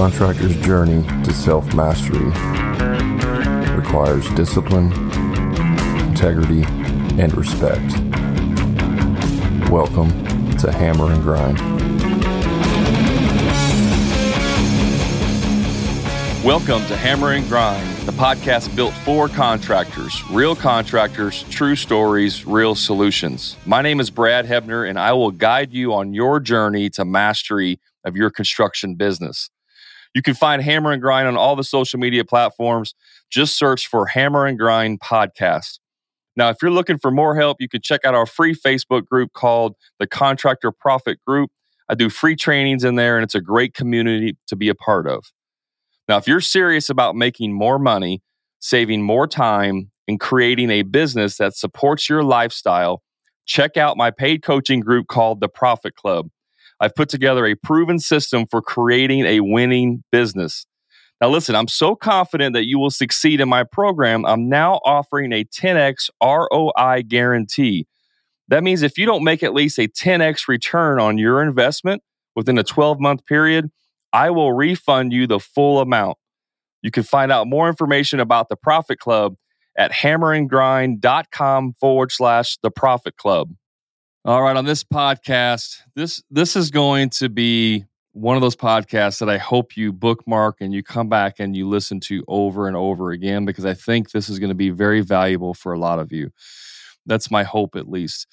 contractor's 0.00 0.56
journey 0.62 1.02
to 1.22 1.30
self 1.30 1.74
mastery 1.74 2.24
requires 3.76 4.26
discipline, 4.30 4.90
integrity, 6.08 6.62
and 7.20 7.36
respect. 7.36 7.92
Welcome 9.70 10.08
to 10.56 10.72
Hammer 10.72 11.12
and 11.12 11.22
Grind. 11.22 11.58
Welcome 16.42 16.86
to 16.86 16.96
Hammer 16.96 17.32
and 17.32 17.46
Grind, 17.46 17.94
the 18.06 18.12
podcast 18.12 18.74
built 18.74 18.94
for 19.04 19.28
contractors, 19.28 20.18
real 20.30 20.56
contractors, 20.56 21.42
true 21.50 21.76
stories, 21.76 22.46
real 22.46 22.74
solutions. 22.74 23.58
My 23.66 23.82
name 23.82 24.00
is 24.00 24.08
Brad 24.08 24.46
Hebner, 24.46 24.88
and 24.88 24.98
I 24.98 25.12
will 25.12 25.30
guide 25.30 25.74
you 25.74 25.92
on 25.92 26.14
your 26.14 26.40
journey 26.40 26.88
to 26.88 27.04
mastery 27.04 27.78
of 28.06 28.16
your 28.16 28.30
construction 28.30 28.94
business. 28.94 29.50
You 30.14 30.22
can 30.22 30.34
find 30.34 30.62
Hammer 30.62 30.92
and 30.92 31.00
Grind 31.00 31.28
on 31.28 31.36
all 31.36 31.56
the 31.56 31.64
social 31.64 31.98
media 31.98 32.24
platforms. 32.24 32.94
Just 33.30 33.56
search 33.56 33.86
for 33.86 34.06
Hammer 34.06 34.46
and 34.46 34.58
Grind 34.58 35.00
Podcast. 35.00 35.78
Now, 36.36 36.48
if 36.48 36.56
you're 36.62 36.70
looking 36.70 36.98
for 36.98 37.10
more 37.10 37.36
help, 37.36 37.58
you 37.60 37.68
can 37.68 37.80
check 37.80 38.04
out 38.04 38.14
our 38.14 38.26
free 38.26 38.54
Facebook 38.54 39.04
group 39.06 39.32
called 39.32 39.74
the 39.98 40.06
Contractor 40.06 40.72
Profit 40.72 41.18
Group. 41.26 41.50
I 41.88 41.94
do 41.94 42.08
free 42.08 42.36
trainings 42.36 42.84
in 42.84 42.94
there, 42.94 43.16
and 43.16 43.24
it's 43.24 43.34
a 43.34 43.40
great 43.40 43.74
community 43.74 44.36
to 44.46 44.56
be 44.56 44.68
a 44.68 44.74
part 44.74 45.08
of. 45.08 45.32
Now, 46.08 46.16
if 46.16 46.26
you're 46.26 46.40
serious 46.40 46.88
about 46.88 47.14
making 47.14 47.52
more 47.52 47.78
money, 47.78 48.22
saving 48.60 49.02
more 49.02 49.26
time, 49.26 49.90
and 50.08 50.18
creating 50.18 50.70
a 50.70 50.82
business 50.82 51.36
that 51.36 51.54
supports 51.54 52.08
your 52.08 52.24
lifestyle, 52.24 53.02
check 53.46 53.76
out 53.76 53.96
my 53.96 54.10
paid 54.10 54.42
coaching 54.42 54.80
group 54.80 55.06
called 55.06 55.40
the 55.40 55.48
Profit 55.48 55.94
Club. 55.94 56.28
I've 56.80 56.94
put 56.94 57.08
together 57.08 57.46
a 57.46 57.54
proven 57.54 57.98
system 57.98 58.46
for 58.50 58.62
creating 58.62 59.26
a 59.26 59.40
winning 59.40 60.02
business. 60.10 60.66
Now, 61.20 61.28
listen, 61.28 61.54
I'm 61.54 61.68
so 61.68 61.94
confident 61.94 62.54
that 62.54 62.66
you 62.66 62.78
will 62.78 62.90
succeed 62.90 63.40
in 63.40 63.48
my 63.48 63.62
program. 63.62 64.24
I'm 64.24 64.48
now 64.48 64.80
offering 64.84 65.32
a 65.32 65.44
10x 65.44 66.08
ROI 66.22 67.02
guarantee. 67.06 67.86
That 68.48 68.64
means 68.64 68.82
if 68.82 68.96
you 68.96 69.04
don't 69.04 69.22
make 69.22 69.42
at 69.42 69.52
least 69.52 69.78
a 69.78 69.86
10x 69.86 70.48
return 70.48 70.98
on 70.98 71.18
your 71.18 71.42
investment 71.42 72.02
within 72.34 72.56
a 72.56 72.64
12 72.64 72.98
month 72.98 73.26
period, 73.26 73.70
I 74.12 74.30
will 74.30 74.52
refund 74.52 75.12
you 75.12 75.26
the 75.26 75.38
full 75.38 75.80
amount. 75.80 76.16
You 76.82 76.90
can 76.90 77.02
find 77.02 77.30
out 77.30 77.46
more 77.46 77.68
information 77.68 78.18
about 78.18 78.48
the 78.48 78.56
Profit 78.56 78.98
Club 78.98 79.36
at 79.76 79.92
hammerandgrind.com 79.92 81.74
forward 81.78 82.12
slash 82.12 82.56
the 82.62 82.70
Profit 82.70 83.16
Club. 83.16 83.50
All 84.26 84.42
right, 84.42 84.54
on 84.54 84.66
this 84.66 84.84
podcast, 84.84 85.78
this 85.96 86.22
this 86.30 86.54
is 86.54 86.70
going 86.70 87.08
to 87.10 87.30
be 87.30 87.86
one 88.12 88.36
of 88.36 88.42
those 88.42 88.54
podcasts 88.54 89.18
that 89.20 89.30
I 89.30 89.38
hope 89.38 89.78
you 89.78 89.94
bookmark 89.94 90.58
and 90.60 90.74
you 90.74 90.82
come 90.82 91.08
back 91.08 91.36
and 91.38 91.56
you 91.56 91.66
listen 91.66 92.00
to 92.00 92.22
over 92.28 92.68
and 92.68 92.76
over 92.76 93.12
again 93.12 93.46
because 93.46 93.64
I 93.64 93.72
think 93.72 94.10
this 94.10 94.28
is 94.28 94.38
going 94.38 94.50
to 94.50 94.54
be 94.54 94.68
very 94.68 95.00
valuable 95.00 95.54
for 95.54 95.72
a 95.72 95.78
lot 95.78 95.98
of 95.98 96.12
you. 96.12 96.30
That's 97.06 97.30
my 97.30 97.44
hope 97.44 97.76
at 97.76 97.88
least. 97.88 98.26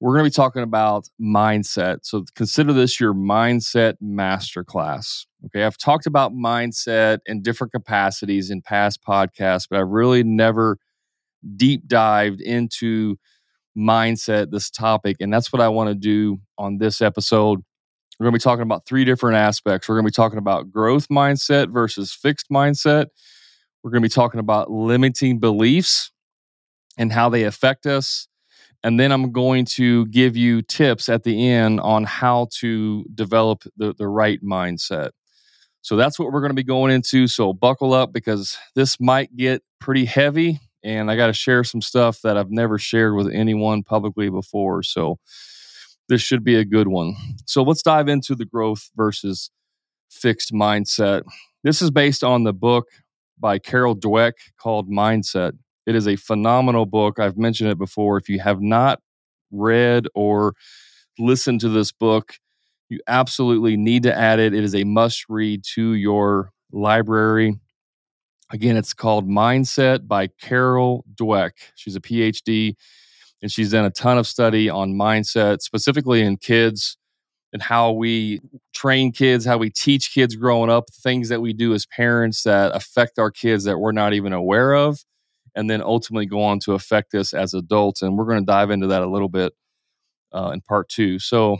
We're 0.00 0.14
going 0.14 0.24
to 0.24 0.30
be 0.30 0.34
talking 0.34 0.62
about 0.64 1.08
mindset. 1.20 1.98
So 2.02 2.24
consider 2.34 2.72
this 2.72 2.98
your 2.98 3.14
mindset 3.14 3.98
masterclass. 4.02 5.26
Okay, 5.46 5.62
I've 5.62 5.78
talked 5.78 6.06
about 6.06 6.32
mindset 6.32 7.18
in 7.26 7.40
different 7.40 7.72
capacities 7.72 8.50
in 8.50 8.62
past 8.62 9.00
podcasts, 9.04 9.68
but 9.70 9.78
I've 9.78 9.90
really 9.90 10.24
never 10.24 10.78
deep 11.56 11.86
dived 11.86 12.40
into 12.40 13.16
mindset, 13.76 14.50
this 14.50 14.70
topic. 14.70 15.16
And 15.20 15.32
that's 15.32 15.52
what 15.52 15.62
I 15.62 15.68
want 15.68 15.88
to 15.88 15.94
do 15.94 16.40
on 16.58 16.78
this 16.78 17.00
episode. 17.00 17.60
We're 18.18 18.24
going 18.24 18.34
to 18.34 18.38
be 18.38 18.42
talking 18.42 18.62
about 18.62 18.86
three 18.86 19.04
different 19.04 19.36
aspects. 19.36 19.88
We're 19.88 19.96
going 19.96 20.04
to 20.04 20.10
be 20.10 20.14
talking 20.14 20.38
about 20.38 20.70
growth 20.70 21.08
mindset 21.08 21.72
versus 21.72 22.12
fixed 22.12 22.50
mindset. 22.50 23.06
We're 23.82 23.90
going 23.90 24.02
to 24.02 24.08
be 24.08 24.12
talking 24.12 24.40
about 24.40 24.70
limiting 24.70 25.38
beliefs 25.38 26.12
and 26.98 27.12
how 27.12 27.30
they 27.30 27.44
affect 27.44 27.86
us. 27.86 28.28
And 28.82 28.98
then 28.98 29.12
I'm 29.12 29.32
going 29.32 29.64
to 29.76 30.06
give 30.06 30.36
you 30.36 30.62
tips 30.62 31.08
at 31.08 31.22
the 31.22 31.48
end 31.48 31.80
on 31.80 32.04
how 32.04 32.48
to 32.58 33.04
develop 33.14 33.64
the, 33.76 33.94
the 33.94 34.08
right 34.08 34.42
mindset. 34.42 35.10
So 35.82 35.96
that's 35.96 36.18
what 36.18 36.30
we're 36.30 36.40
going 36.40 36.50
to 36.50 36.54
be 36.54 36.62
going 36.62 36.92
into. 36.92 37.26
So 37.26 37.52
buckle 37.52 37.94
up 37.94 38.12
because 38.12 38.58
this 38.74 39.00
might 39.00 39.34
get 39.34 39.62
pretty 39.80 40.04
heavy 40.04 40.60
and 40.82 41.10
I 41.10 41.16
got 41.16 41.28
to 41.28 41.32
share 41.32 41.64
some 41.64 41.80
stuff 41.80 42.20
that 42.22 42.36
I've 42.36 42.50
never 42.50 42.78
shared 42.78 43.14
with 43.14 43.28
anyone 43.32 43.82
publicly 43.82 44.30
before. 44.30 44.82
So 44.82 45.18
this 46.08 46.22
should 46.22 46.42
be 46.44 46.56
a 46.56 46.64
good 46.64 46.88
one. 46.88 47.14
So 47.46 47.62
let's 47.62 47.82
dive 47.82 48.08
into 48.08 48.34
the 48.34 48.44
growth 48.44 48.90
versus 48.96 49.50
fixed 50.10 50.52
mindset. 50.52 51.22
This 51.62 51.82
is 51.82 51.90
based 51.90 52.24
on 52.24 52.44
the 52.44 52.52
book 52.52 52.88
by 53.38 53.58
Carol 53.58 53.96
Dweck 53.96 54.32
called 54.58 54.90
Mindset. 54.90 55.52
It 55.86 55.94
is 55.94 56.08
a 56.08 56.16
phenomenal 56.16 56.86
book. 56.86 57.18
I've 57.18 57.38
mentioned 57.38 57.70
it 57.70 57.78
before. 57.78 58.16
If 58.16 58.28
you 58.28 58.40
have 58.40 58.60
not 58.60 59.00
read 59.50 60.06
or 60.14 60.54
listened 61.18 61.60
to 61.60 61.68
this 61.68 61.92
book, 61.92 62.34
you 62.88 63.00
absolutely 63.06 63.76
need 63.76 64.02
to 64.02 64.16
add 64.16 64.40
it. 64.40 64.52
It 64.52 64.64
is 64.64 64.74
a 64.74 64.84
must 64.84 65.24
read 65.28 65.62
to 65.74 65.94
your 65.94 66.50
library. 66.72 67.58
Again, 68.52 68.76
it's 68.76 68.92
called 68.92 69.28
Mindset 69.28 70.08
by 70.08 70.26
Carol 70.26 71.04
Dweck. 71.14 71.52
She's 71.76 71.94
a 71.94 72.00
PhD 72.00 72.74
and 73.42 73.50
she's 73.50 73.70
done 73.70 73.84
a 73.84 73.90
ton 73.90 74.18
of 74.18 74.26
study 74.26 74.68
on 74.68 74.94
mindset, 74.94 75.60
specifically 75.60 76.20
in 76.20 76.36
kids 76.36 76.96
and 77.52 77.62
how 77.62 77.92
we 77.92 78.40
train 78.74 79.12
kids, 79.12 79.44
how 79.44 79.58
we 79.58 79.70
teach 79.70 80.12
kids 80.12 80.34
growing 80.36 80.70
up, 80.70 80.90
things 80.90 81.28
that 81.28 81.40
we 81.40 81.52
do 81.52 81.74
as 81.74 81.86
parents 81.86 82.42
that 82.42 82.74
affect 82.74 83.18
our 83.18 83.30
kids 83.30 83.64
that 83.64 83.78
we're 83.78 83.92
not 83.92 84.12
even 84.12 84.32
aware 84.32 84.74
of, 84.74 85.04
and 85.54 85.68
then 85.70 85.82
ultimately 85.82 86.26
go 86.26 86.42
on 86.42 86.58
to 86.60 86.72
affect 86.74 87.14
us 87.14 87.32
as 87.32 87.54
adults. 87.54 88.02
And 88.02 88.16
we're 88.16 88.24
going 88.24 88.40
to 88.40 88.46
dive 88.46 88.70
into 88.70 88.86
that 88.88 89.02
a 89.02 89.10
little 89.10 89.28
bit 89.28 89.52
uh, 90.32 90.50
in 90.52 90.60
part 90.60 90.88
two. 90.88 91.18
So, 91.18 91.58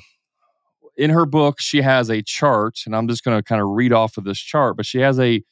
in 0.96 1.10
her 1.10 1.24
book, 1.24 1.60
she 1.60 1.80
has 1.80 2.10
a 2.10 2.20
chart, 2.22 2.80
and 2.84 2.94
I'm 2.94 3.08
just 3.08 3.24
going 3.24 3.38
to 3.38 3.42
kind 3.42 3.62
of 3.62 3.68
read 3.68 3.92
off 3.92 4.18
of 4.18 4.24
this 4.24 4.38
chart, 4.38 4.76
but 4.76 4.84
she 4.84 4.98
has 4.98 5.18
a 5.18 5.42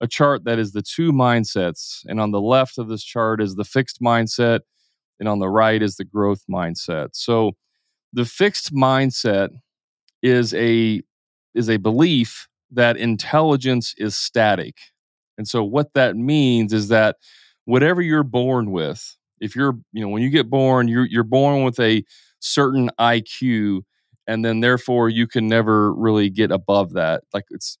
a 0.00 0.06
chart 0.06 0.44
that 0.44 0.58
is 0.58 0.72
the 0.72 0.82
two 0.82 1.12
mindsets. 1.12 2.04
And 2.06 2.20
on 2.20 2.30
the 2.30 2.40
left 2.40 2.78
of 2.78 2.88
this 2.88 3.02
chart 3.02 3.40
is 3.40 3.54
the 3.54 3.64
fixed 3.64 4.00
mindset, 4.00 4.60
and 5.18 5.28
on 5.28 5.38
the 5.38 5.48
right 5.48 5.82
is 5.82 5.96
the 5.96 6.04
growth 6.04 6.42
mindset. 6.50 7.10
So 7.12 7.52
the 8.12 8.24
fixed 8.24 8.74
mindset 8.74 9.50
is 10.22 10.54
a 10.54 11.02
is 11.54 11.70
a 11.70 11.78
belief 11.78 12.48
that 12.70 12.96
intelligence 12.96 13.94
is 13.96 14.16
static. 14.16 14.76
And 15.38 15.46
so 15.48 15.62
what 15.62 15.94
that 15.94 16.16
means 16.16 16.72
is 16.72 16.88
that 16.88 17.16
whatever 17.64 18.02
you're 18.02 18.22
born 18.22 18.70
with, 18.70 19.16
if 19.40 19.54
you're, 19.54 19.78
you 19.92 20.02
know, 20.02 20.08
when 20.08 20.22
you 20.22 20.30
get 20.30 20.50
born, 20.50 20.88
you're 20.88 21.06
you're 21.06 21.24
born 21.24 21.64
with 21.64 21.78
a 21.80 22.04
certain 22.40 22.90
IQ 22.98 23.82
and 24.26 24.44
then 24.44 24.60
therefore 24.60 25.08
you 25.08 25.26
can 25.26 25.46
never 25.46 25.92
really 25.94 26.30
get 26.30 26.50
above 26.50 26.92
that 26.94 27.22
like 27.32 27.44
it's 27.50 27.78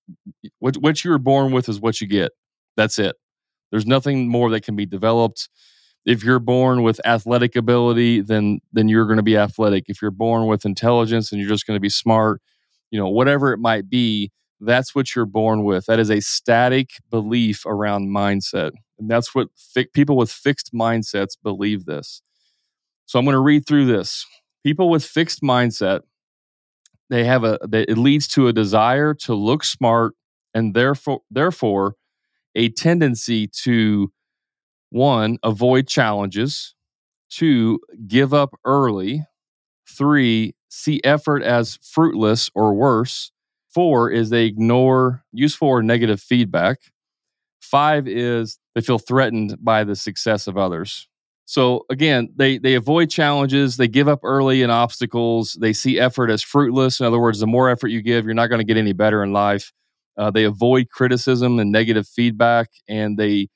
what, 0.58 0.76
what 0.76 1.04
you're 1.04 1.18
born 1.18 1.52
with 1.52 1.68
is 1.68 1.80
what 1.80 2.00
you 2.00 2.06
get. 2.06 2.32
That's 2.76 2.98
it. 2.98 3.16
There's 3.70 3.86
nothing 3.86 4.28
more 4.28 4.50
that 4.50 4.62
can 4.62 4.76
be 4.76 4.86
developed. 4.86 5.48
If 6.04 6.22
you're 6.22 6.38
born 6.38 6.82
with 6.82 7.00
athletic 7.04 7.56
ability 7.56 8.20
then 8.20 8.60
then 8.72 8.88
you're 8.88 9.06
going 9.06 9.18
to 9.18 9.22
be 9.22 9.36
athletic. 9.36 9.84
If 9.88 10.00
you're 10.00 10.10
born 10.10 10.46
with 10.46 10.64
intelligence 10.64 11.32
and 11.32 11.40
you're 11.40 11.50
just 11.50 11.66
going 11.66 11.76
to 11.76 11.80
be 11.80 11.90
smart 11.90 12.40
you 12.90 12.98
know 12.98 13.08
whatever 13.08 13.52
it 13.52 13.58
might 13.58 13.88
be 13.88 14.30
that's 14.60 14.94
what 14.94 15.14
you're 15.14 15.26
born 15.26 15.64
with. 15.64 15.84
That 15.84 15.98
is 15.98 16.10
a 16.10 16.20
static 16.20 16.88
belief 17.10 17.66
around 17.66 18.08
mindset 18.08 18.70
and 18.98 19.10
that's 19.10 19.34
what 19.34 19.48
fi- 19.56 19.88
people 19.92 20.16
with 20.16 20.30
fixed 20.30 20.72
mindsets 20.72 21.36
believe 21.42 21.84
this. 21.84 22.22
So 23.06 23.18
i'm 23.18 23.24
going 23.24 23.34
to 23.34 23.40
read 23.40 23.66
through 23.66 23.86
this. 23.86 24.24
People 24.64 24.90
with 24.90 25.04
fixed 25.04 25.42
mindset 25.42 26.00
they 27.10 27.24
have 27.24 27.44
a 27.44 27.58
it 27.72 27.98
leads 27.98 28.26
to 28.28 28.48
a 28.48 28.52
desire 28.52 29.14
to 29.14 29.34
look 29.34 29.64
smart 29.64 30.14
and 30.54 30.74
therefore 30.74 31.20
therefore 31.30 31.94
a 32.54 32.68
tendency 32.70 33.46
to 33.46 34.10
one 34.90 35.38
avoid 35.42 35.86
challenges 35.86 36.74
two 37.30 37.78
give 38.06 38.32
up 38.32 38.50
early 38.64 39.24
three 39.88 40.54
see 40.68 41.00
effort 41.04 41.42
as 41.42 41.78
fruitless 41.82 42.50
or 42.54 42.74
worse 42.74 43.30
four 43.68 44.10
is 44.10 44.30
they 44.30 44.46
ignore 44.46 45.22
useful 45.32 45.68
or 45.68 45.82
negative 45.82 46.20
feedback 46.20 46.78
five 47.60 48.06
is 48.06 48.58
they 48.74 48.80
feel 48.80 48.98
threatened 48.98 49.56
by 49.60 49.84
the 49.84 49.96
success 49.96 50.46
of 50.46 50.56
others 50.56 51.08
so 51.46 51.86
again, 51.88 52.28
they 52.34 52.58
they 52.58 52.74
avoid 52.74 53.08
challenges, 53.08 53.76
they 53.76 53.86
give 53.86 54.08
up 54.08 54.20
early 54.24 54.62
in 54.62 54.70
obstacles, 54.70 55.56
they 55.60 55.72
see 55.72 55.98
effort 55.98 56.28
as 56.28 56.42
fruitless. 56.42 56.98
In 56.98 57.06
other 57.06 57.20
words, 57.20 57.38
the 57.38 57.46
more 57.46 57.70
effort 57.70 57.88
you 57.88 58.02
give, 58.02 58.24
you're 58.24 58.34
not 58.34 58.48
going 58.48 58.60
to 58.60 58.64
get 58.64 58.76
any 58.76 58.92
better 58.92 59.22
in 59.22 59.32
life. 59.32 59.72
Uh, 60.18 60.30
they 60.30 60.44
avoid 60.44 60.90
criticism 60.90 61.60
and 61.60 61.70
negative 61.70 62.08
feedback, 62.08 62.68
and 62.88 63.16
they 63.16 63.48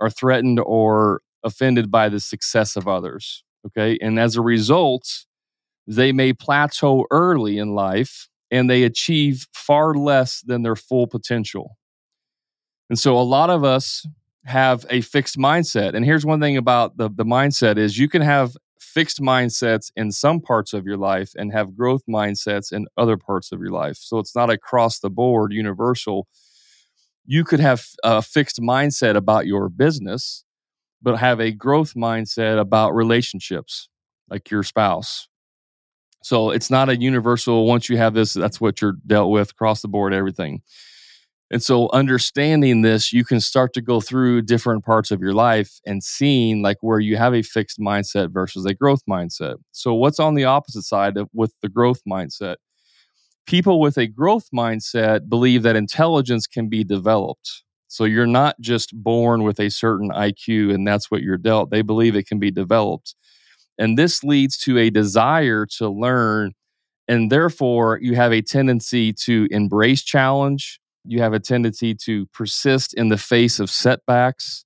are 0.00 0.10
threatened 0.10 0.60
or 0.60 1.20
offended 1.42 1.90
by 1.90 2.08
the 2.08 2.20
success 2.20 2.76
of 2.76 2.86
others. 2.86 3.42
Okay, 3.66 3.98
and 4.00 4.20
as 4.20 4.36
a 4.36 4.40
result, 4.40 5.08
they 5.86 6.12
may 6.12 6.32
plateau 6.32 7.06
early 7.10 7.58
in 7.58 7.74
life 7.74 8.28
and 8.52 8.70
they 8.70 8.84
achieve 8.84 9.48
far 9.52 9.94
less 9.94 10.42
than 10.42 10.62
their 10.62 10.76
full 10.76 11.08
potential. 11.08 11.76
And 12.88 12.98
so 12.98 13.16
a 13.16 13.22
lot 13.22 13.50
of 13.50 13.64
us 13.64 14.06
have 14.44 14.84
a 14.90 15.00
fixed 15.00 15.38
mindset. 15.38 15.94
And 15.94 16.04
here's 16.04 16.26
one 16.26 16.40
thing 16.40 16.56
about 16.56 16.96
the, 16.96 17.08
the 17.08 17.24
mindset 17.24 17.78
is 17.78 17.98
you 17.98 18.08
can 18.08 18.22
have 18.22 18.56
fixed 18.80 19.20
mindsets 19.20 19.90
in 19.96 20.12
some 20.12 20.40
parts 20.40 20.72
of 20.72 20.84
your 20.84 20.96
life 20.96 21.32
and 21.36 21.52
have 21.52 21.76
growth 21.76 22.02
mindsets 22.08 22.72
in 22.72 22.86
other 22.96 23.16
parts 23.16 23.52
of 23.52 23.60
your 23.60 23.70
life. 23.70 23.96
So 23.96 24.18
it's 24.18 24.34
not 24.34 24.50
across 24.50 24.98
the 24.98 25.10
board 25.10 25.52
universal. 25.52 26.26
You 27.24 27.44
could 27.44 27.60
have 27.60 27.84
a 28.02 28.20
fixed 28.20 28.60
mindset 28.60 29.16
about 29.16 29.46
your 29.46 29.68
business, 29.68 30.44
but 31.00 31.16
have 31.18 31.40
a 31.40 31.52
growth 31.52 31.94
mindset 31.94 32.58
about 32.60 32.94
relationships, 32.94 33.88
like 34.28 34.50
your 34.50 34.62
spouse. 34.62 35.28
So 36.22 36.50
it's 36.50 36.70
not 36.70 36.88
a 36.88 37.00
universal, 37.00 37.66
once 37.66 37.88
you 37.88 37.96
have 37.96 38.14
this, 38.14 38.32
that's 38.34 38.60
what 38.60 38.80
you're 38.80 38.96
dealt 39.06 39.30
with 39.30 39.52
across 39.52 39.82
the 39.82 39.88
board, 39.88 40.12
everything. 40.12 40.62
And 41.52 41.62
so, 41.62 41.90
understanding 41.92 42.80
this, 42.80 43.12
you 43.12 43.26
can 43.26 43.38
start 43.38 43.74
to 43.74 43.82
go 43.82 44.00
through 44.00 44.42
different 44.42 44.86
parts 44.86 45.10
of 45.10 45.20
your 45.20 45.34
life 45.34 45.80
and 45.84 46.02
seeing 46.02 46.62
like 46.62 46.78
where 46.80 46.98
you 46.98 47.18
have 47.18 47.34
a 47.34 47.42
fixed 47.42 47.78
mindset 47.78 48.32
versus 48.32 48.64
a 48.64 48.72
growth 48.72 49.02
mindset. 49.08 49.56
So, 49.70 49.92
what's 49.92 50.18
on 50.18 50.34
the 50.34 50.46
opposite 50.46 50.84
side 50.84 51.18
of, 51.18 51.28
with 51.34 51.52
the 51.60 51.68
growth 51.68 52.00
mindset? 52.08 52.56
People 53.46 53.80
with 53.80 53.98
a 53.98 54.06
growth 54.06 54.48
mindset 54.54 55.28
believe 55.28 55.62
that 55.64 55.76
intelligence 55.76 56.46
can 56.46 56.70
be 56.70 56.84
developed. 56.84 57.64
So, 57.86 58.04
you're 58.04 58.26
not 58.26 58.58
just 58.58 58.90
born 58.94 59.42
with 59.42 59.60
a 59.60 59.68
certain 59.68 60.08
IQ 60.08 60.74
and 60.74 60.88
that's 60.88 61.10
what 61.10 61.20
you're 61.20 61.36
dealt. 61.36 61.70
They 61.70 61.82
believe 61.82 62.16
it 62.16 62.26
can 62.26 62.38
be 62.38 62.50
developed. 62.50 63.14
And 63.76 63.98
this 63.98 64.24
leads 64.24 64.56
to 64.60 64.78
a 64.78 64.88
desire 64.88 65.66
to 65.76 65.90
learn. 65.90 66.52
And 67.08 67.30
therefore, 67.30 67.98
you 68.00 68.14
have 68.14 68.32
a 68.32 68.40
tendency 68.40 69.12
to 69.24 69.48
embrace 69.50 70.02
challenge 70.02 70.78
you 71.04 71.20
have 71.20 71.32
a 71.32 71.40
tendency 71.40 71.94
to 71.94 72.26
persist 72.26 72.94
in 72.94 73.08
the 73.08 73.16
face 73.18 73.58
of 73.60 73.70
setbacks. 73.70 74.64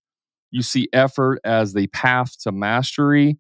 You 0.51 0.63
see 0.63 0.89
effort 0.93 1.41
as 1.45 1.73
the 1.73 1.87
path 1.89 2.39
to 2.43 2.53
mastery, 2.53 3.39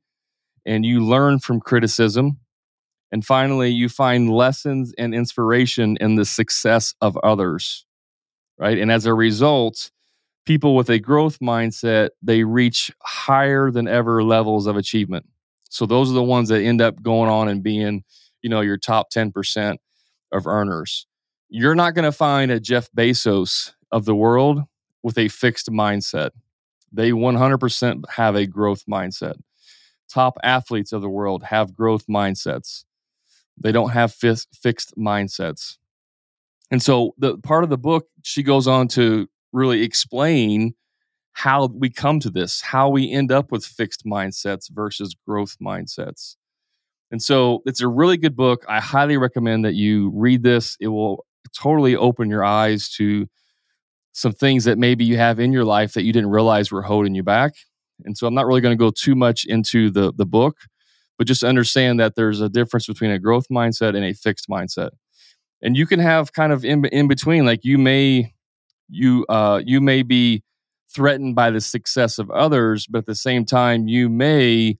and 0.64 0.84
you 0.84 1.00
learn 1.00 1.38
from 1.38 1.60
criticism. 1.60 2.38
And 3.12 3.24
finally, 3.24 3.70
you 3.70 3.88
find 3.88 4.30
lessons 4.30 4.92
and 4.98 5.14
inspiration 5.14 5.96
in 6.00 6.16
the 6.16 6.24
success 6.24 6.94
of 7.00 7.16
others, 7.18 7.86
right? 8.58 8.78
And 8.78 8.90
as 8.90 9.06
a 9.06 9.14
result, 9.14 9.90
people 10.44 10.74
with 10.74 10.90
a 10.90 10.98
growth 10.98 11.38
mindset, 11.38 12.10
they 12.22 12.42
reach 12.44 12.90
higher 13.02 13.70
than 13.70 13.86
ever 13.86 14.24
levels 14.24 14.66
of 14.66 14.76
achievement. 14.76 15.26
So 15.70 15.86
those 15.86 16.10
are 16.10 16.14
the 16.14 16.22
ones 16.22 16.48
that 16.48 16.62
end 16.62 16.80
up 16.80 17.02
going 17.02 17.30
on 17.30 17.48
and 17.48 17.62
being, 17.62 18.02
you 18.42 18.50
know, 18.50 18.60
your 18.60 18.76
top 18.76 19.08
10% 19.14 19.76
of 20.32 20.46
earners 20.46 21.06
you're 21.48 21.74
not 21.74 21.94
going 21.94 22.04
to 22.04 22.12
find 22.12 22.50
a 22.50 22.60
Jeff 22.60 22.90
Bezos 22.92 23.72
of 23.92 24.04
the 24.04 24.14
world 24.14 24.62
with 25.02 25.18
a 25.18 25.28
fixed 25.28 25.70
mindset. 25.70 26.30
They 26.92 27.10
100% 27.10 28.02
have 28.10 28.36
a 28.36 28.46
growth 28.46 28.84
mindset. 28.90 29.36
Top 30.08 30.38
athletes 30.42 30.92
of 30.92 31.02
the 31.02 31.08
world 31.08 31.44
have 31.44 31.74
growth 31.74 32.06
mindsets. 32.06 32.84
They 33.58 33.72
don't 33.72 33.90
have 33.90 34.14
f- 34.22 34.46
fixed 34.52 34.96
mindsets. 34.96 35.78
And 36.70 36.82
so, 36.82 37.14
the 37.18 37.38
part 37.38 37.64
of 37.64 37.70
the 37.70 37.78
book, 37.78 38.08
she 38.22 38.42
goes 38.42 38.66
on 38.66 38.88
to 38.88 39.28
really 39.52 39.82
explain 39.82 40.74
how 41.32 41.66
we 41.66 41.90
come 41.90 42.18
to 42.20 42.30
this, 42.30 42.60
how 42.60 42.88
we 42.88 43.10
end 43.10 43.30
up 43.30 43.52
with 43.52 43.64
fixed 43.64 44.04
mindsets 44.04 44.70
versus 44.70 45.14
growth 45.26 45.56
mindsets. 45.62 46.36
And 47.10 47.22
so, 47.22 47.62
it's 47.66 47.80
a 47.80 47.88
really 47.88 48.16
good 48.16 48.36
book. 48.36 48.64
I 48.68 48.80
highly 48.80 49.16
recommend 49.16 49.64
that 49.64 49.74
you 49.74 50.10
read 50.14 50.42
this. 50.42 50.76
It 50.80 50.88
will 50.88 51.24
totally 51.52 51.96
open 51.96 52.30
your 52.30 52.44
eyes 52.44 52.88
to 52.90 53.26
some 54.12 54.32
things 54.32 54.64
that 54.64 54.78
maybe 54.78 55.04
you 55.04 55.16
have 55.18 55.38
in 55.38 55.52
your 55.52 55.64
life 55.64 55.92
that 55.92 56.04
you 56.04 56.12
didn't 56.12 56.30
realize 56.30 56.72
were 56.72 56.82
holding 56.82 57.14
you 57.14 57.22
back. 57.22 57.52
And 58.04 58.16
so 58.16 58.26
I'm 58.26 58.34
not 58.34 58.46
really 58.46 58.60
going 58.60 58.76
to 58.76 58.82
go 58.82 58.90
too 58.90 59.14
much 59.14 59.44
into 59.44 59.90
the 59.90 60.12
the 60.12 60.26
book, 60.26 60.56
but 61.18 61.26
just 61.26 61.44
understand 61.44 62.00
that 62.00 62.14
there's 62.14 62.40
a 62.40 62.48
difference 62.48 62.86
between 62.86 63.10
a 63.10 63.18
growth 63.18 63.46
mindset 63.50 63.94
and 63.94 64.04
a 64.04 64.14
fixed 64.14 64.48
mindset. 64.48 64.90
And 65.62 65.76
you 65.76 65.86
can 65.86 66.00
have 66.00 66.32
kind 66.32 66.52
of 66.52 66.64
in, 66.64 66.84
in 66.86 67.08
between 67.08 67.44
like 67.44 67.60
you 67.64 67.78
may 67.78 68.32
you 68.88 69.26
uh 69.28 69.60
you 69.64 69.80
may 69.80 70.02
be 70.02 70.42
threatened 70.94 71.34
by 71.34 71.50
the 71.50 71.60
success 71.60 72.18
of 72.18 72.30
others, 72.30 72.86
but 72.86 72.98
at 72.98 73.06
the 73.06 73.14
same 73.14 73.44
time 73.44 73.88
you 73.88 74.08
may 74.08 74.78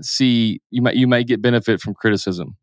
see 0.00 0.60
you 0.70 0.80
might 0.80 0.96
you 0.96 1.06
might 1.06 1.26
get 1.26 1.42
benefit 1.42 1.80
from 1.80 1.94
criticism 1.94 2.56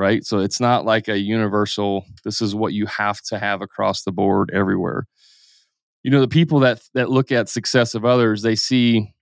right? 0.00 0.24
So 0.24 0.38
it's 0.38 0.60
not 0.60 0.86
like 0.86 1.08
a 1.08 1.18
universal, 1.18 2.06
this 2.24 2.40
is 2.40 2.54
what 2.54 2.72
you 2.72 2.86
have 2.86 3.20
to 3.24 3.38
have 3.38 3.60
across 3.60 4.02
the 4.02 4.12
board 4.12 4.50
everywhere. 4.50 5.06
You 6.02 6.10
know, 6.10 6.22
the 6.22 6.28
people 6.28 6.60
that 6.60 6.80
that 6.94 7.10
look 7.10 7.30
at 7.30 7.50
success 7.50 7.94
of 7.94 8.06
others, 8.06 8.40
they 8.40 8.54
see 8.54 9.12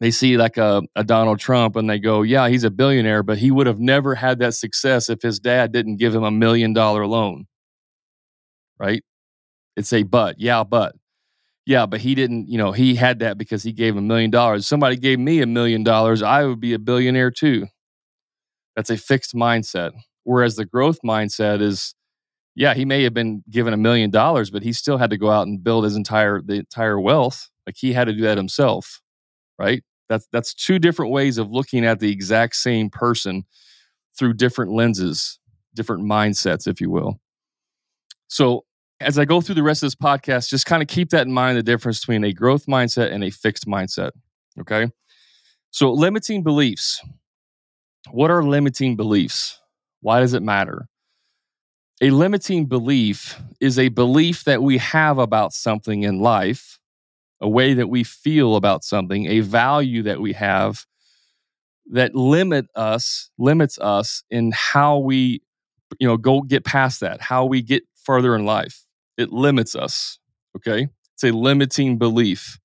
they 0.00 0.10
see 0.10 0.36
like 0.36 0.56
a, 0.56 0.82
a 0.96 1.04
Donald 1.04 1.38
Trump 1.38 1.76
and 1.76 1.88
they 1.88 2.00
go, 2.00 2.22
yeah, 2.22 2.48
he's 2.48 2.64
a 2.64 2.70
billionaire, 2.70 3.22
but 3.22 3.38
he 3.38 3.52
would 3.52 3.68
have 3.68 3.78
never 3.78 4.16
had 4.16 4.40
that 4.40 4.54
success 4.54 5.08
if 5.08 5.22
his 5.22 5.38
dad 5.38 5.70
didn't 5.70 5.98
give 5.98 6.12
him 6.12 6.24
a 6.24 6.30
million 6.32 6.72
dollar 6.72 7.06
loan. 7.06 7.46
Right? 8.80 9.04
It's 9.76 9.92
a 9.92 10.02
but. 10.02 10.40
Yeah, 10.40 10.64
but. 10.64 10.96
Yeah, 11.66 11.86
but 11.86 12.00
he 12.00 12.16
didn't, 12.16 12.48
you 12.48 12.58
know, 12.58 12.72
he 12.72 12.96
had 12.96 13.20
that 13.20 13.38
because 13.38 13.62
he 13.62 13.72
gave 13.72 13.96
a 13.96 14.02
million 14.02 14.30
dollars. 14.30 14.66
Somebody 14.66 14.96
gave 14.96 15.20
me 15.20 15.40
a 15.40 15.46
million 15.46 15.84
dollars, 15.84 16.20
I 16.20 16.44
would 16.44 16.60
be 16.60 16.74
a 16.74 16.78
billionaire 16.80 17.30
too. 17.30 17.68
That's 18.76 18.90
a 18.90 18.96
fixed 18.96 19.34
mindset. 19.34 19.92
Whereas 20.24 20.56
the 20.56 20.64
growth 20.64 20.98
mindset 21.04 21.60
is, 21.60 21.94
yeah, 22.54 22.74
he 22.74 22.84
may 22.84 23.02
have 23.02 23.14
been 23.14 23.42
given 23.50 23.74
a 23.74 23.76
million 23.76 24.10
dollars, 24.10 24.50
but 24.50 24.62
he 24.62 24.72
still 24.72 24.98
had 24.98 25.10
to 25.10 25.18
go 25.18 25.30
out 25.30 25.46
and 25.46 25.62
build 25.62 25.84
his 25.84 25.96
entire 25.96 26.40
the 26.40 26.54
entire 26.54 26.98
wealth. 26.98 27.48
Like 27.66 27.76
he 27.78 27.92
had 27.92 28.04
to 28.04 28.12
do 28.12 28.22
that 28.22 28.36
himself, 28.36 29.00
right? 29.58 29.82
That's 30.08 30.26
that's 30.32 30.54
two 30.54 30.78
different 30.78 31.12
ways 31.12 31.38
of 31.38 31.50
looking 31.50 31.84
at 31.84 32.00
the 32.00 32.10
exact 32.10 32.56
same 32.56 32.90
person 32.90 33.44
through 34.18 34.34
different 34.34 34.72
lenses, 34.72 35.38
different 35.74 36.04
mindsets, 36.04 36.66
if 36.66 36.80
you 36.80 36.90
will. 36.90 37.20
So 38.28 38.64
as 39.00 39.18
I 39.18 39.24
go 39.24 39.40
through 39.40 39.56
the 39.56 39.62
rest 39.62 39.82
of 39.82 39.88
this 39.88 39.94
podcast, 39.94 40.48
just 40.48 40.66
kind 40.66 40.82
of 40.82 40.88
keep 40.88 41.10
that 41.10 41.26
in 41.26 41.32
mind 41.32 41.58
the 41.58 41.62
difference 41.62 42.00
between 42.00 42.24
a 42.24 42.32
growth 42.32 42.66
mindset 42.66 43.12
and 43.12 43.24
a 43.24 43.30
fixed 43.30 43.66
mindset. 43.66 44.10
Okay. 44.60 44.88
So 45.70 45.92
limiting 45.92 46.42
beliefs. 46.42 47.00
What 48.10 48.30
are 48.30 48.42
limiting 48.42 48.96
beliefs? 48.96 49.58
Why 50.00 50.20
does 50.20 50.34
it 50.34 50.42
matter? 50.42 50.88
A 52.02 52.10
limiting 52.10 52.66
belief 52.66 53.40
is 53.60 53.78
a 53.78 53.88
belief 53.88 54.44
that 54.44 54.62
we 54.62 54.78
have 54.78 55.18
about 55.18 55.52
something 55.52 56.02
in 56.02 56.20
life, 56.20 56.78
a 57.40 57.48
way 57.48 57.74
that 57.74 57.88
we 57.88 58.04
feel 58.04 58.56
about 58.56 58.84
something, 58.84 59.26
a 59.26 59.40
value 59.40 60.02
that 60.02 60.20
we 60.20 60.32
have 60.32 60.84
that 61.92 62.14
limit 62.14 62.66
us, 62.74 63.30
limits 63.38 63.78
us 63.78 64.22
in 64.30 64.52
how 64.54 64.98
we, 64.98 65.42
you 65.98 66.08
know, 66.08 66.16
go 66.16 66.42
get 66.42 66.64
past 66.64 67.00
that, 67.00 67.20
how 67.20 67.44
we 67.44 67.62
get 67.62 67.84
further 68.02 68.34
in 68.34 68.44
life. 68.44 68.84
It 69.16 69.30
limits 69.30 69.74
us. 69.74 70.18
Okay. 70.56 70.88
It's 71.14 71.24
a 71.24 71.30
limiting 71.30 71.96
belief. 71.98 72.58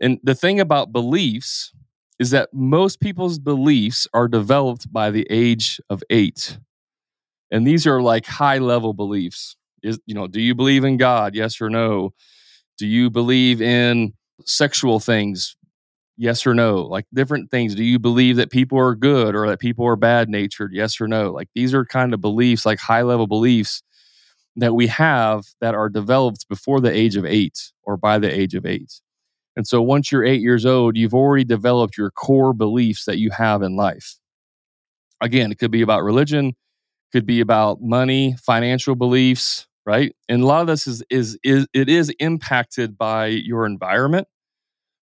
And 0.00 0.18
the 0.22 0.34
thing 0.34 0.60
about 0.60 0.92
beliefs 0.92 1.72
is 2.18 2.30
that 2.30 2.48
most 2.52 3.00
people's 3.00 3.38
beliefs 3.38 4.06
are 4.14 4.28
developed 4.28 4.92
by 4.92 5.10
the 5.10 5.26
age 5.30 5.80
of 5.90 6.02
eight. 6.10 6.58
And 7.50 7.66
these 7.66 7.86
are 7.86 8.00
like 8.00 8.26
high 8.26 8.58
level 8.58 8.94
beliefs. 8.94 9.56
Is, 9.82 10.00
you 10.06 10.14
know, 10.14 10.26
do 10.26 10.40
you 10.40 10.54
believe 10.54 10.84
in 10.84 10.96
God? 10.96 11.34
Yes 11.34 11.60
or 11.60 11.70
no? 11.70 12.12
Do 12.78 12.86
you 12.86 13.10
believe 13.10 13.60
in 13.60 14.14
sexual 14.44 15.00
things? 15.00 15.56
Yes 16.16 16.46
or 16.46 16.54
no? 16.54 16.82
Like 16.82 17.04
different 17.12 17.50
things. 17.50 17.74
Do 17.74 17.84
you 17.84 17.98
believe 17.98 18.36
that 18.36 18.50
people 18.50 18.78
are 18.78 18.94
good 18.94 19.34
or 19.34 19.48
that 19.48 19.60
people 19.60 19.86
are 19.86 19.96
bad 19.96 20.28
natured? 20.28 20.72
Yes 20.72 21.00
or 21.00 21.06
no? 21.06 21.30
Like 21.30 21.48
these 21.54 21.74
are 21.74 21.84
kind 21.84 22.14
of 22.14 22.20
beliefs, 22.20 22.64
like 22.64 22.78
high 22.78 23.02
level 23.02 23.26
beliefs 23.26 23.82
that 24.56 24.74
we 24.74 24.86
have 24.86 25.44
that 25.60 25.74
are 25.74 25.90
developed 25.90 26.48
before 26.48 26.80
the 26.80 26.90
age 26.90 27.16
of 27.16 27.26
eight 27.26 27.72
or 27.82 27.98
by 27.98 28.18
the 28.18 28.34
age 28.34 28.54
of 28.54 28.64
eight. 28.64 29.00
And 29.56 29.66
so 29.66 29.80
once 29.80 30.12
you're 30.12 30.24
eight 30.24 30.42
years 30.42 30.66
old, 30.66 30.96
you've 30.96 31.14
already 31.14 31.44
developed 31.44 31.96
your 31.96 32.10
core 32.10 32.52
beliefs 32.52 33.06
that 33.06 33.18
you 33.18 33.30
have 33.30 33.62
in 33.62 33.74
life. 33.74 34.16
Again, 35.20 35.50
it 35.50 35.58
could 35.58 35.70
be 35.70 35.80
about 35.80 36.04
religion, 36.04 36.54
could 37.12 37.24
be 37.26 37.40
about 37.40 37.80
money, 37.80 38.36
financial 38.42 38.94
beliefs, 38.94 39.66
right? 39.86 40.14
And 40.28 40.42
a 40.42 40.46
lot 40.46 40.60
of 40.60 40.66
this 40.66 40.86
is 40.86 41.02
is 41.08 41.38
is 41.42 41.66
it 41.72 41.88
is 41.88 42.10
impacted 42.18 42.98
by 42.98 43.28
your 43.28 43.64
environment, 43.64 44.28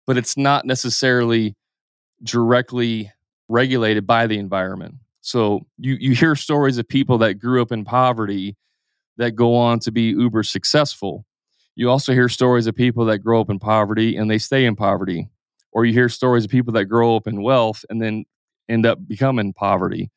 but 0.07 0.17
it's 0.17 0.37
not 0.37 0.65
necessarily 0.65 1.55
directly 2.23 3.13
regulated 3.49 4.07
by 4.07 4.27
the 4.27 4.39
environment. 4.39 4.95
So 5.21 5.67
you 5.77 5.97
you 6.01 6.15
hear 6.15 6.35
stories 6.35 6.79
of 6.79 6.89
people 6.89 7.19
that 7.19 7.35
grew 7.35 7.61
up 7.61 7.71
in 7.71 7.85
poverty 7.85 8.57
that 9.19 9.33
go 9.33 9.55
on 9.57 9.81
to 9.81 9.93
be 9.93 10.05
uber 10.05 10.43
successful 10.43 11.27
you 11.79 11.89
also 11.89 12.13
hear 12.13 12.29
stories 12.29 12.67
of 12.67 12.75
people 12.75 13.05
that 13.05 13.21
grow 13.21 13.41
up 13.41 13.49
in 13.49 13.61
poverty 13.61 14.17
and 14.17 14.29
they 14.29 14.39
stay 14.39 14.65
in 14.65 14.75
poverty. 14.75 15.29
Or 15.71 15.85
you 15.85 15.93
hear 15.93 16.09
stories 16.09 16.45
of 16.45 16.51
people 16.51 16.73
that 16.73 16.87
grow 16.87 17.15
up 17.15 17.29
in 17.29 17.41
wealth 17.41 17.85
and 17.89 18.03
then 18.03 18.25
end 18.69 18.85
up 18.85 18.99
becoming 19.07 19.53
poverty. 19.53 20.11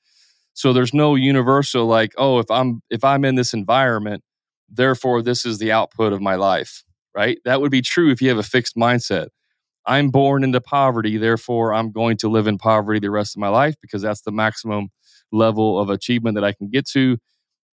So 0.55 0.73
there's 0.73 0.91
no 0.91 1.13
universal 1.13 1.85
like, 1.85 2.13
oh, 2.17 2.39
if 2.39 2.49
I'm 2.49 2.81
if 2.89 3.03
I'm 3.03 3.23
in 3.23 3.35
this 3.35 3.53
environment, 3.53 4.23
therefore 4.69 5.21
this 5.21 5.45
is 5.45 5.59
the 5.59 5.71
output 5.71 6.13
of 6.13 6.19
my 6.19 6.33
life, 6.33 6.83
right? 7.15 7.37
That 7.45 7.61
would 7.61 7.69
be 7.69 7.83
true 7.83 8.09
if 8.09 8.23
you 8.23 8.29
have 8.29 8.39
a 8.39 8.43
fixed 8.43 8.75
mindset. 8.75 9.27
I'm 9.85 10.09
born 10.09 10.43
into 10.43 10.61
poverty, 10.61 11.17
therefore 11.17 11.75
I'm 11.75 11.91
going 11.91 12.17
to 12.17 12.27
live 12.27 12.47
in 12.47 12.57
poverty 12.57 12.99
the 12.99 13.11
rest 13.11 13.35
of 13.35 13.39
my 13.39 13.49
life 13.49 13.75
because 13.83 14.01
that's 14.01 14.21
the 14.21 14.31
maximum 14.31 14.89
level 15.31 15.79
of 15.79 15.91
achievement 15.91 16.33
that 16.35 16.43
I 16.43 16.53
can 16.53 16.71
get 16.71 16.87
to. 16.89 17.19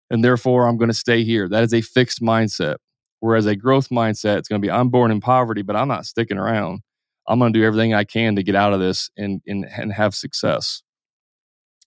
And 0.09 0.23
therefore 0.23 0.67
I'm 0.67 0.77
going 0.77 0.89
to 0.89 0.95
stay 0.95 1.25
here. 1.25 1.49
That 1.49 1.63
is 1.63 1.73
a 1.73 1.81
fixed 1.81 2.21
mindset. 2.21 2.77
Whereas 3.23 3.45
a 3.45 3.55
growth 3.55 3.87
mindset, 3.87 4.39
it's 4.39 4.49
going 4.49 4.61
to 4.61 4.65
be 4.65 4.69
I'm 4.69 4.89
born 4.89 5.09
in 5.09 5.21
poverty, 5.21 5.61
but 5.61 5.77
I'm 5.77 5.87
not 5.87 6.05
sticking 6.05 6.37
around. 6.37 6.81
I'm 7.25 7.39
going 7.39 7.53
to 7.53 7.57
do 7.57 7.63
everything 7.63 7.93
I 7.93 8.03
can 8.03 8.35
to 8.35 8.43
get 8.43 8.53
out 8.53 8.73
of 8.73 8.81
this 8.81 9.09
and, 9.15 9.41
and, 9.47 9.65
and 9.77 9.93
have 9.93 10.13
success. 10.13 10.83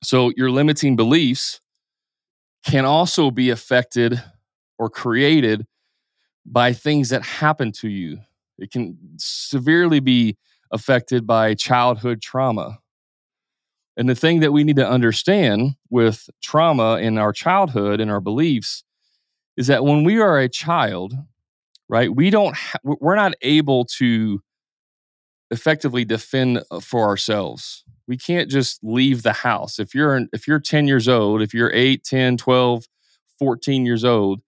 So 0.02 0.32
your 0.34 0.50
limiting 0.50 0.96
beliefs 0.96 1.60
can 2.64 2.86
also 2.86 3.30
be 3.30 3.50
affected 3.50 4.18
or 4.78 4.88
created 4.88 5.66
by 6.46 6.72
things 6.72 7.10
that 7.10 7.22
happen 7.22 7.70
to 7.72 7.88
you. 7.90 8.16
It 8.56 8.70
can 8.70 8.96
severely 9.18 10.00
be 10.00 10.38
affected 10.70 11.26
by 11.26 11.52
childhood 11.52 12.22
trauma. 12.22 12.78
And 13.98 14.08
the 14.08 14.14
thing 14.14 14.40
that 14.40 14.52
we 14.52 14.64
need 14.64 14.76
to 14.76 14.88
understand 14.88 15.72
with 15.90 16.30
trauma 16.42 16.96
in 16.96 17.18
our 17.18 17.34
childhood 17.34 18.00
and 18.00 18.10
our 18.10 18.22
beliefs 18.22 18.84
is 19.56 19.66
that 19.68 19.84
when 19.84 20.04
we 20.04 20.20
are 20.20 20.38
a 20.38 20.48
child, 20.48 21.14
right, 21.88 22.14
we 22.14 22.30
don't 22.30 22.54
ha- 22.54 22.78
we're 22.84 23.16
not 23.16 23.34
able 23.42 23.84
to 23.98 24.40
effectively 25.50 26.04
defend 26.04 26.62
uh, 26.70 26.80
for 26.80 27.06
ourselves. 27.06 27.84
We 28.08 28.16
can't 28.16 28.50
just 28.50 28.78
leave 28.82 29.22
the 29.22 29.32
house. 29.32 29.78
If 29.78 29.94
you're 29.94 30.20
if 30.32 30.46
you're 30.46 30.60
10 30.60 30.86
years 30.86 31.08
old, 31.08 31.42
if 31.42 31.54
you're 31.54 31.72
8, 31.72 32.04
10, 32.04 32.36
12, 32.36 32.84
14 33.38 33.86
years 33.86 34.04
old, 34.04 34.40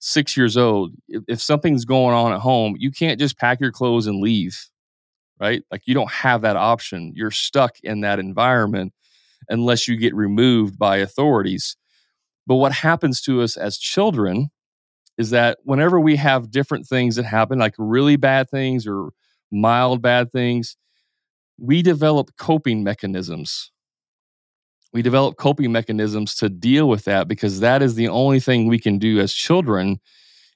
6 0.00 0.36
years 0.36 0.56
old, 0.56 0.92
if, 1.08 1.22
if 1.28 1.42
something's 1.42 1.84
going 1.84 2.14
on 2.14 2.32
at 2.32 2.40
home, 2.40 2.76
you 2.78 2.90
can't 2.90 3.18
just 3.18 3.38
pack 3.38 3.60
your 3.60 3.72
clothes 3.72 4.06
and 4.06 4.20
leave. 4.20 4.58
Right? 5.40 5.64
Like 5.72 5.82
you 5.86 5.94
don't 5.94 6.10
have 6.10 6.42
that 6.42 6.56
option. 6.56 7.12
You're 7.16 7.32
stuck 7.32 7.76
in 7.82 8.02
that 8.02 8.20
environment 8.20 8.92
unless 9.48 9.88
you 9.88 9.96
get 9.96 10.14
removed 10.14 10.78
by 10.78 10.98
authorities. 10.98 11.76
But 12.46 12.56
what 12.56 12.72
happens 12.72 13.20
to 13.22 13.42
us 13.42 13.56
as 13.56 13.78
children 13.78 14.50
is 15.18 15.30
that 15.30 15.58
whenever 15.64 16.00
we 16.00 16.16
have 16.16 16.50
different 16.50 16.86
things 16.86 17.16
that 17.16 17.24
happen, 17.24 17.58
like 17.58 17.74
really 17.78 18.16
bad 18.16 18.50
things 18.50 18.86
or 18.86 19.10
mild 19.50 20.02
bad 20.02 20.32
things, 20.32 20.76
we 21.58 21.82
develop 21.82 22.30
coping 22.38 22.82
mechanisms. 22.82 23.70
We 24.92 25.02
develop 25.02 25.36
coping 25.36 25.72
mechanisms 25.72 26.34
to 26.36 26.48
deal 26.48 26.88
with 26.88 27.04
that 27.04 27.28
because 27.28 27.60
that 27.60 27.82
is 27.82 27.94
the 27.94 28.08
only 28.08 28.40
thing 28.40 28.66
we 28.66 28.78
can 28.78 28.98
do 28.98 29.20
as 29.20 29.32
children 29.32 30.00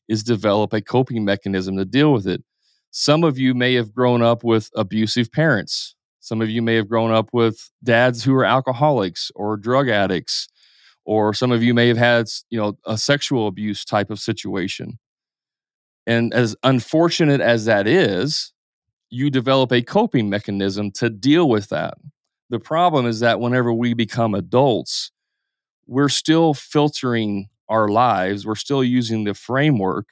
is 0.09 0.23
develop 0.23 0.73
a 0.73 0.81
coping 0.81 1.25
mechanism 1.25 1.77
to 1.77 1.85
deal 1.85 2.13
with 2.13 2.27
it. 2.27 2.43
Some 2.91 3.25
of 3.25 3.39
you 3.39 3.55
may 3.55 3.75
have 3.75 3.95
grown 3.95 4.23
up 4.23 4.45
with 4.45 4.71
abusive 4.75 5.31
parents. 5.33 5.95
Some 6.21 6.41
of 6.41 6.51
you 6.51 6.61
may 6.61 6.75
have 6.75 6.89
grown 6.89 7.13
up 7.13 7.31
with 7.33 7.71
dads 7.85 8.25
who 8.25 8.35
are 8.35 8.45
alcoholics 8.45 9.31
or 9.35 9.57
drug 9.57 9.89
addicts 9.89 10.49
or 11.07 11.33
some 11.33 11.53
of 11.53 11.63
you 11.63 11.73
may 11.73 11.89
have 11.89 11.97
had 11.97 12.29
you 12.51 12.59
know 12.59 12.77
a 12.85 12.99
sexual 12.99 13.47
abuse 13.47 13.85
type 13.85 14.11
of 14.11 14.19
situation. 14.19 14.99
And 16.07 16.35
as 16.35 16.55
unfortunate 16.63 17.41
as 17.41 17.65
that 17.65 17.87
is 17.87 18.53
you 19.09 19.31
develop 19.31 19.73
a 19.73 19.83
coping 19.83 20.29
mechanism 20.29 20.91
to 20.91 21.09
deal 21.09 21.49
with 21.49 21.69
that. 21.69 21.95
The 22.51 22.59
problem 22.59 23.07
is 23.07 23.21
that 23.21 23.41
whenever 23.41 23.73
we 23.73 23.95
become 23.95 24.35
adults 24.35 25.13
we're 25.87 26.09
still 26.09 26.53
filtering 26.53 27.49
our 27.69 27.89
lives 27.89 28.45
we're 28.45 28.57
still 28.57 28.85
using 28.85 29.25
the 29.25 29.35
framework 29.35 30.07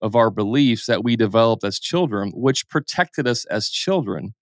of 0.00 0.16
our 0.16 0.30
beliefs 0.30 0.86
that 0.86 1.04
we 1.04 1.16
developed 1.16 1.64
as 1.64 1.78
children 1.78 2.32
which 2.34 2.68
protected 2.68 3.28
us 3.28 3.44
as 3.46 3.68
children. 3.68 4.34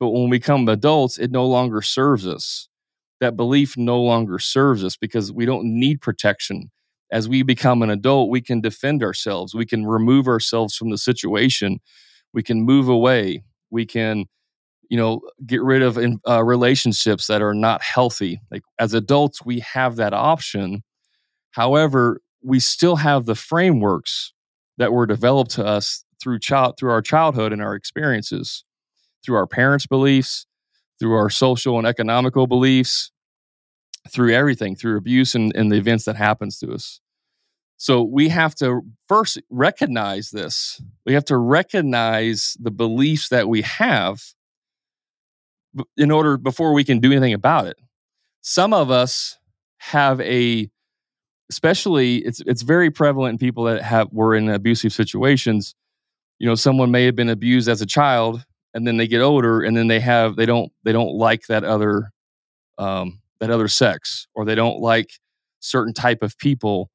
But 0.00 0.10
when 0.10 0.24
we 0.24 0.38
become 0.38 0.68
adults 0.68 1.18
it 1.18 1.30
no 1.30 1.46
longer 1.46 1.82
serves 1.82 2.26
us 2.26 2.69
that 3.20 3.36
belief 3.36 3.76
no 3.76 4.00
longer 4.00 4.38
serves 4.38 4.82
us 4.82 4.96
because 4.96 5.32
we 5.32 5.46
don't 5.46 5.64
need 5.64 6.00
protection. 6.00 6.70
As 7.12 7.28
we 7.28 7.42
become 7.42 7.82
an 7.82 7.90
adult, 7.90 8.30
we 8.30 8.40
can 8.40 8.60
defend 8.60 9.02
ourselves. 9.02 9.54
We 9.54 9.66
can 9.66 9.86
remove 9.86 10.26
ourselves 10.26 10.76
from 10.76 10.90
the 10.90 10.98
situation. 10.98 11.80
We 12.32 12.42
can 12.42 12.62
move 12.62 12.88
away. 12.88 13.44
We 13.70 13.84
can, 13.84 14.26
you 14.88 14.96
know, 14.96 15.20
get 15.46 15.62
rid 15.62 15.82
of 15.82 15.98
uh, 16.28 16.44
relationships 16.44 17.26
that 17.26 17.42
are 17.42 17.54
not 17.54 17.82
healthy. 17.82 18.40
Like 18.50 18.62
as 18.78 18.94
adults, 18.94 19.44
we 19.44 19.60
have 19.60 19.96
that 19.96 20.14
option. 20.14 20.82
However, 21.50 22.20
we 22.42 22.60
still 22.60 22.96
have 22.96 23.26
the 23.26 23.34
frameworks 23.34 24.32
that 24.78 24.92
were 24.92 25.06
developed 25.06 25.50
to 25.52 25.64
us 25.66 26.04
through 26.22 26.38
child 26.38 26.76
through 26.78 26.90
our 26.90 27.02
childhood 27.02 27.52
and 27.52 27.60
our 27.60 27.74
experiences, 27.74 28.64
through 29.24 29.36
our 29.36 29.46
parents' 29.46 29.86
beliefs, 29.86 30.46
through 31.00 31.14
our 31.14 31.30
social 31.30 31.78
and 31.78 31.86
economical 31.86 32.46
beliefs, 32.46 33.10
through 34.08 34.32
everything, 34.32 34.76
through 34.76 34.96
abuse 34.96 35.34
and, 35.34 35.52
and 35.56 35.72
the 35.72 35.76
events 35.76 36.04
that 36.04 36.16
happens 36.16 36.58
to 36.58 36.72
us. 36.72 37.00
So 37.78 38.02
we 38.02 38.28
have 38.28 38.54
to 38.56 38.82
first 39.08 39.40
recognize 39.48 40.30
this. 40.30 40.82
We 41.06 41.14
have 41.14 41.24
to 41.26 41.38
recognize 41.38 42.54
the 42.60 42.70
beliefs 42.70 43.30
that 43.30 43.48
we 43.48 43.62
have 43.62 44.22
in 45.96 46.10
order 46.10 46.36
before 46.36 46.74
we 46.74 46.84
can 46.84 46.98
do 47.00 47.10
anything 47.10 47.32
about 47.32 47.66
it. 47.66 47.78
Some 48.42 48.74
of 48.74 48.90
us 48.90 49.38
have 49.78 50.20
a 50.20 50.68
especially 51.50 52.16
it's 52.18 52.40
it's 52.46 52.62
very 52.62 52.90
prevalent 52.90 53.34
in 53.34 53.38
people 53.38 53.64
that 53.64 53.82
have 53.82 54.08
were 54.12 54.34
in 54.34 54.50
abusive 54.50 54.92
situations. 54.92 55.74
You 56.38 56.48
know, 56.48 56.54
someone 56.54 56.90
may 56.90 57.06
have 57.06 57.16
been 57.16 57.30
abused 57.30 57.68
as 57.68 57.80
a 57.80 57.86
child 57.86 58.44
and 58.74 58.86
then 58.86 58.96
they 58.96 59.06
get 59.06 59.20
older 59.20 59.62
and 59.62 59.76
then 59.76 59.88
they 59.88 60.00
have 60.00 60.36
they 60.36 60.46
don't 60.46 60.72
they 60.84 60.92
don't 60.92 61.14
like 61.14 61.46
that 61.48 61.64
other 61.64 62.10
um, 62.78 63.20
that 63.40 63.50
other 63.50 63.68
sex 63.68 64.26
or 64.34 64.44
they 64.44 64.54
don't 64.54 64.80
like 64.80 65.10
certain 65.60 65.92
type 65.92 66.22
of 66.22 66.36
people 66.38 66.90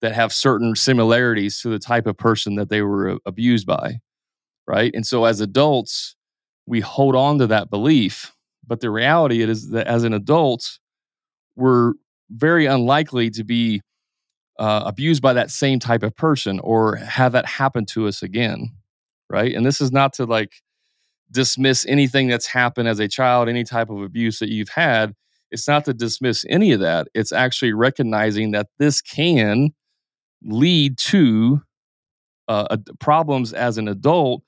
that 0.00 0.12
have 0.12 0.32
certain 0.32 0.74
similarities 0.74 1.60
to 1.60 1.68
the 1.68 1.78
type 1.78 2.06
of 2.06 2.16
person 2.16 2.56
that 2.56 2.68
they 2.68 2.82
were 2.82 3.18
abused 3.26 3.66
by 3.66 3.98
right? 4.66 4.92
And 4.94 5.06
so 5.06 5.24
as 5.24 5.40
adults 5.40 6.16
we 6.66 6.80
hold 6.80 7.16
on 7.16 7.38
to 7.38 7.46
that 7.48 7.70
belief 7.70 8.32
but 8.66 8.80
the 8.80 8.90
reality 8.90 9.42
is 9.42 9.70
that 9.70 9.86
as 9.86 10.04
an 10.04 10.12
adult 10.12 10.78
we're 11.56 11.94
very 12.30 12.66
unlikely 12.66 13.30
to 13.30 13.44
be 13.44 13.82
uh, 14.58 14.82
abused 14.86 15.22
by 15.22 15.32
that 15.32 15.50
same 15.50 15.78
type 15.78 16.02
of 16.02 16.16
person 16.16 16.60
or 16.60 16.96
have 16.96 17.32
that 17.32 17.46
happen 17.46 17.84
to 17.86 18.06
us 18.06 18.22
again 18.22 18.70
right? 19.32 19.54
And 19.54 19.64
this 19.64 19.80
is 19.80 19.90
not 19.90 20.12
to 20.14 20.26
like 20.26 20.52
dismiss 21.32 21.86
anything 21.86 22.28
that's 22.28 22.46
happened 22.46 22.88
as 22.88 23.00
a 23.00 23.08
child, 23.08 23.48
any 23.48 23.64
type 23.64 23.90
of 23.90 24.02
abuse 24.02 24.38
that 24.38 24.50
you've 24.50 24.68
had. 24.68 25.14
It's 25.50 25.66
not 25.66 25.84
to 25.86 25.94
dismiss 25.94 26.44
any 26.48 26.72
of 26.72 26.80
that. 26.80 27.08
It's 27.14 27.32
actually 27.32 27.72
recognizing 27.72 28.52
that 28.52 28.68
this 28.78 29.00
can 29.00 29.70
lead 30.42 30.98
to 30.98 31.62
uh, 32.48 32.76
problems 33.00 33.52
as 33.52 33.78
an 33.78 33.88
adult 33.88 34.42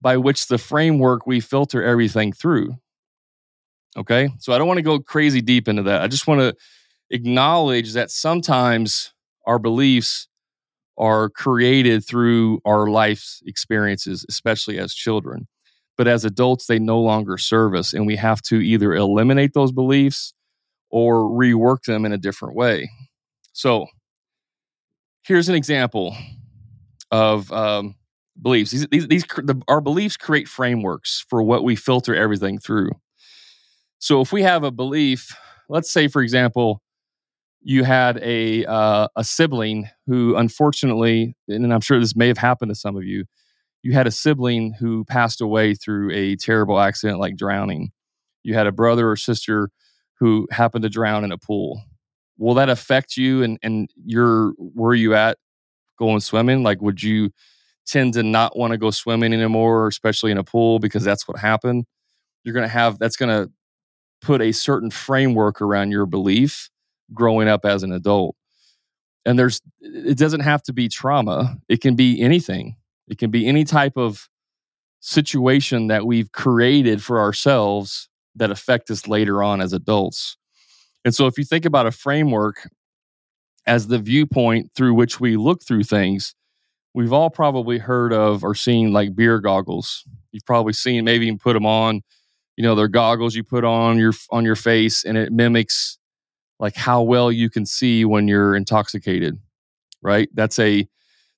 by 0.00 0.16
which 0.16 0.48
the 0.48 0.58
framework 0.58 1.26
we 1.26 1.40
filter 1.40 1.82
everything 1.82 2.32
through. 2.32 2.74
Okay. 3.96 4.28
So 4.38 4.52
I 4.52 4.58
don't 4.58 4.66
want 4.66 4.78
to 4.78 4.82
go 4.82 4.98
crazy 4.98 5.40
deep 5.40 5.68
into 5.68 5.84
that. 5.84 6.02
I 6.02 6.08
just 6.08 6.26
want 6.26 6.40
to 6.40 6.54
acknowledge 7.10 7.92
that 7.92 8.10
sometimes 8.10 9.12
our 9.46 9.58
beliefs 9.58 10.28
are 10.98 11.30
created 11.30 12.04
through 12.04 12.60
our 12.64 12.88
life's 12.88 13.40
experiences, 13.46 14.26
especially 14.28 14.78
as 14.78 14.94
children 14.94 15.46
but 15.96 16.08
as 16.08 16.24
adults 16.24 16.66
they 16.66 16.78
no 16.78 17.00
longer 17.00 17.38
serve 17.38 17.74
us 17.74 17.92
and 17.92 18.06
we 18.06 18.16
have 18.16 18.42
to 18.42 18.56
either 18.56 18.94
eliminate 18.94 19.52
those 19.54 19.72
beliefs 19.72 20.34
or 20.90 21.22
rework 21.22 21.82
them 21.86 22.04
in 22.04 22.12
a 22.12 22.18
different 22.18 22.54
way. 22.54 22.90
So 23.52 23.86
here's 25.26 25.48
an 25.48 25.54
example 25.54 26.16
of 27.10 27.50
um, 27.52 27.94
beliefs. 28.40 28.70
These, 28.70 28.86
these, 28.88 29.08
these 29.08 29.24
the, 29.24 29.60
our 29.68 29.80
beliefs 29.80 30.16
create 30.16 30.48
frameworks 30.48 31.24
for 31.28 31.42
what 31.42 31.64
we 31.64 31.76
filter 31.76 32.14
everything 32.14 32.58
through. 32.58 32.90
So 33.98 34.20
if 34.20 34.32
we 34.32 34.42
have 34.42 34.64
a 34.64 34.70
belief 34.70 35.34
let's 35.68 35.90
say 35.90 36.08
for 36.08 36.22
example 36.22 36.82
you 37.62 37.84
had 37.84 38.18
a 38.18 38.64
uh, 38.66 39.08
a 39.16 39.24
sibling 39.24 39.88
who 40.06 40.36
unfortunately 40.36 41.36
and 41.48 41.72
i'm 41.72 41.80
sure 41.80 41.98
this 41.98 42.16
may 42.16 42.28
have 42.28 42.38
happened 42.38 42.70
to 42.70 42.74
some 42.74 42.96
of 42.96 43.04
you 43.04 43.24
you 43.84 43.92
had 43.92 44.06
a 44.06 44.10
sibling 44.10 44.72
who 44.72 45.04
passed 45.04 45.42
away 45.42 45.74
through 45.74 46.10
a 46.10 46.36
terrible 46.36 46.80
accident 46.80 47.20
like 47.20 47.36
drowning. 47.36 47.92
You 48.42 48.54
had 48.54 48.66
a 48.66 48.72
brother 48.72 49.10
or 49.10 49.14
sister 49.14 49.68
who 50.18 50.48
happened 50.50 50.84
to 50.84 50.88
drown 50.88 51.22
in 51.22 51.30
a 51.30 51.36
pool. 51.36 51.82
Will 52.38 52.54
that 52.54 52.70
affect 52.70 53.18
you 53.18 53.42
and, 53.42 53.58
and 53.62 53.90
your 54.02 54.54
where 54.56 54.94
you 54.94 55.14
at 55.14 55.36
going 55.98 56.20
swimming? 56.20 56.62
Like 56.62 56.80
would 56.80 57.02
you 57.02 57.30
tend 57.86 58.14
to 58.14 58.22
not 58.22 58.56
want 58.56 58.70
to 58.70 58.78
go 58.78 58.90
swimming 58.90 59.34
anymore, 59.34 59.86
especially 59.86 60.30
in 60.30 60.38
a 60.38 60.44
pool, 60.44 60.78
because 60.78 61.04
that's 61.04 61.28
what 61.28 61.38
happened? 61.38 61.84
You're 62.42 62.54
gonna 62.54 62.68
have 62.68 62.98
that's 62.98 63.16
gonna 63.16 63.48
put 64.22 64.40
a 64.40 64.52
certain 64.52 64.90
framework 64.90 65.60
around 65.60 65.90
your 65.90 66.06
belief 66.06 66.70
growing 67.12 67.48
up 67.48 67.66
as 67.66 67.82
an 67.82 67.92
adult. 67.92 68.34
And 69.26 69.38
there's, 69.38 69.60
it 69.80 70.16
doesn't 70.16 70.40
have 70.40 70.62
to 70.62 70.72
be 70.72 70.88
trauma, 70.88 71.58
it 71.68 71.82
can 71.82 71.96
be 71.96 72.22
anything. 72.22 72.76
It 73.08 73.18
can 73.18 73.30
be 73.30 73.46
any 73.46 73.64
type 73.64 73.96
of 73.96 74.28
situation 75.00 75.88
that 75.88 76.06
we've 76.06 76.32
created 76.32 77.02
for 77.02 77.20
ourselves 77.20 78.08
that 78.34 78.50
affect 78.50 78.90
us 78.90 79.06
later 79.06 79.42
on 79.42 79.60
as 79.60 79.72
adults. 79.72 80.36
And 81.04 81.14
so 81.14 81.26
if 81.26 81.36
you 81.36 81.44
think 81.44 81.64
about 81.64 81.86
a 81.86 81.92
framework 81.92 82.68
as 83.66 83.86
the 83.86 83.98
viewpoint 83.98 84.70
through 84.74 84.94
which 84.94 85.20
we 85.20 85.36
look 85.36 85.64
through 85.64 85.84
things, 85.84 86.34
we've 86.94 87.12
all 87.12 87.30
probably 87.30 87.78
heard 87.78 88.12
of 88.12 88.42
or 88.42 88.54
seen 88.54 88.92
like 88.92 89.14
beer 89.14 89.40
goggles. 89.40 90.04
You've 90.32 90.46
probably 90.46 90.72
seen 90.72 91.04
maybe 91.04 91.26
even 91.26 91.38
put 91.38 91.52
them 91.52 91.66
on. 91.66 92.02
You 92.56 92.62
know, 92.62 92.74
they're 92.74 92.88
goggles 92.88 93.34
you 93.34 93.44
put 93.44 93.64
on 93.64 93.98
your 93.98 94.12
on 94.30 94.44
your 94.44 94.56
face 94.56 95.04
and 95.04 95.18
it 95.18 95.32
mimics 95.32 95.98
like 96.60 96.76
how 96.76 97.02
well 97.02 97.32
you 97.32 97.50
can 97.50 97.66
see 97.66 98.04
when 98.04 98.28
you're 98.28 98.54
intoxicated. 98.54 99.38
Right? 100.02 100.28
That's 100.34 100.58
a 100.58 100.86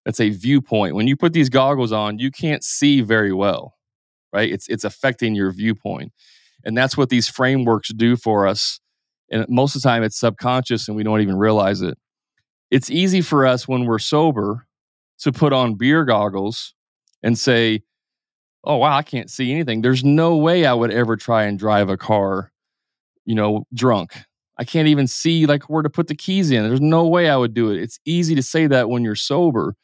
that's 0.06 0.20
a 0.20 0.30
viewpoint. 0.30 0.94
When 0.94 1.08
you 1.08 1.16
put 1.16 1.32
these 1.32 1.48
goggles 1.48 1.90
on, 1.90 2.20
you 2.20 2.30
can't 2.30 2.62
see 2.62 3.00
very 3.00 3.32
well. 3.32 3.74
Right? 4.32 4.50
It's 4.50 4.68
it's 4.68 4.84
affecting 4.84 5.34
your 5.34 5.50
viewpoint. 5.50 6.12
And 6.64 6.76
that's 6.76 6.96
what 6.96 7.10
these 7.10 7.28
frameworks 7.28 7.92
do 7.92 8.16
for 8.16 8.46
us. 8.46 8.80
And 9.30 9.44
most 9.48 9.74
of 9.74 9.82
the 9.82 9.88
time 9.88 10.04
it's 10.04 10.18
subconscious 10.18 10.86
and 10.86 10.96
we 10.96 11.02
don't 11.02 11.20
even 11.20 11.36
realize 11.36 11.82
it. 11.82 11.98
It's 12.70 12.88
easy 12.88 13.20
for 13.20 13.46
us 13.46 13.66
when 13.66 13.84
we're 13.84 13.98
sober 13.98 14.66
to 15.18 15.32
put 15.32 15.52
on 15.52 15.74
beer 15.74 16.04
goggles 16.04 16.74
and 17.22 17.36
say, 17.36 17.82
oh, 18.62 18.76
wow, 18.76 18.96
I 18.96 19.02
can't 19.02 19.30
see 19.30 19.50
anything. 19.50 19.82
There's 19.82 20.04
no 20.04 20.36
way 20.36 20.66
I 20.66 20.74
would 20.74 20.92
ever 20.92 21.16
try 21.16 21.44
and 21.44 21.58
drive 21.58 21.88
a 21.88 21.96
car, 21.96 22.52
you 23.24 23.34
know, 23.34 23.64
drunk. 23.74 24.12
I 24.58 24.64
can't 24.64 24.88
even 24.88 25.06
see 25.06 25.46
like 25.46 25.64
where 25.64 25.82
to 25.82 25.90
put 25.90 26.08
the 26.08 26.14
keys 26.14 26.50
in. 26.50 26.62
There's 26.62 26.80
no 26.80 27.06
way 27.06 27.28
I 27.28 27.36
would 27.36 27.54
do 27.54 27.70
it. 27.70 27.80
It's 27.80 27.98
easy 28.04 28.34
to 28.34 28.42
say 28.42 28.66
that 28.66 28.88
when 28.88 29.02
you're 29.02 29.14
sober. 29.14 29.74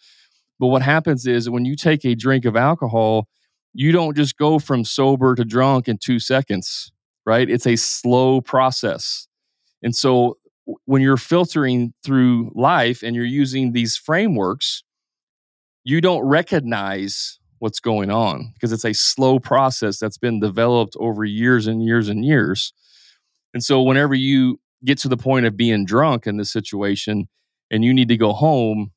But 0.59 0.69
what 0.69 0.83
happens 0.83 1.27
is 1.27 1.51
when 1.51 1.65
you 1.65 1.77
take 1.77 2.05
a 2.05 2.15
drink 2.15 2.45
of 2.45 2.57
alcohol, 2.57 3.29
you 3.75 3.93
don't 3.93 4.17
just 4.17 4.37
go 4.37 4.59
from 4.59 4.85
sober 4.85 5.35
to 5.35 5.45
drunk 5.45 5.89
in 5.89 5.99
two 5.99 6.19
seconds, 6.19 6.93
right? 7.27 7.49
It's 7.49 7.67
a 7.67 7.77
slow 7.77 8.41
process. 8.41 9.27
And 9.83 9.95
so 9.95 10.39
when 10.85 11.03
you're 11.03 11.17
filtering 11.17 11.93
through 12.05 12.53
life 12.55 13.03
and 13.03 13.17
you're 13.17 13.25
using 13.25 13.73
these 13.73 13.97
frameworks, 13.97 14.85
you 15.85 16.01
don't 16.01 16.23
recognize 16.23 17.39
what's 17.59 17.81
going 17.81 18.11
on 18.11 18.53
because 18.55 18.73
it's 18.73 18.85
a 18.85 18.93
slow 18.93 19.39
process 19.39 19.99
that's 19.99 20.19
been 20.19 20.41
developed 20.41 20.97
over 20.99 21.25
years 21.25 21.67
and 21.67 21.85
years 21.85 22.09
and 22.09 22.25
years. 22.25 22.73
And 23.55 23.63
so, 23.63 23.83
whenever 23.83 24.15
you 24.15 24.61
get 24.85 24.99
to 24.99 25.09
the 25.09 25.17
point 25.17 25.47
of 25.47 25.57
being 25.57 25.85
drunk 25.85 26.27
in 26.27 26.37
this 26.37 26.53
situation 26.53 27.29
and 27.71 27.85
you 27.85 27.95
need 27.95 28.09
to 28.09 28.17
go 28.17 28.33
home, 28.33 28.93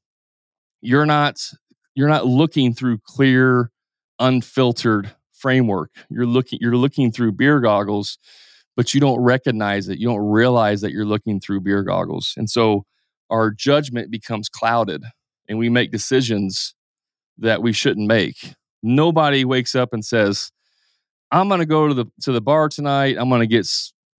you're 0.81 1.05
not 1.05 1.39
you're 1.95 2.09
not 2.09 2.25
looking 2.25 2.73
through 2.73 2.99
clear, 3.05 3.71
unfiltered 4.19 5.11
framework. 5.33 5.91
You're 6.09 6.25
looking 6.25 6.59
you're 6.61 6.75
looking 6.75 7.11
through 7.11 7.33
beer 7.33 7.59
goggles, 7.59 8.17
but 8.75 8.93
you 8.93 8.99
don't 8.99 9.19
recognize 9.19 9.87
it. 9.87 9.99
You 9.99 10.07
don't 10.07 10.25
realize 10.25 10.81
that 10.81 10.91
you're 10.91 11.05
looking 11.05 11.39
through 11.39 11.61
beer 11.61 11.83
goggles. 11.83 12.33
And 12.37 12.49
so 12.49 12.85
our 13.29 13.51
judgment 13.51 14.11
becomes 14.11 14.49
clouded 14.49 15.03
and 15.47 15.57
we 15.57 15.69
make 15.69 15.91
decisions 15.91 16.75
that 17.37 17.61
we 17.61 17.73
shouldn't 17.73 18.07
make. 18.07 18.53
Nobody 18.81 19.45
wakes 19.45 19.75
up 19.75 19.93
and 19.93 20.05
says, 20.05 20.51
"I'm 21.31 21.47
going 21.47 21.59
to 21.59 21.65
go 21.65 21.87
to 21.87 21.93
the 21.93 22.05
to 22.21 22.31
the 22.31 22.41
bar 22.41 22.69
tonight. 22.69 23.17
I'm 23.19 23.29
going 23.29 23.41
to 23.41 23.47
get 23.47 23.65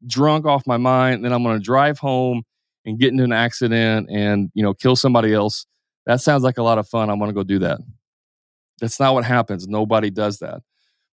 drunk 0.07 0.47
off 0.47 0.67
my 0.67 0.77
mind, 0.77 1.25
then 1.25 1.33
I'm 1.33 1.43
going 1.43 1.59
to 1.59 1.63
drive 1.63 1.99
home 1.99 2.43
and 2.85 2.99
get 2.99 3.11
into 3.11 3.25
an 3.25 3.33
accident 3.33 4.09
and 4.11 4.51
you 4.55 4.62
know 4.62 4.75
kill 4.75 4.97
somebody 4.97 5.33
else." 5.33 5.66
That 6.07 6.21
sounds 6.21 6.42
like 6.42 6.59
a 6.59 6.62
lot 6.62 6.79
of 6.79 6.88
fun. 6.88 7.11
I'm 7.11 7.19
going 7.19 7.31
to 7.31 7.35
go 7.35 7.42
do 7.42 7.59
that. 7.61 7.81
That's 8.81 9.01
not 9.01 9.14
what 9.14 9.25
happens. 9.25 9.66
Nobody 9.66 10.11
does 10.11 10.38
that. 10.38 10.61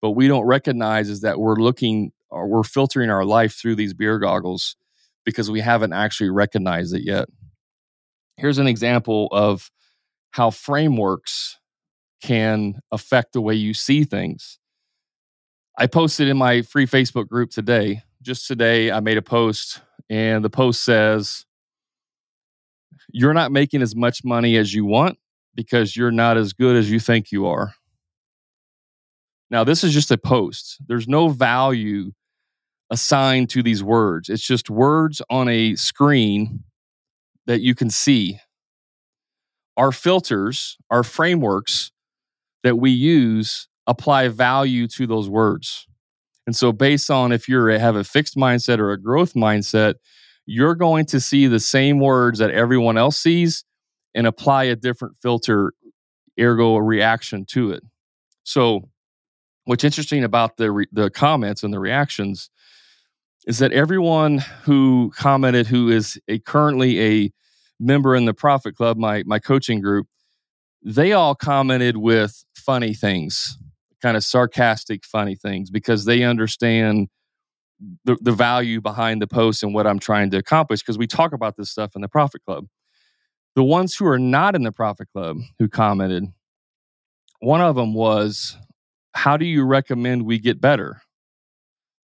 But 0.02 0.12
we 0.12 0.28
don't 0.28 0.46
recognize 0.46 1.10
is 1.10 1.22
that 1.22 1.40
we're 1.40 1.58
looking 1.58 2.12
or 2.30 2.48
we're 2.48 2.64
filtering 2.64 3.10
our 3.10 3.26
life 3.26 3.54
through 3.54 3.76
these 3.76 3.94
beer 3.94 4.18
goggles 4.18 4.76
because 5.26 5.52
we 5.52 5.60
haven't 5.60 5.94
actually 5.94 6.30
recognized 6.30 6.96
it 6.96 7.04
yet. 7.04 7.28
Here's 8.38 8.58
an 8.58 8.68
example 8.68 9.28
of 9.32 9.70
how 10.32 10.52
frameworks 10.52 11.58
can 12.24 12.80
affect 12.92 13.34
the 13.34 13.42
way 13.42 13.56
you 13.56 13.74
see 13.74 14.04
things. 14.04 14.60
I 15.78 15.88
posted 15.88 16.28
in 16.28 16.38
my 16.38 16.62
free 16.62 16.86
Facebook 16.86 17.28
group 17.28 17.52
today. 17.52 18.04
Just 18.22 18.48
today, 18.48 18.92
I 18.92 19.00
made 19.00 19.18
a 19.18 19.22
post, 19.22 19.82
and 20.10 20.44
the 20.44 20.50
post 20.50 20.84
says, 20.84 21.46
You're 23.12 23.34
not 23.34 23.52
making 23.52 23.82
as 23.82 23.96
much 23.96 24.26
money 24.26 24.58
as 24.58 24.74
you 24.74 24.86
want 24.86 25.18
because 25.56 25.96
you're 25.96 26.12
not 26.12 26.36
as 26.38 26.52
good 26.52 26.76
as 26.76 26.92
you 26.92 27.00
think 27.00 27.32
you 27.32 27.48
are. 27.48 27.74
Now, 29.50 29.64
this 29.64 29.84
is 29.84 29.94
just 29.94 30.12
a 30.12 30.18
post, 30.18 30.80
there's 30.88 31.08
no 31.08 31.30
value 31.30 32.12
assigned 32.90 33.50
to 33.52 33.64
these 33.64 33.84
words. 33.84 34.30
It's 34.30 34.46
just 34.46 34.70
words 34.70 35.22
on 35.30 35.48
a 35.48 35.76
screen 35.76 36.64
that 37.46 37.62
you 37.62 37.76
can 37.76 37.90
see. 37.90 38.40
Our 39.78 39.92
filters, 39.92 40.78
our 40.90 41.04
frameworks 41.04 41.92
that 42.64 42.78
we 42.78 42.92
use 42.92 43.68
apply 43.88 44.28
value 44.28 44.88
to 44.88 45.08
those 45.08 45.30
words. 45.30 45.88
And 46.50 46.56
so, 46.56 46.72
based 46.72 47.12
on 47.12 47.32
if 47.32 47.48
you 47.48 47.64
have 47.66 47.96
a 47.96 48.04
fixed 48.04 48.36
mindset 48.36 48.80
or 48.80 48.92
a 48.92 49.00
growth 49.00 49.36
mindset, 49.36 49.94
you're 50.48 50.74
going 50.74 51.06
to 51.06 51.20
see 51.20 51.46
the 51.46 51.60
same 51.60 52.00
words 52.00 52.40
that 52.40 52.50
everyone 52.50 52.98
else 52.98 53.20
sees 53.20 53.64
and 54.16 54.26
apply 54.26 54.64
a 54.64 54.76
different 54.76 55.16
filter, 55.22 55.74
ergo, 56.40 56.74
a 56.74 56.82
reaction 56.82 57.46
to 57.52 57.72
it. 57.72 57.84
So, 58.46 58.90
what's 59.66 59.84
interesting 59.84 60.24
about 60.24 60.58
the, 60.58 60.72
re- 60.72 60.88
the 60.92 61.12
comments 61.12 61.62
and 61.62 61.72
the 61.72 61.78
reactions 61.78 62.50
is 63.46 63.60
that 63.60 63.72
everyone 63.72 64.40
who 64.64 65.12
commented 65.16 65.68
who 65.68 65.90
is 65.90 66.20
a 66.28 66.40
currently 66.40 67.00
a 67.00 67.32
member 67.80 68.16
in 68.16 68.26
the 68.26 68.34
Profit 68.34 68.76
Club, 68.76 68.98
my, 68.98 69.22
my 69.28 69.38
coaching 69.38 69.82
group, 69.82 70.08
they 70.82 71.14
all 71.14 71.36
commented 71.36 71.98
with 71.98 72.44
funny 72.56 72.96
things, 72.96 73.56
kind 74.02 74.18
of 74.18 74.24
sarcastic, 74.24 75.06
funny 75.06 75.36
things, 75.36 75.70
because 75.70 76.06
they 76.06 76.24
understand 76.24 77.10
the, 78.06 78.18
the 78.22 78.32
value 78.32 78.82
behind 78.82 79.22
the 79.22 79.28
post 79.28 79.64
and 79.64 79.74
what 79.74 79.88
I'm 79.88 80.00
trying 80.00 80.32
to 80.32 80.38
accomplish. 80.38 80.82
Because 80.82 80.98
we 80.98 81.08
talk 81.08 81.34
about 81.34 81.58
this 81.58 81.70
stuff 81.70 81.96
in 81.96 82.02
the 82.02 82.08
Profit 82.08 82.44
Club. 82.46 82.66
The 83.56 83.64
ones 83.64 83.96
who 83.96 84.06
are 84.06 84.20
not 84.20 84.56
in 84.56 84.64
the 84.64 84.72
Profit 84.72 85.08
Club 85.14 85.38
who 85.58 85.68
commented, 85.68 86.26
one 87.40 87.62
of 87.62 87.76
them 87.76 87.94
was, 87.94 88.58
How 89.14 89.38
do 89.38 89.46
you 89.46 89.64
recommend 89.64 90.26
we 90.26 90.40
get 90.40 90.62
better? 90.62 91.02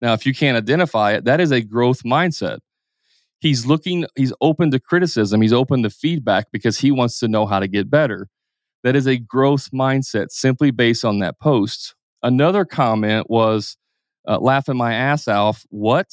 Now, 0.00 0.12
if 0.12 0.26
you 0.26 0.34
can't 0.34 0.56
identify 0.56 1.12
it, 1.12 1.24
that 1.24 1.40
is 1.40 1.50
a 1.50 1.62
growth 1.62 2.02
mindset. 2.02 2.58
He's 3.40 3.66
looking, 3.66 4.06
he's 4.16 4.32
open 4.40 4.70
to 4.70 4.80
criticism, 4.80 5.40
he's 5.40 5.52
open 5.52 5.82
to 5.82 5.90
feedback 5.90 6.46
because 6.52 6.78
he 6.78 6.90
wants 6.90 7.18
to 7.20 7.28
know 7.28 7.46
how 7.46 7.60
to 7.60 7.68
get 7.68 7.90
better. 7.90 8.28
That 8.84 8.94
is 8.94 9.06
a 9.06 9.16
growth 9.16 9.70
mindset 9.72 10.30
simply 10.30 10.70
based 10.70 11.04
on 11.06 11.18
that 11.20 11.40
post. 11.40 11.94
Another 12.22 12.66
comment 12.66 13.28
was 13.30 13.78
uh, 14.28 14.38
laughing 14.38 14.76
my 14.76 14.92
ass 14.92 15.26
off. 15.26 15.64
What? 15.70 16.06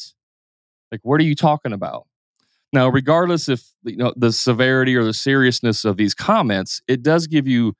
Like, 0.89 1.01
what 1.03 1.19
are 1.19 1.25
you 1.25 1.35
talking 1.35 1.73
about? 1.73 2.07
Now, 2.73 2.87
regardless 2.87 3.49
if 3.49 3.61
you 3.83 3.97
know 3.97 4.13
the 4.15 4.31
severity 4.31 4.95
or 4.95 5.03
the 5.03 5.13
seriousness 5.13 5.83
of 5.83 5.97
these 5.97 6.13
comments, 6.13 6.81
it 6.87 7.03
does 7.03 7.27
give 7.27 7.45
you 7.45 7.73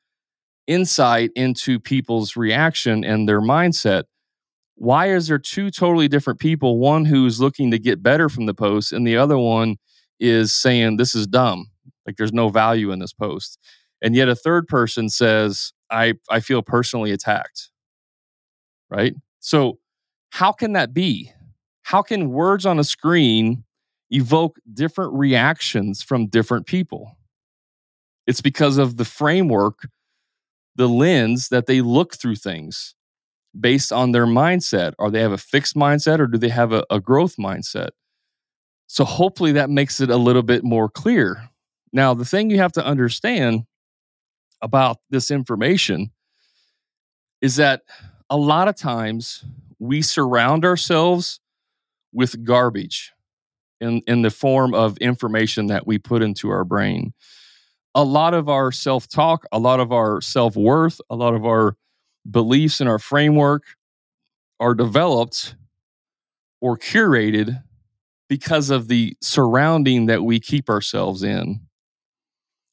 insight 0.67 1.31
into 1.35 1.79
people's 1.79 2.35
reaction 2.35 3.05
and 3.05 3.27
their 3.27 3.41
mindset. 3.41 4.03
Why 4.75 5.13
is 5.13 5.27
there 5.27 5.39
two 5.39 5.71
totally 5.71 6.09
different 6.09 6.39
people? 6.39 6.79
One 6.79 7.05
who's 7.05 7.39
looking 7.39 7.71
to 7.71 7.79
get 7.79 8.03
better 8.03 8.27
from 8.27 8.45
the 8.45 8.53
post, 8.53 8.91
and 8.91 9.07
the 9.07 9.15
other 9.15 9.37
one 9.37 9.77
is 10.19 10.53
saying 10.53 10.97
this 10.97 11.15
is 11.15 11.27
dumb. 11.27 11.67
Like 12.05 12.17
there's 12.17 12.33
no 12.33 12.49
value 12.49 12.91
in 12.91 12.99
this 12.99 13.13
post 13.13 13.57
and 14.01 14.15
yet 14.15 14.29
a 14.29 14.35
third 14.35 14.67
person 14.67 15.09
says 15.09 15.73
i 15.89 16.13
i 16.29 16.39
feel 16.39 16.61
personally 16.61 17.11
attacked. 17.11 17.69
Right? 18.89 19.15
So 19.39 19.79
how 20.31 20.51
can 20.51 20.73
that 20.73 20.93
be? 20.93 21.31
How 21.83 22.01
can 22.01 22.29
words 22.29 22.65
on 22.65 22.79
a 22.79 22.83
screen 22.83 23.63
evoke 24.09 24.57
different 24.73 25.13
reactions 25.13 26.01
from 26.01 26.27
different 26.27 26.65
people? 26.65 27.17
It's 28.27 28.41
because 28.41 28.77
of 28.77 28.97
the 28.97 29.05
framework 29.05 29.87
the 30.75 30.87
lens 30.87 31.49
that 31.49 31.65
they 31.65 31.81
look 31.81 32.15
through 32.15 32.35
things 32.35 32.95
based 33.59 33.91
on 33.91 34.11
their 34.11 34.25
mindset. 34.25 34.93
Are 34.99 35.11
they 35.11 35.21
have 35.21 35.31
a 35.31 35.37
fixed 35.37 35.75
mindset 35.75 36.19
or 36.19 36.27
do 36.27 36.37
they 36.37 36.49
have 36.49 36.71
a, 36.71 36.85
a 36.89 36.99
growth 36.99 37.35
mindset? 37.37 37.89
So 38.87 39.05
hopefully 39.05 39.53
that 39.53 39.69
makes 39.69 39.99
it 39.99 40.09
a 40.09 40.17
little 40.17 40.43
bit 40.43 40.63
more 40.63 40.89
clear. 40.89 41.49
Now 41.93 42.13
the 42.13 42.25
thing 42.25 42.49
you 42.49 42.57
have 42.57 42.71
to 42.73 42.85
understand 42.85 43.65
about 44.61 44.97
this 45.09 45.31
information 45.31 46.11
is 47.41 47.55
that 47.55 47.81
a 48.29 48.37
lot 48.37 48.67
of 48.67 48.75
times 48.75 49.43
we 49.79 50.01
surround 50.01 50.63
ourselves 50.65 51.39
with 52.13 52.43
garbage. 52.43 53.13
in, 53.81 54.01
in 54.05 54.21
the 54.21 54.29
form 54.29 54.73
of 54.75 54.97
information 54.99 55.67
that 55.67 55.87
we 55.87 55.97
put 55.97 56.21
into 56.21 56.49
our 56.49 56.63
brain. 56.63 57.13
A 57.95 58.03
lot 58.03 58.33
of 58.35 58.47
our 58.47 58.71
self 58.71 59.07
talk, 59.07 59.45
a 59.51 59.57
lot 59.59 59.79
of 59.79 59.91
our 59.91 60.21
self 60.21 60.55
worth, 60.55 61.01
a 61.09 61.15
lot 61.15 61.33
of 61.33 61.45
our 61.45 61.75
beliefs 62.29 62.79
and 62.79 62.87
our 62.87 62.99
framework 62.99 63.63
are 64.59 64.75
developed 64.75 65.55
or 66.61 66.77
curated 66.77 67.63
because 68.29 68.69
of 68.69 68.87
the 68.87 69.17
surrounding 69.21 70.05
that 70.05 70.23
we 70.23 70.39
keep 70.39 70.69
ourselves 70.69 71.23
in. 71.23 71.59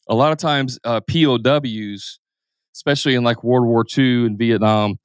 A 0.09 0.15
lot 0.15 0.33
of 0.33 0.39
times, 0.39 0.79
uh, 0.85 1.01
POWs, 1.01 2.19
especially 2.75 3.15
in 3.15 3.25
like 3.25 3.45
World 3.45 3.67
War 3.67 3.85
II 3.97 4.27
and 4.27 4.39
Vietnam, 4.39 4.99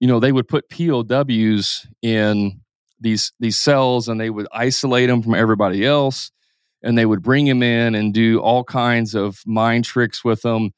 you 0.00 0.08
know, 0.08 0.20
they 0.20 0.32
would 0.32 0.48
put 0.48 0.68
POWs 0.68 1.86
in 2.02 2.60
these 3.00 3.32
these 3.40 3.58
cells 3.58 4.08
and 4.08 4.20
they 4.20 4.30
would 4.30 4.46
isolate 4.52 5.08
them 5.08 5.22
from 5.22 5.34
everybody 5.34 5.84
else 5.84 6.30
and 6.82 6.96
they 6.96 7.06
would 7.06 7.22
bring 7.22 7.46
them 7.46 7.62
in 7.62 7.94
and 7.94 8.14
do 8.14 8.40
all 8.40 8.64
kinds 8.64 9.14
of 9.14 9.40
mind 9.44 9.84
tricks 9.84 10.24
with 10.24 10.42
them 10.42 10.70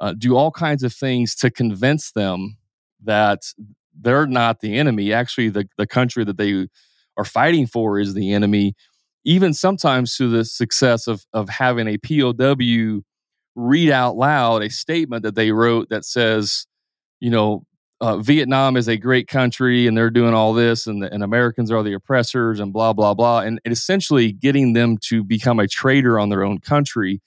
uh, 0.00 0.14
do 0.16 0.36
all 0.36 0.50
kinds 0.50 0.82
of 0.82 0.92
things 0.92 1.34
to 1.34 1.50
convince 1.50 2.12
them 2.12 2.56
that 3.02 3.42
they're 4.00 4.26
not 4.26 4.60
the 4.60 4.78
enemy. 4.78 5.12
Actually 5.12 5.48
the, 5.48 5.68
the 5.76 5.86
country 5.86 6.24
that 6.24 6.36
they 6.36 6.68
are 7.16 7.24
fighting 7.24 7.66
for 7.66 7.98
is 7.98 8.14
the 8.14 8.32
enemy 8.32 8.74
even 9.28 9.52
sometimes 9.52 10.16
to 10.16 10.28
the 10.28 10.44
success 10.44 11.06
of 11.06 11.24
of 11.32 11.48
having 11.48 11.86
a 11.86 11.98
pow 11.98 13.02
read 13.54 13.90
out 13.90 14.16
loud 14.16 14.62
a 14.62 14.70
statement 14.70 15.22
that 15.22 15.34
they 15.34 15.52
wrote 15.52 15.88
that 15.90 16.04
says 16.04 16.66
you 17.20 17.30
know 17.30 17.64
uh, 18.00 18.16
Vietnam 18.18 18.76
is 18.76 18.88
a 18.88 18.96
great 18.96 19.26
country 19.26 19.86
and 19.86 19.96
they're 19.96 20.10
doing 20.10 20.32
all 20.32 20.54
this 20.54 20.86
and, 20.86 21.02
the, 21.02 21.12
and 21.12 21.22
Americans 21.22 21.70
are 21.70 21.82
the 21.82 21.94
oppressors 21.94 22.60
and 22.60 22.72
blah, 22.72 22.92
blah, 22.92 23.12
blah. 23.12 23.40
And, 23.40 23.60
and 23.64 23.72
essentially 23.72 24.30
getting 24.30 24.72
them 24.72 24.98
to 25.08 25.24
become 25.24 25.58
a 25.58 25.66
traitor 25.66 26.18
on 26.18 26.28
their 26.28 26.44
own 26.44 26.60
country. 26.60 27.20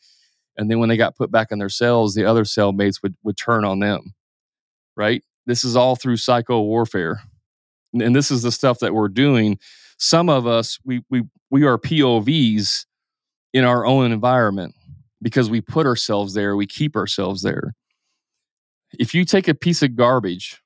And 0.56 0.72
then 0.72 0.80
when 0.80 0.88
they 0.88 0.96
got 0.96 1.18
put 1.18 1.30
back 1.30 1.52
in 1.52 1.60
their 1.60 1.68
cells, 1.68 2.14
the 2.14 2.24
other 2.24 2.44
cellmates 2.44 3.04
would, 3.04 3.16
would 3.24 3.36
turn 3.36 3.66
on 3.66 3.80
them, 3.80 4.14
right? 4.96 5.24
This 5.46 5.66
is 5.66 5.76
all 5.76 5.98
through 5.98 6.18
psycho 6.18 6.62
warfare. 6.62 7.22
And, 7.92 8.02
and 8.02 8.16
this 8.16 8.32
is 8.32 8.42
the 8.42 8.52
stuff 8.52 8.80
that 8.80 8.94
we're 8.94 9.10
doing. 9.10 9.60
Some 10.02 10.30
of 10.30 10.48
us, 10.48 10.80
we, 10.84 11.04
we, 11.10 11.24
we 11.52 11.64
are 11.64 11.78
POVs 11.78 12.86
in 13.54 13.64
our 13.64 13.86
own 13.86 14.12
environment 14.12 14.74
because 15.22 15.50
we 15.50 15.62
put 15.62 15.86
ourselves 15.86 16.34
there, 16.34 16.56
we 16.56 16.66
keep 16.66 16.96
ourselves 16.96 17.44
there 17.44 17.76
if 18.98 19.14
you 19.14 19.26
take 19.26 19.48
a 19.48 19.54
piece 19.54 19.82
of 19.82 19.96
garbage 19.96 20.62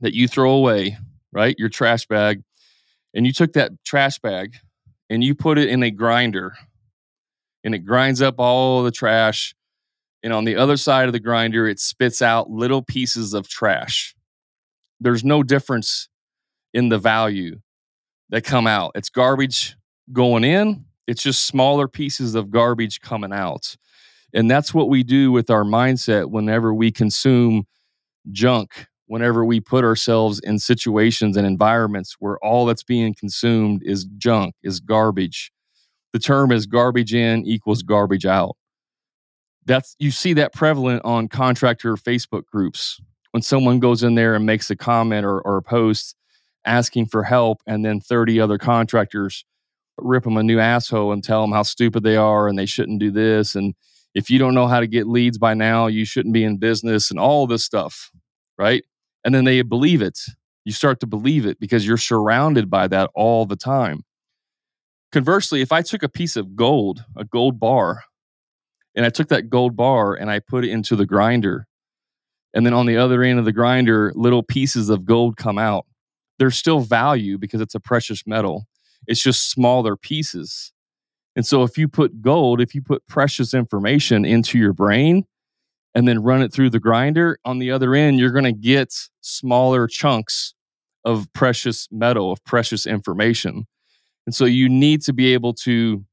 that 0.00 0.14
you 0.14 0.28
throw 0.28 0.52
away, 0.52 0.98
right, 1.32 1.56
your 1.58 1.68
trash 1.68 2.06
bag, 2.06 2.42
and 3.14 3.26
you 3.26 3.32
took 3.32 3.52
that 3.54 3.72
trash 3.84 4.18
bag 4.18 4.56
and 5.08 5.22
you 5.22 5.34
put 5.34 5.58
it 5.58 5.68
in 5.68 5.82
a 5.82 5.90
grinder 5.90 6.54
and 7.62 7.74
it 7.74 7.80
grinds 7.80 8.20
up 8.20 8.34
all 8.38 8.82
the 8.82 8.90
trash. 8.90 9.54
And 10.22 10.32
on 10.32 10.44
the 10.44 10.56
other 10.56 10.76
side 10.76 11.06
of 11.06 11.12
the 11.12 11.20
grinder, 11.20 11.66
it 11.66 11.80
spits 11.80 12.20
out 12.20 12.50
little 12.50 12.82
pieces 12.82 13.34
of 13.34 13.48
trash. 13.48 14.14
There's 15.00 15.24
no 15.24 15.42
difference 15.42 16.08
in 16.72 16.88
the 16.88 16.98
value 16.98 17.60
that 18.30 18.44
come 18.44 18.66
out. 18.66 18.92
It's 18.94 19.10
garbage 19.10 19.76
going 20.12 20.44
in, 20.44 20.84
it's 21.06 21.22
just 21.22 21.46
smaller 21.46 21.88
pieces 21.88 22.34
of 22.34 22.50
garbage 22.50 23.00
coming 23.00 23.32
out. 23.32 23.76
And 24.32 24.50
that's 24.50 24.74
what 24.74 24.88
we 24.88 25.02
do 25.02 25.30
with 25.30 25.50
our 25.50 25.64
mindset 25.64 26.30
whenever 26.30 26.74
we 26.74 26.90
consume 26.90 27.66
junk, 28.32 28.86
whenever 29.06 29.44
we 29.44 29.60
put 29.60 29.84
ourselves 29.84 30.40
in 30.40 30.58
situations 30.58 31.36
and 31.36 31.46
environments 31.46 32.16
where 32.18 32.38
all 32.38 32.66
that's 32.66 32.82
being 32.82 33.14
consumed 33.14 33.82
is 33.84 34.06
junk, 34.18 34.54
is 34.62 34.80
garbage. 34.80 35.52
The 36.12 36.18
term 36.18 36.50
is 36.52 36.66
garbage 36.66 37.14
in 37.14 37.46
equals 37.46 37.82
garbage 37.82 38.26
out. 38.26 38.56
That's 39.66 39.96
you 39.98 40.10
see 40.10 40.34
that 40.34 40.52
prevalent 40.52 41.02
on 41.04 41.28
contractor 41.28 41.96
Facebook 41.96 42.44
groups. 42.46 43.00
When 43.30 43.42
someone 43.42 43.80
goes 43.80 44.02
in 44.04 44.14
there 44.14 44.34
and 44.36 44.46
makes 44.46 44.70
a 44.70 44.76
comment 44.76 45.26
or, 45.26 45.40
or 45.40 45.56
a 45.56 45.62
post 45.62 46.14
asking 46.64 47.06
for 47.06 47.22
help, 47.22 47.62
and 47.66 47.84
then 47.84 48.00
30 48.00 48.40
other 48.40 48.58
contractors 48.58 49.44
rip 49.98 50.24
them 50.24 50.36
a 50.36 50.42
new 50.42 50.58
asshole 50.58 51.12
and 51.12 51.22
tell 51.22 51.42
them 51.42 51.52
how 51.52 51.62
stupid 51.62 52.02
they 52.02 52.16
are 52.16 52.48
and 52.48 52.58
they 52.58 52.66
shouldn't 52.66 52.98
do 52.98 53.12
this 53.12 53.54
and 53.54 53.74
if 54.14 54.30
you 54.30 54.38
don't 54.38 54.54
know 54.54 54.68
how 54.68 54.80
to 54.80 54.86
get 54.86 55.08
leads 55.08 55.38
by 55.38 55.54
now, 55.54 55.88
you 55.88 56.04
shouldn't 56.04 56.32
be 56.32 56.44
in 56.44 56.56
business 56.56 57.10
and 57.10 57.18
all 57.18 57.46
this 57.46 57.64
stuff, 57.64 58.10
right? 58.56 58.84
And 59.24 59.34
then 59.34 59.44
they 59.44 59.60
believe 59.62 60.00
it. 60.00 60.18
You 60.64 60.72
start 60.72 61.00
to 61.00 61.06
believe 61.06 61.44
it 61.44 61.58
because 61.58 61.86
you're 61.86 61.96
surrounded 61.96 62.70
by 62.70 62.88
that 62.88 63.10
all 63.14 63.44
the 63.44 63.56
time. 63.56 64.04
Conversely, 65.12 65.60
if 65.60 65.72
I 65.72 65.82
took 65.82 66.02
a 66.02 66.08
piece 66.08 66.36
of 66.36 66.56
gold, 66.56 67.04
a 67.16 67.24
gold 67.24 67.60
bar, 67.60 68.04
and 68.94 69.04
I 69.04 69.10
took 69.10 69.28
that 69.28 69.50
gold 69.50 69.76
bar 69.76 70.14
and 70.14 70.30
I 70.30 70.38
put 70.38 70.64
it 70.64 70.70
into 70.70 70.96
the 70.96 71.06
grinder, 71.06 71.66
and 72.54 72.64
then 72.64 72.72
on 72.72 72.86
the 72.86 72.96
other 72.96 73.22
end 73.22 73.40
of 73.40 73.44
the 73.44 73.52
grinder, 73.52 74.12
little 74.14 74.44
pieces 74.44 74.88
of 74.88 75.04
gold 75.04 75.36
come 75.36 75.58
out, 75.58 75.86
there's 76.38 76.56
still 76.56 76.80
value 76.80 77.38
because 77.38 77.60
it's 77.60 77.74
a 77.74 77.80
precious 77.80 78.26
metal. 78.26 78.66
It's 79.06 79.22
just 79.22 79.50
smaller 79.50 79.96
pieces. 79.96 80.72
And 81.36 81.46
so 81.46 81.62
if 81.62 81.76
you 81.76 81.88
put 81.88 82.22
gold, 82.22 82.60
if 82.60 82.74
you 82.74 82.82
put 82.82 83.06
precious 83.06 83.54
information 83.54 84.24
into 84.24 84.58
your 84.58 84.72
brain 84.72 85.24
and 85.94 86.06
then 86.06 86.22
run 86.22 86.42
it 86.42 86.52
through 86.52 86.70
the 86.70 86.80
grinder, 86.80 87.38
on 87.44 87.58
the 87.58 87.70
other 87.70 87.94
end, 87.94 88.18
you're 88.18 88.30
going 88.30 88.44
to 88.44 88.52
get 88.52 88.94
smaller 89.20 89.86
chunks 89.86 90.54
of 91.04 91.32
precious 91.32 91.88
metal, 91.90 92.32
of 92.32 92.44
precious 92.44 92.86
information. 92.86 93.66
And 94.26 94.34
so 94.34 94.44
you 94.44 94.68
need 94.68 95.02
to 95.02 95.12
be 95.12 95.34
able 95.34 95.54
to 95.54 96.04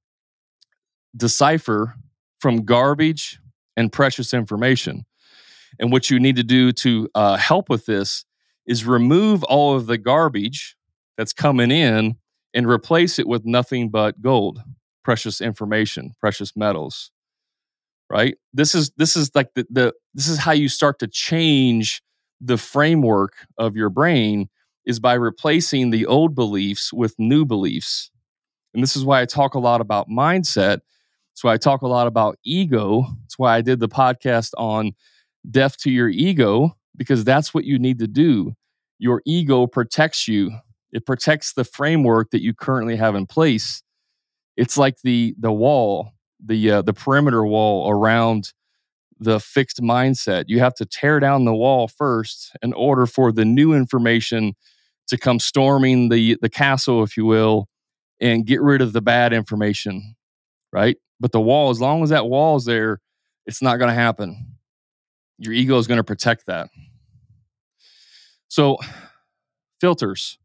decipher 1.15 1.95
from 2.39 2.65
garbage 2.65 3.39
and 3.77 3.91
precious 3.91 4.33
information. 4.33 5.05
And 5.79 5.91
what 5.91 6.09
you 6.09 6.19
need 6.19 6.35
to 6.35 6.43
do 6.43 6.71
to 6.73 7.07
uh, 7.15 7.37
help 7.37 7.69
with 7.69 7.85
this 7.85 8.25
is 8.67 8.85
remove 8.85 9.43
all 9.43 9.75
of 9.75 9.87
the 9.87 9.97
garbage 9.97 10.75
that's 11.17 11.33
coming 11.33 11.71
in 11.71 12.15
and 12.53 12.67
replace 12.67 13.19
it 13.19 13.27
with 13.27 13.45
nothing 13.45 13.89
but 13.89 14.21
gold 14.21 14.61
precious 15.03 15.41
information, 15.41 16.13
precious 16.19 16.55
metals. 16.55 17.11
Right? 18.09 18.35
This 18.53 18.75
is 18.75 18.91
this 18.97 19.15
is 19.15 19.31
like 19.35 19.53
the, 19.55 19.65
the 19.69 19.93
this 20.13 20.27
is 20.27 20.37
how 20.37 20.51
you 20.51 20.67
start 20.67 20.99
to 20.99 21.07
change 21.07 22.01
the 22.41 22.57
framework 22.57 23.33
of 23.57 23.75
your 23.75 23.89
brain 23.89 24.49
is 24.85 24.99
by 24.99 25.13
replacing 25.13 25.91
the 25.91 26.05
old 26.07 26.35
beliefs 26.35 26.91
with 26.91 27.15
new 27.17 27.45
beliefs. 27.45 28.11
And 28.73 28.83
this 28.83 28.95
is 28.95 29.05
why 29.05 29.21
I 29.21 29.25
talk 29.25 29.53
a 29.53 29.59
lot 29.59 29.79
about 29.79 30.09
mindset. 30.09 30.79
That's 31.31 31.43
why 31.43 31.53
I 31.53 31.57
talk 31.57 31.83
a 31.83 31.87
lot 31.87 32.07
about 32.07 32.37
ego. 32.43 33.05
That's 33.21 33.39
why 33.39 33.55
I 33.55 33.61
did 33.61 33.79
the 33.79 33.87
podcast 33.87 34.51
on 34.57 34.93
death 35.49 35.77
to 35.77 35.91
your 35.91 36.09
ego, 36.09 36.75
because 37.01 37.25
that's 37.25 37.53
what 37.53 37.65
you 37.65 37.79
need 37.79 37.99
to 37.99 38.07
do. 38.07 38.53
Your 38.99 39.23
ego 39.25 39.67
protects 39.67 40.27
you, 40.27 40.51
it 40.93 41.05
protects 41.05 41.53
the 41.53 41.65
framework 41.65 42.31
that 42.31 42.43
you 42.43 42.53
currently 42.53 42.97
have 42.97 43.15
in 43.15 43.27
place 43.27 43.81
it's 44.57 44.77
like 44.77 44.97
the 45.03 45.35
the 45.39 45.51
wall, 45.51 46.11
the 46.43 46.71
uh, 46.71 46.81
the 46.83 46.93
perimeter 46.93 47.45
wall 47.45 47.89
around 47.89 48.53
the 49.19 49.39
fixed 49.39 49.81
mindset. 49.81 50.45
You 50.47 50.59
have 50.59 50.75
to 50.75 50.85
tear 50.85 51.19
down 51.19 51.45
the 51.45 51.55
wall 51.55 51.87
first 51.87 52.51
in 52.61 52.73
order 52.73 53.07
for 53.07 53.31
the 53.31 53.45
new 53.45 53.73
information 53.73 54.53
to 55.07 55.17
come 55.17 55.39
storming 55.39 56.09
the 56.09 56.37
the 56.41 56.49
castle, 56.49 57.03
if 57.03 57.17
you 57.17 57.25
will, 57.25 57.67
and 58.19 58.45
get 58.45 58.61
rid 58.61 58.81
of 58.81 58.93
the 58.93 59.01
bad 59.01 59.33
information, 59.33 60.15
right? 60.73 60.97
But 61.19 61.31
the 61.31 61.41
wall, 61.41 61.71
as 61.71 61.81
long 61.81 62.03
as 62.03 62.09
that 62.09 62.27
wall 62.27 62.57
is 62.57 62.65
there, 62.65 62.99
it's 63.45 63.61
not 63.61 63.77
going 63.77 63.89
to 63.89 63.95
happen. 63.95 64.57
Your 65.39 65.53
ego 65.53 65.77
is 65.79 65.87
going 65.87 65.99
to 65.99 66.03
protect 66.03 66.47
that. 66.47 66.69
So, 68.51 68.75
filters. 69.79 70.37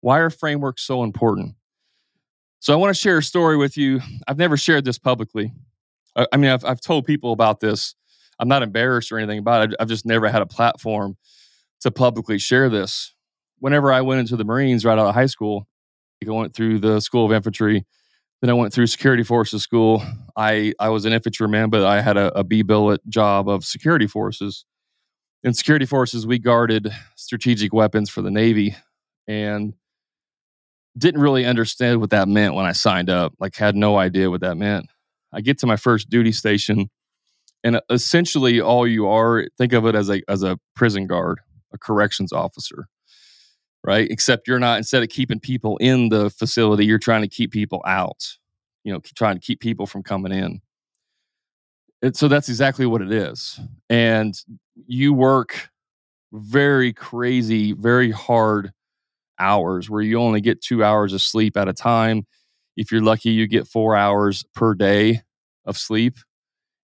Why 0.00 0.20
are 0.20 0.30
frameworks 0.30 0.80
so 0.80 1.02
important? 1.02 1.56
So 2.60 2.72
I 2.72 2.76
want 2.76 2.96
to 2.96 2.98
share 2.98 3.18
a 3.18 3.22
story 3.22 3.58
with 3.58 3.76
you. 3.76 4.00
I've 4.26 4.38
never 4.38 4.56
shared 4.56 4.86
this 4.86 4.98
publicly. 4.98 5.52
I, 6.16 6.26
I 6.32 6.38
mean, 6.38 6.50
I've, 6.50 6.64
I've 6.64 6.80
told 6.80 7.04
people 7.04 7.32
about 7.32 7.60
this. 7.60 7.96
I'm 8.38 8.48
not 8.48 8.62
embarrassed 8.62 9.12
or 9.12 9.18
anything 9.18 9.40
about 9.40 9.68
it. 9.68 9.76
I've 9.78 9.88
just 9.90 10.06
never 10.06 10.26
had 10.26 10.40
a 10.40 10.46
platform 10.46 11.18
to 11.82 11.90
publicly 11.90 12.38
share 12.38 12.70
this. 12.70 13.14
Whenever 13.58 13.92
I 13.92 14.00
went 14.00 14.20
into 14.20 14.36
the 14.36 14.44
Marines 14.44 14.86
right 14.86 14.98
out 14.98 15.08
of 15.08 15.14
high 15.14 15.26
school, 15.26 15.68
I 16.26 16.30
went 16.30 16.54
through 16.54 16.78
the 16.78 16.98
School 16.98 17.26
of 17.26 17.32
Infantry. 17.32 17.84
Then 18.40 18.48
I 18.48 18.54
went 18.54 18.72
through 18.72 18.86
Security 18.86 19.22
Forces 19.22 19.60
School. 19.60 20.02
I, 20.34 20.72
I 20.80 20.88
was 20.88 21.04
an 21.04 21.12
infantryman, 21.12 21.68
but 21.68 21.84
I 21.84 22.00
had 22.00 22.16
a, 22.16 22.38
a 22.38 22.42
B 22.42 22.62
billet 22.62 23.06
job 23.06 23.50
of 23.50 23.66
security 23.66 24.06
forces. 24.06 24.64
In 25.44 25.54
security 25.54 25.86
forces, 25.86 26.26
we 26.26 26.40
guarded 26.40 26.90
strategic 27.14 27.72
weapons 27.72 28.10
for 28.10 28.22
the 28.22 28.30
Navy. 28.30 28.74
And 29.28 29.74
didn't 30.96 31.20
really 31.20 31.44
understand 31.44 32.00
what 32.00 32.10
that 32.10 32.28
meant 32.28 32.54
when 32.54 32.66
I 32.66 32.72
signed 32.72 33.10
up. 33.10 33.34
Like 33.40 33.56
had 33.56 33.74
no 33.74 33.96
idea 33.98 34.30
what 34.30 34.42
that 34.42 34.56
meant. 34.56 34.86
I 35.32 35.40
get 35.40 35.58
to 35.58 35.66
my 35.66 35.74
first 35.74 36.08
duty 36.08 36.30
station, 36.30 36.88
and 37.64 37.76
uh, 37.76 37.80
essentially 37.90 38.60
all 38.60 38.86
you 38.86 39.08
are 39.08 39.48
think 39.58 39.72
of 39.72 39.86
it 39.86 39.96
as 39.96 40.08
a 40.08 40.22
as 40.28 40.44
a 40.44 40.56
prison 40.76 41.08
guard, 41.08 41.40
a 41.72 41.78
corrections 41.78 42.32
officer. 42.32 42.86
right? 43.84 44.10
Except 44.10 44.48
you're 44.48 44.58
not, 44.58 44.78
instead 44.78 45.02
of 45.02 45.10
keeping 45.10 45.38
people 45.38 45.76
in 45.76 46.08
the 46.08 46.30
facility, 46.30 46.86
you're 46.86 46.98
trying 46.98 47.22
to 47.22 47.28
keep 47.28 47.52
people 47.52 47.82
out, 47.86 48.36
you 48.82 48.92
know, 48.92 49.00
trying 49.14 49.34
to 49.34 49.40
keep 49.40 49.60
people 49.60 49.86
from 49.86 50.02
coming 50.02 50.32
in. 50.32 50.60
So 52.14 52.28
that's 52.28 52.48
exactly 52.48 52.86
what 52.86 53.02
it 53.02 53.12
is. 53.12 53.60
And 53.88 54.34
you 54.86 55.12
work 55.12 55.70
very 56.32 56.92
crazy, 56.92 57.72
very 57.72 58.10
hard 58.10 58.72
hours 59.38 59.90
where 59.90 60.02
you 60.02 60.18
only 60.18 60.40
get 60.40 60.60
two 60.60 60.84
hours 60.84 61.12
of 61.12 61.20
sleep 61.20 61.56
at 61.56 61.68
a 61.68 61.72
time. 61.72 62.26
If 62.76 62.90
you're 62.90 63.02
lucky, 63.02 63.30
you 63.30 63.46
get 63.46 63.66
four 63.66 63.96
hours 63.96 64.44
per 64.54 64.74
day 64.74 65.22
of 65.64 65.78
sleep. 65.78 66.16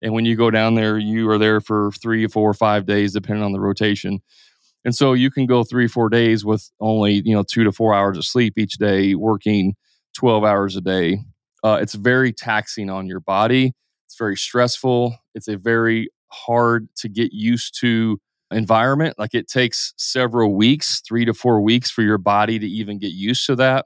And 0.01 0.13
when 0.13 0.25
you 0.25 0.35
go 0.35 0.49
down 0.49 0.75
there, 0.75 0.97
you 0.97 1.29
are 1.29 1.37
there 1.37 1.59
for 1.59 1.91
three, 1.91 2.25
four, 2.27 2.53
five 2.53 2.85
days, 2.85 3.13
depending 3.13 3.43
on 3.43 3.51
the 3.51 3.59
rotation. 3.59 4.21
And 4.85 4.95
so 4.95 5.13
you 5.13 5.29
can 5.29 5.45
go 5.45 5.63
three, 5.63 5.87
four 5.87 6.09
days 6.09 6.45
with 6.45 6.69
only, 6.79 7.21
you 7.25 7.35
know, 7.35 7.43
two 7.43 7.63
to 7.65 7.71
four 7.71 7.93
hours 7.93 8.17
of 8.17 8.25
sleep 8.25 8.53
each 8.57 8.77
day, 8.77 9.13
working 9.13 9.75
12 10.15 10.43
hours 10.43 10.75
a 10.75 10.81
day. 10.81 11.19
Uh, 11.63 11.79
it's 11.81 11.95
very 11.95 12.31
taxing 12.31 12.89
on 12.89 13.07
your 13.07 13.19
body. 13.19 13.73
It's 14.05 14.17
very 14.17 14.37
stressful. 14.37 15.17
It's 15.35 15.49
a 15.49 15.57
very 15.57 16.09
hard 16.31 16.87
to 16.97 17.09
get 17.09 17.33
used 17.33 17.79
to 17.81 18.19
environment. 18.51 19.17
Like 19.17 19.33
it 19.33 19.47
takes 19.47 19.93
several 19.97 20.55
weeks, 20.55 21.01
three 21.01 21.25
to 21.25 21.33
four 21.33 21.61
weeks 21.61 21.91
for 21.91 22.01
your 22.01 22.17
body 22.17 22.59
to 22.59 22.67
even 22.67 22.99
get 22.99 23.11
used 23.11 23.45
to 23.47 23.55
that. 23.57 23.85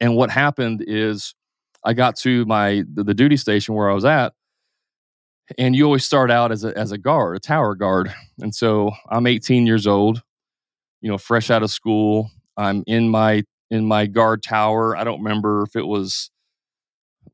And 0.00 0.14
what 0.16 0.30
happened 0.30 0.84
is 0.86 1.34
I 1.84 1.92
got 1.92 2.16
to 2.18 2.44
my 2.46 2.84
the, 2.92 3.04
the 3.04 3.14
duty 3.14 3.36
station 3.36 3.74
where 3.74 3.90
I 3.90 3.94
was 3.94 4.04
at, 4.04 4.32
and 5.56 5.74
you 5.74 5.84
always 5.84 6.04
start 6.04 6.30
out 6.30 6.52
as 6.52 6.64
a 6.64 6.76
as 6.76 6.92
a 6.92 6.98
guard, 6.98 7.36
a 7.36 7.40
tower 7.40 7.74
guard. 7.74 8.14
And 8.40 8.54
so 8.54 8.92
I'm 9.10 9.26
18 9.26 9.66
years 9.66 9.86
old, 9.86 10.22
you 11.00 11.10
know, 11.10 11.18
fresh 11.18 11.50
out 11.50 11.62
of 11.62 11.70
school. 11.70 12.30
I'm 12.56 12.84
in 12.86 13.08
my 13.08 13.42
in 13.70 13.86
my 13.86 14.06
guard 14.06 14.42
tower. 14.42 14.96
I 14.96 15.04
don't 15.04 15.22
remember 15.22 15.62
if 15.62 15.76
it 15.76 15.86
was 15.86 16.30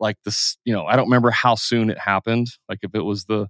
like 0.01 0.17
this, 0.25 0.57
you 0.65 0.73
know, 0.73 0.87
I 0.87 0.97
don't 0.97 1.07
remember 1.07 1.31
how 1.31 1.55
soon 1.55 1.91
it 1.91 1.99
happened. 1.99 2.49
Like 2.69 2.81
if 2.83 2.95
it 2.95 3.03
was 3.03 3.25
the 3.27 3.49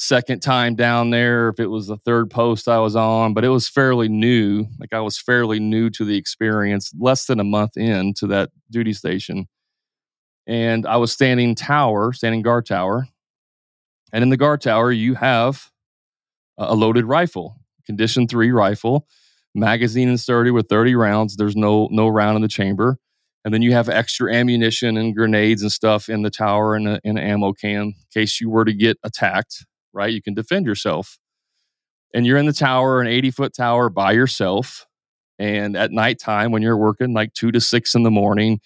second 0.00 0.40
time 0.40 0.76
down 0.76 1.10
there, 1.10 1.48
if 1.48 1.58
it 1.58 1.66
was 1.66 1.88
the 1.88 1.96
third 1.96 2.30
post 2.30 2.68
I 2.68 2.78
was 2.78 2.94
on, 2.94 3.34
but 3.34 3.44
it 3.44 3.48
was 3.48 3.68
fairly 3.68 4.08
new. 4.08 4.64
Like 4.78 4.92
I 4.92 5.00
was 5.00 5.18
fairly 5.18 5.58
new 5.58 5.90
to 5.90 6.04
the 6.04 6.16
experience, 6.16 6.92
less 6.96 7.26
than 7.26 7.40
a 7.40 7.44
month 7.44 7.76
in 7.76 8.14
to 8.14 8.28
that 8.28 8.50
duty 8.70 8.92
station. 8.92 9.48
And 10.46 10.86
I 10.86 10.98
was 10.98 11.12
standing 11.12 11.56
tower, 11.56 12.12
standing 12.12 12.42
guard 12.42 12.64
tower. 12.64 13.08
And 14.12 14.22
in 14.22 14.30
the 14.30 14.36
guard 14.36 14.60
tower, 14.60 14.92
you 14.92 15.16
have 15.16 15.68
a 16.56 16.76
loaded 16.76 17.04
rifle, 17.04 17.56
condition 17.84 18.28
three 18.28 18.52
rifle, 18.52 19.08
magazine 19.52 20.08
and 20.08 20.20
sturdy 20.20 20.52
with 20.52 20.68
30 20.68 20.94
rounds. 20.94 21.36
There's 21.36 21.56
no 21.56 21.88
no 21.90 22.06
round 22.06 22.36
in 22.36 22.42
the 22.42 22.48
chamber. 22.48 22.98
And 23.44 23.52
then 23.52 23.62
you 23.62 23.72
have 23.72 23.88
extra 23.88 24.32
ammunition 24.32 24.96
and 24.96 25.14
grenades 25.14 25.62
and 25.62 25.72
stuff 25.72 26.08
in 26.08 26.22
the 26.22 26.30
tower 26.30 26.76
and 26.76 27.00
an 27.02 27.18
ammo 27.18 27.52
can 27.52 27.82
in 27.82 27.94
case 28.14 28.40
you 28.40 28.48
were 28.48 28.64
to 28.64 28.72
get 28.72 28.96
attacked 29.02 29.64
right? 29.92 30.12
You 30.12 30.22
can 30.22 30.34
defend 30.34 30.66
yourself. 30.66 31.18
And 32.14 32.26
you're 32.26 32.38
in 32.38 32.46
the 32.46 32.52
tower, 32.52 33.00
an 33.00 33.06
80 33.06 33.30
foot 33.30 33.54
tower 33.54 33.90
by 33.90 34.12
yourself. 34.12 34.86
And 35.38 35.76
at 35.76 35.92
nighttime, 35.92 36.50
when 36.50 36.62
you're 36.62 36.76
working 36.76 37.12
like 37.12 37.32
two 37.34 37.52
to 37.52 37.60
six 37.60 37.94
in 37.94 38.02
the 38.02 38.10
morning, 38.10 38.60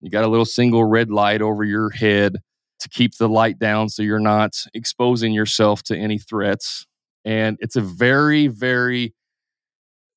you 0.00 0.10
got 0.10 0.24
a 0.24 0.28
little 0.28 0.44
single 0.44 0.84
red 0.84 1.10
light 1.10 1.42
over 1.42 1.64
your 1.64 1.90
head 1.90 2.36
to 2.80 2.88
keep 2.88 3.16
the 3.16 3.28
light 3.28 3.58
down 3.58 3.88
so 3.88 4.02
you're 4.02 4.18
not 4.20 4.54
exposing 4.74 5.32
yourself 5.32 5.82
to 5.84 5.96
any 5.96 6.18
threats. 6.18 6.86
And 7.24 7.56
it's 7.60 7.76
a 7.76 7.80
very, 7.80 8.46
very 8.46 9.14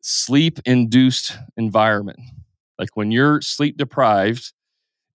sleep 0.02 0.60
induced 0.66 1.38
environment. 1.58 2.20
Like 2.80 2.96
when 2.96 3.12
you're 3.12 3.42
sleep 3.42 3.78
deprived 3.78 4.54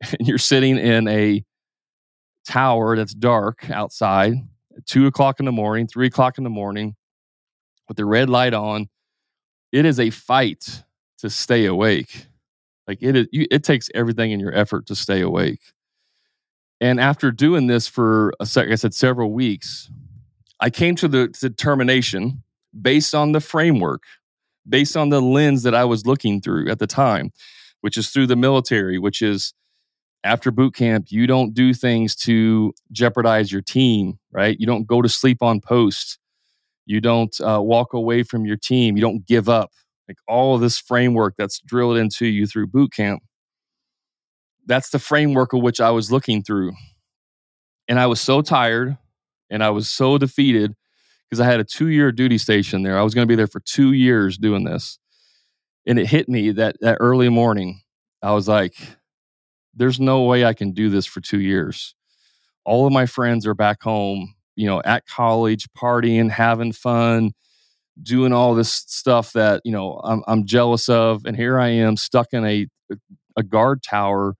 and 0.20 0.28
you're 0.28 0.38
sitting 0.38 0.78
in 0.78 1.08
a 1.08 1.44
tower 2.48 2.96
that's 2.96 3.14
dark 3.14 3.70
outside 3.70 4.36
two 4.86 5.08
o'clock 5.08 5.40
in 5.40 5.46
the 5.46 5.52
morning, 5.52 5.88
three 5.88 6.08
o'clock 6.08 6.38
in 6.38 6.44
the 6.44 6.50
morning, 6.50 6.96
with 7.88 7.98
the 7.98 8.06
red 8.06 8.30
light 8.30 8.54
on. 8.54 8.90
It 9.72 9.86
is 9.86 10.00
a 10.00 10.10
fight 10.10 10.84
to 11.20 11.30
stay 11.30 11.66
awake. 11.66 12.28
Like 12.88 13.00
it 13.02 13.16
is, 13.16 13.28
you, 13.32 13.48
it 13.52 13.64
takes 13.64 13.90
everything 13.96 14.32
in 14.32 14.40
your 14.40 14.54
effort 14.54 14.86
to 14.88 14.96
stay 14.96 15.22
awake. 15.22 15.62
And 16.82 17.00
after 17.00 17.32
doing 17.32 17.68
this 17.68 17.88
for, 17.88 18.34
a 18.40 18.46
sec, 18.46 18.70
I 18.70 18.76
said, 18.76 18.94
several 18.94 19.32
weeks, 19.32 19.90
I 20.60 20.70
came 20.70 20.96
to 20.98 21.08
the 21.08 21.28
determination 21.28 22.44
based 22.80 23.16
on 23.16 23.32
the 23.32 23.40
framework, 23.40 24.04
based 24.68 24.98
on 24.98 25.10
the 25.10 25.22
lens 25.22 25.64
that 25.64 25.74
I 25.74 25.86
was 25.86 26.06
looking 26.06 26.42
through 26.42 26.70
at 26.70 26.80
the 26.80 26.88
time, 26.88 27.32
which 27.82 27.98
is 27.98 28.10
through 28.10 28.28
the 28.28 28.36
military, 28.36 28.98
which 29.00 29.22
is 29.22 29.54
after 30.26 30.50
boot 30.50 30.74
camp, 30.74 31.06
you 31.10 31.28
don't 31.28 31.54
do 31.54 31.72
things 31.72 32.16
to 32.16 32.74
jeopardize 32.92 33.52
your 33.52 33.62
team, 33.62 34.18
right? 34.32 34.60
You 34.60 34.66
don't 34.66 34.88
go 34.88 35.02
to 35.04 35.08
sleep 35.08 35.44
on 35.44 35.62
post. 35.62 36.18
You 36.88 37.00
don't 37.00 37.40
uh, 37.40 37.62
walk 37.62 37.94
away 37.94 38.24
from 38.24 38.44
your 38.44 38.58
team. 38.58 38.98
You 38.98 39.02
don't 39.02 39.26
give 39.26 39.48
up. 39.48 39.72
Like 40.08 40.18
all 40.28 40.56
of 40.56 40.62
this 40.62 40.80
framework 40.80 41.36
that's 41.38 41.60
drilled 41.60 41.98
into 41.98 42.26
you 42.26 42.48
through 42.48 42.68
boot 42.68 42.92
camp. 42.92 43.22
That's 44.66 44.90
the 44.90 45.00
framework 45.00 45.54
of 45.54 45.62
which 45.62 45.80
I 45.80 45.92
was 45.92 46.12
looking 46.12 46.42
through. 46.42 46.74
And 47.88 48.00
I 48.00 48.08
was 48.08 48.20
so 48.20 48.42
tired 48.42 48.98
and 49.52 49.64
I 49.64 49.70
was 49.70 49.92
so 49.92 50.18
defeated 50.18 50.74
because 51.30 51.40
I 51.40 51.46
had 51.46 51.60
a 51.60 51.64
two 51.64 51.90
year 51.90 52.12
duty 52.12 52.40
station 52.40 52.82
there. 52.82 52.98
I 52.98 53.04
was 53.04 53.14
going 53.14 53.28
to 53.28 53.32
be 53.32 53.36
there 53.36 53.48
for 53.48 53.60
two 53.60 53.94
years 53.94 54.40
doing 54.40 54.64
this. 54.64 54.98
And 55.86 56.00
it 56.00 56.08
hit 56.08 56.28
me 56.28 56.50
that, 56.52 56.78
that 56.82 56.98
early 57.00 57.30
morning. 57.30 57.82
I 58.24 58.32
was 58.32 58.48
like, 58.48 58.76
there's 59.76 60.00
no 60.00 60.24
way 60.24 60.46
I 60.46 60.54
can 60.54 60.72
do 60.72 60.90
this 60.90 61.06
for 61.06 61.22
two 61.22 61.40
years. 61.40 61.96
All 62.64 62.88
of 62.88 62.94
my 62.94 63.06
friends 63.06 63.46
are 63.46 63.54
back 63.54 63.84
home, 63.84 64.34
you 64.56 64.66
know, 64.66 64.82
at 64.84 65.06
college, 65.06 65.68
partying, 65.78 66.30
having 66.30 66.72
fun, 66.72 67.34
doing 68.02 68.34
all 68.34 68.56
this 68.56 68.72
stuff 68.72 69.34
that, 69.34 69.62
you 69.64 69.72
know, 69.72 70.00
I'm, 70.04 70.24
I'm 70.28 70.46
jealous 70.46 70.90
of. 70.90 71.26
And 71.26 71.36
here 71.36 71.60
I 71.60 71.70
am 71.70 71.98
stuck 71.98 72.28
in 72.32 72.46
a, 72.46 72.68
a 73.38 73.44
guard 73.44 73.84
tower 73.84 74.36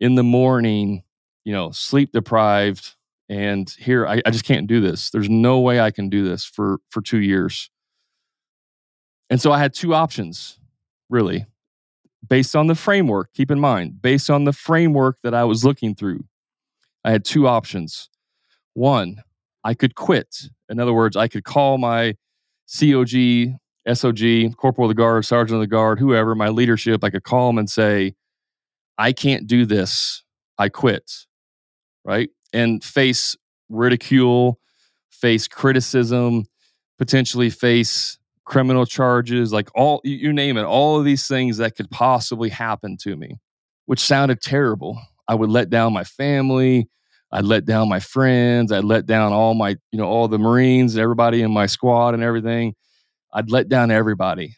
in 0.00 0.14
the 0.14 0.22
morning, 0.22 1.02
you 1.44 1.52
know, 1.52 1.70
sleep 1.72 2.12
deprived. 2.12 2.94
And 3.28 3.68
here 3.78 4.06
I, 4.06 4.22
I 4.24 4.30
just 4.30 4.44
can't 4.44 4.66
do 4.66 4.80
this. 4.80 5.10
There's 5.10 5.28
no 5.28 5.60
way 5.60 5.80
I 5.80 5.90
can 5.90 6.08
do 6.08 6.26
this 6.26 6.44
for, 6.44 6.78
for 6.90 7.02
two 7.02 7.20
years. 7.20 7.70
And 9.30 9.40
so 9.40 9.52
I 9.52 9.58
had 9.58 9.74
two 9.74 9.94
options, 9.94 10.58
really 11.08 11.46
based 12.28 12.54
on 12.54 12.66
the 12.66 12.74
framework, 12.74 13.32
keep 13.34 13.50
in 13.50 13.60
mind, 13.60 14.00
based 14.00 14.30
on 14.30 14.44
the 14.44 14.52
framework 14.52 15.18
that 15.22 15.34
I 15.34 15.44
was 15.44 15.64
looking 15.64 15.94
through, 15.94 16.24
I 17.04 17.10
had 17.10 17.24
two 17.24 17.46
options. 17.46 18.08
One, 18.74 19.22
I 19.64 19.74
could 19.74 19.94
quit. 19.94 20.48
In 20.68 20.80
other 20.80 20.92
words, 20.92 21.16
I 21.16 21.28
could 21.28 21.44
call 21.44 21.78
my 21.78 22.14
COG, 22.66 23.56
SOG, 23.86 24.56
Corporal 24.56 24.86
of 24.86 24.90
the 24.90 25.00
Guard, 25.00 25.24
Sergeant 25.24 25.56
of 25.56 25.60
the 25.60 25.66
Guard, 25.66 25.98
whoever, 25.98 26.34
my 26.34 26.48
leadership, 26.48 27.04
I 27.04 27.10
could 27.10 27.24
call 27.24 27.48
them 27.48 27.58
and 27.58 27.68
say, 27.68 28.14
I 28.98 29.12
can't 29.12 29.46
do 29.46 29.66
this. 29.66 30.22
I 30.58 30.68
quit. 30.68 31.10
Right. 32.04 32.30
And 32.52 32.82
face 32.82 33.36
ridicule, 33.68 34.58
face 35.10 35.48
criticism, 35.48 36.44
potentially 36.98 37.50
face 37.50 38.18
criminal 38.44 38.86
charges, 38.86 39.52
like 39.52 39.68
all 39.74 40.00
you 40.04 40.32
name 40.32 40.56
it, 40.56 40.64
all 40.64 40.98
of 40.98 41.04
these 41.04 41.26
things 41.26 41.58
that 41.58 41.76
could 41.76 41.90
possibly 41.90 42.48
happen 42.48 42.96
to 42.98 43.16
me, 43.16 43.38
which 43.86 44.00
sounded 44.00 44.40
terrible. 44.40 45.00
I 45.28 45.34
would 45.34 45.50
let 45.50 45.70
down 45.70 45.92
my 45.92 46.04
family. 46.04 46.88
I'd 47.30 47.44
let 47.44 47.64
down 47.64 47.88
my 47.88 48.00
friends. 48.00 48.72
I'd 48.72 48.84
let 48.84 49.06
down 49.06 49.32
all 49.32 49.54
my, 49.54 49.70
you 49.90 49.98
know, 49.98 50.06
all 50.06 50.28
the 50.28 50.38
Marines, 50.38 50.98
everybody 50.98 51.40
in 51.40 51.50
my 51.50 51.66
squad 51.66 52.14
and 52.14 52.22
everything. 52.22 52.74
I'd 53.32 53.50
let 53.50 53.68
down 53.68 53.90
everybody. 53.90 54.56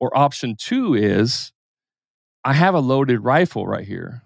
Or 0.00 0.16
option 0.16 0.56
two 0.58 0.94
is 0.94 1.52
I 2.44 2.54
have 2.54 2.74
a 2.74 2.80
loaded 2.80 3.20
rifle 3.20 3.66
right 3.66 3.86
here. 3.86 4.22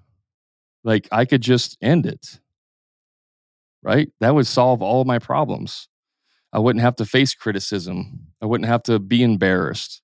Like 0.85 1.09
I 1.11 1.25
could 1.25 1.41
just 1.41 1.77
end 1.83 2.07
it. 2.07 2.39
Right? 3.83 4.11
That 4.21 4.35
would 4.35 4.47
solve 4.47 4.83
all 4.83 5.05
my 5.05 5.19
problems. 5.19 5.89
I 6.53 6.59
wouldn't 6.59 6.83
have 6.83 6.97
to 6.97 7.05
face 7.05 7.35
criticism. 7.35 8.27
I 8.43 8.47
wouldn't 8.47 8.69
have 8.69 8.83
to 8.85 8.99
be 8.99 9.23
embarrassed. 9.23 10.03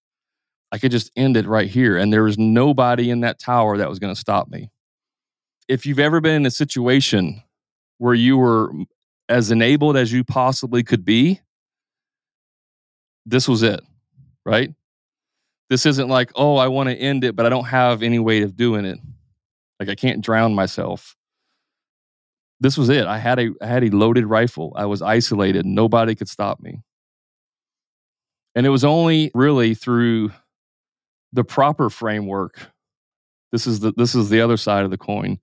I 0.70 0.78
could 0.78 0.90
just 0.90 1.10
end 1.16 1.36
it 1.36 1.46
right 1.46 1.68
here. 1.68 1.96
And 1.96 2.12
there 2.12 2.24
was 2.24 2.36
nobody 2.36 3.10
in 3.10 3.20
that 3.20 3.38
tower 3.38 3.78
that 3.78 3.88
was 3.88 3.98
going 3.98 4.14
to 4.14 4.20
stop 4.20 4.48
me. 4.48 4.70
If 5.68 5.86
you've 5.86 5.98
ever 5.98 6.20
been 6.20 6.34
in 6.34 6.46
a 6.46 6.50
situation 6.50 7.42
where 7.98 8.14
you 8.14 8.36
were 8.36 8.72
as 9.28 9.50
enabled 9.50 9.96
as 9.96 10.12
you 10.12 10.24
possibly 10.24 10.82
could 10.82 11.04
be, 11.04 11.40
this 13.24 13.48
was 13.48 13.62
it, 13.62 13.80
right? 14.44 14.70
This 15.70 15.86
isn't 15.86 16.08
like, 16.08 16.30
oh, 16.34 16.56
I 16.56 16.68
want 16.68 16.90
to 16.90 16.94
end 16.94 17.24
it, 17.24 17.34
but 17.34 17.46
I 17.46 17.48
don't 17.48 17.64
have 17.64 18.02
any 18.02 18.18
way 18.18 18.42
of 18.42 18.56
doing 18.56 18.84
it. 18.84 18.98
Like 19.80 19.88
I 19.88 19.94
can't 19.94 20.22
drown 20.22 20.54
myself 20.54 21.16
this 22.60 22.78
was 22.78 22.88
it. 22.88 23.06
I 23.06 23.18
had 23.18 23.38
a 23.38 23.50
I 23.60 23.66
had 23.66 23.84
a 23.84 23.90
loaded 23.90 24.26
rifle. 24.26 24.72
I 24.76 24.86
was 24.86 25.02
isolated. 25.02 25.66
Nobody 25.66 26.14
could 26.14 26.28
stop 26.28 26.60
me. 26.60 26.80
And 28.54 28.66
it 28.66 28.70
was 28.70 28.84
only 28.84 29.30
really 29.34 29.74
through 29.74 30.30
the 31.32 31.44
proper 31.44 31.90
framework. 31.90 32.70
This 33.52 33.66
is 33.66 33.80
the 33.80 33.92
this 33.96 34.14
is 34.14 34.30
the 34.30 34.40
other 34.40 34.56
side 34.56 34.84
of 34.84 34.90
the 34.90 34.98
coin. 34.98 35.38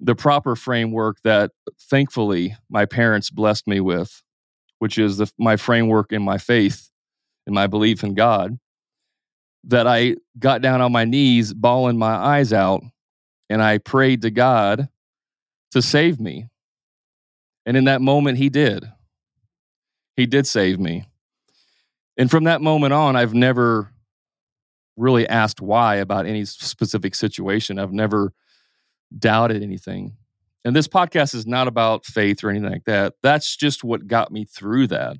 The 0.00 0.14
proper 0.14 0.54
framework 0.54 1.16
that 1.24 1.50
thankfully 1.90 2.56
my 2.70 2.84
parents 2.84 3.30
blessed 3.30 3.66
me 3.66 3.80
with, 3.80 4.22
which 4.78 4.96
is 4.98 5.16
the, 5.16 5.32
my 5.38 5.56
framework 5.56 6.12
in 6.12 6.22
my 6.22 6.38
faith 6.38 6.90
and 7.46 7.54
my 7.54 7.66
belief 7.66 8.04
in 8.04 8.14
God, 8.14 8.58
that 9.64 9.88
I 9.88 10.16
got 10.38 10.62
down 10.62 10.80
on 10.82 10.92
my 10.92 11.04
knees, 11.04 11.52
bawling 11.52 11.98
my 11.98 12.14
eyes 12.14 12.52
out, 12.52 12.82
and 13.50 13.60
I 13.60 13.78
prayed 13.78 14.22
to 14.22 14.30
God 14.30 14.88
to 15.72 15.82
save 15.82 16.20
me. 16.20 16.48
And 17.66 17.76
in 17.76 17.84
that 17.84 18.00
moment, 18.00 18.38
He 18.38 18.48
did. 18.48 18.84
He 20.16 20.26
did 20.26 20.46
save 20.46 20.78
me. 20.80 21.04
And 22.16 22.30
from 22.30 22.44
that 22.44 22.60
moment 22.60 22.92
on, 22.92 23.14
I've 23.14 23.34
never 23.34 23.92
really 24.96 25.28
asked 25.28 25.60
why 25.60 25.96
about 25.96 26.26
any 26.26 26.44
specific 26.44 27.14
situation. 27.14 27.78
I've 27.78 27.92
never 27.92 28.32
doubted 29.16 29.62
anything. 29.62 30.16
And 30.64 30.74
this 30.74 30.88
podcast 30.88 31.34
is 31.34 31.46
not 31.46 31.68
about 31.68 32.04
faith 32.04 32.42
or 32.42 32.50
anything 32.50 32.70
like 32.70 32.84
that. 32.84 33.14
That's 33.22 33.56
just 33.56 33.84
what 33.84 34.08
got 34.08 34.32
me 34.32 34.44
through 34.44 34.88
that. 34.88 35.16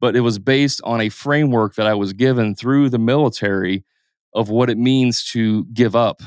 But 0.00 0.14
it 0.14 0.20
was 0.20 0.38
based 0.38 0.80
on 0.84 1.00
a 1.00 1.08
framework 1.08 1.74
that 1.74 1.86
I 1.86 1.94
was 1.94 2.12
given 2.12 2.54
through 2.54 2.90
the 2.90 2.98
military 2.98 3.84
of 4.32 4.48
what 4.48 4.70
it 4.70 4.78
means 4.78 5.24
to 5.32 5.64
give 5.66 5.94
up. 5.94 6.22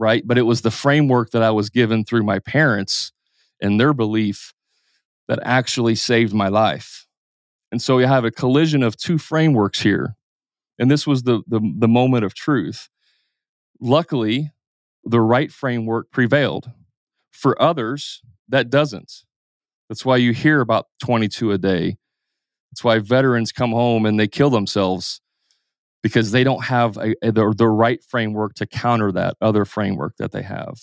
Right. 0.00 0.26
But 0.26 0.38
it 0.38 0.42
was 0.42 0.62
the 0.62 0.70
framework 0.70 1.30
that 1.32 1.42
I 1.42 1.50
was 1.50 1.68
given 1.68 2.04
through 2.04 2.22
my 2.22 2.38
parents 2.38 3.12
and 3.60 3.78
their 3.78 3.92
belief 3.92 4.54
that 5.28 5.38
actually 5.42 5.94
saved 5.94 6.32
my 6.32 6.48
life. 6.48 7.06
And 7.70 7.82
so 7.82 7.96
we 7.96 8.04
have 8.04 8.24
a 8.24 8.30
collision 8.30 8.82
of 8.82 8.96
two 8.96 9.18
frameworks 9.18 9.80
here. 9.82 10.16
And 10.78 10.90
this 10.90 11.06
was 11.06 11.24
the, 11.24 11.42
the, 11.46 11.60
the 11.78 11.86
moment 11.86 12.24
of 12.24 12.34
truth. 12.34 12.88
Luckily, 13.78 14.50
the 15.04 15.20
right 15.20 15.52
framework 15.52 16.10
prevailed. 16.10 16.70
For 17.30 17.60
others, 17.60 18.22
that 18.48 18.70
doesn't. 18.70 19.12
That's 19.90 20.06
why 20.06 20.16
you 20.16 20.32
hear 20.32 20.62
about 20.62 20.86
22 21.02 21.52
a 21.52 21.58
day. 21.58 21.98
That's 22.72 22.82
why 22.82 23.00
veterans 23.00 23.52
come 23.52 23.72
home 23.72 24.06
and 24.06 24.18
they 24.18 24.28
kill 24.28 24.48
themselves 24.48 25.20
because 26.02 26.30
they 26.30 26.44
don't 26.44 26.64
have 26.64 26.96
a, 26.96 27.14
a, 27.22 27.32
the, 27.32 27.54
the 27.56 27.68
right 27.68 28.02
framework 28.04 28.54
to 28.54 28.66
counter 28.66 29.12
that 29.12 29.36
other 29.40 29.64
framework 29.64 30.16
that 30.16 30.32
they 30.32 30.42
have. 30.42 30.78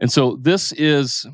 And 0.00 0.12
so 0.12 0.36
this 0.40 0.72
is 0.72 1.26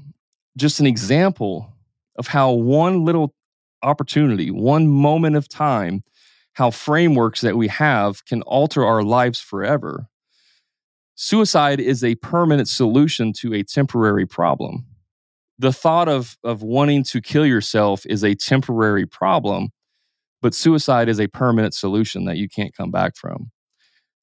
just 0.56 0.80
an 0.80 0.86
example 0.86 1.72
of 2.16 2.26
how 2.26 2.52
one 2.52 3.04
little 3.04 3.34
opportunity, 3.82 4.50
one 4.50 4.88
moment 4.88 5.36
of 5.36 5.48
time, 5.48 6.02
how 6.54 6.70
frameworks 6.70 7.40
that 7.40 7.56
we 7.56 7.68
have 7.68 8.24
can 8.26 8.42
alter 8.42 8.84
our 8.84 9.02
lives 9.02 9.40
forever. 9.40 10.08
Suicide 11.14 11.80
is 11.80 12.02
a 12.02 12.14
permanent 12.16 12.68
solution 12.68 13.32
to 13.34 13.54
a 13.54 13.62
temporary 13.62 14.26
problem. 14.26 14.86
The 15.58 15.72
thought 15.72 16.08
of, 16.08 16.36
of 16.42 16.62
wanting 16.62 17.04
to 17.04 17.20
kill 17.20 17.44
yourself 17.44 18.06
is 18.06 18.24
a 18.24 18.34
temporary 18.34 19.06
problem, 19.06 19.70
but 20.42 20.54
suicide 20.54 21.08
is 21.08 21.20
a 21.20 21.28
permanent 21.28 21.74
solution 21.74 22.24
that 22.24 22.36
you 22.36 22.48
can't 22.48 22.74
come 22.74 22.90
back 22.90 23.16
from. 23.16 23.50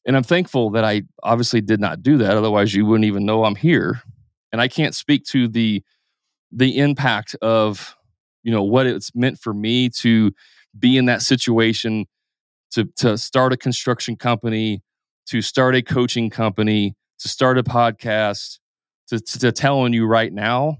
And 0.05 0.15
I'm 0.15 0.23
thankful 0.23 0.69
that 0.71 0.85
I 0.85 1.03
obviously 1.23 1.61
did 1.61 1.79
not 1.79 2.01
do 2.01 2.17
that. 2.17 2.37
Otherwise, 2.37 2.73
you 2.73 2.85
wouldn't 2.85 3.05
even 3.05 3.25
know 3.25 3.43
I'm 3.43 3.55
here. 3.55 4.01
And 4.51 4.61
I 4.61 4.67
can't 4.67 4.95
speak 4.95 5.25
to 5.25 5.47
the 5.47 5.83
the 6.51 6.77
impact 6.77 7.35
of 7.41 7.95
you 8.43 8.51
know 8.51 8.63
what 8.63 8.87
it's 8.87 9.13
meant 9.13 9.37
for 9.37 9.53
me 9.53 9.89
to 9.89 10.31
be 10.77 10.97
in 10.97 11.05
that 11.05 11.21
situation 11.21 12.05
to 12.71 12.85
to 12.95 13.17
start 13.17 13.53
a 13.53 13.57
construction 13.57 14.15
company 14.15 14.81
to 15.27 15.41
start 15.41 15.75
a 15.75 15.81
coaching 15.81 16.29
company 16.29 16.95
to 17.19 17.27
start 17.27 17.57
a 17.57 17.63
podcast 17.63 18.59
to, 19.07 19.19
to, 19.19 19.39
to 19.39 19.51
telling 19.51 19.91
you 19.91 20.05
right 20.05 20.31
now 20.31 20.77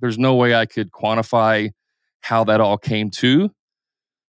there's 0.00 0.18
no 0.18 0.34
way 0.34 0.54
i 0.54 0.66
could 0.66 0.90
quantify 0.90 1.70
how 2.20 2.42
that 2.42 2.60
all 2.60 2.78
came 2.78 3.10
to 3.10 3.50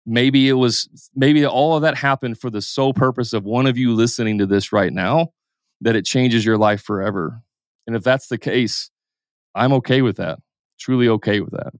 maybe 0.06 0.48
it 0.48 0.54
was 0.54 0.88
maybe 1.14 1.44
all 1.46 1.76
of 1.76 1.82
that 1.82 1.96
happened 1.96 2.38
for 2.38 2.50
the 2.50 2.62
sole 2.62 2.94
purpose 2.94 3.32
of 3.32 3.44
one 3.44 3.66
of 3.66 3.78
you 3.78 3.94
listening 3.94 4.38
to 4.38 4.46
this 4.46 4.72
right 4.72 4.92
now 4.92 5.28
that 5.80 5.96
it 5.96 6.04
changes 6.04 6.44
your 6.44 6.58
life 6.58 6.82
forever 6.82 7.42
and 7.86 7.96
if 7.96 8.02
that's 8.02 8.28
the 8.28 8.38
case 8.38 8.90
i'm 9.54 9.72
okay 9.72 10.02
with 10.02 10.16
that 10.16 10.38
truly 10.78 11.08
okay 11.08 11.40
with 11.40 11.52
that 11.52 11.72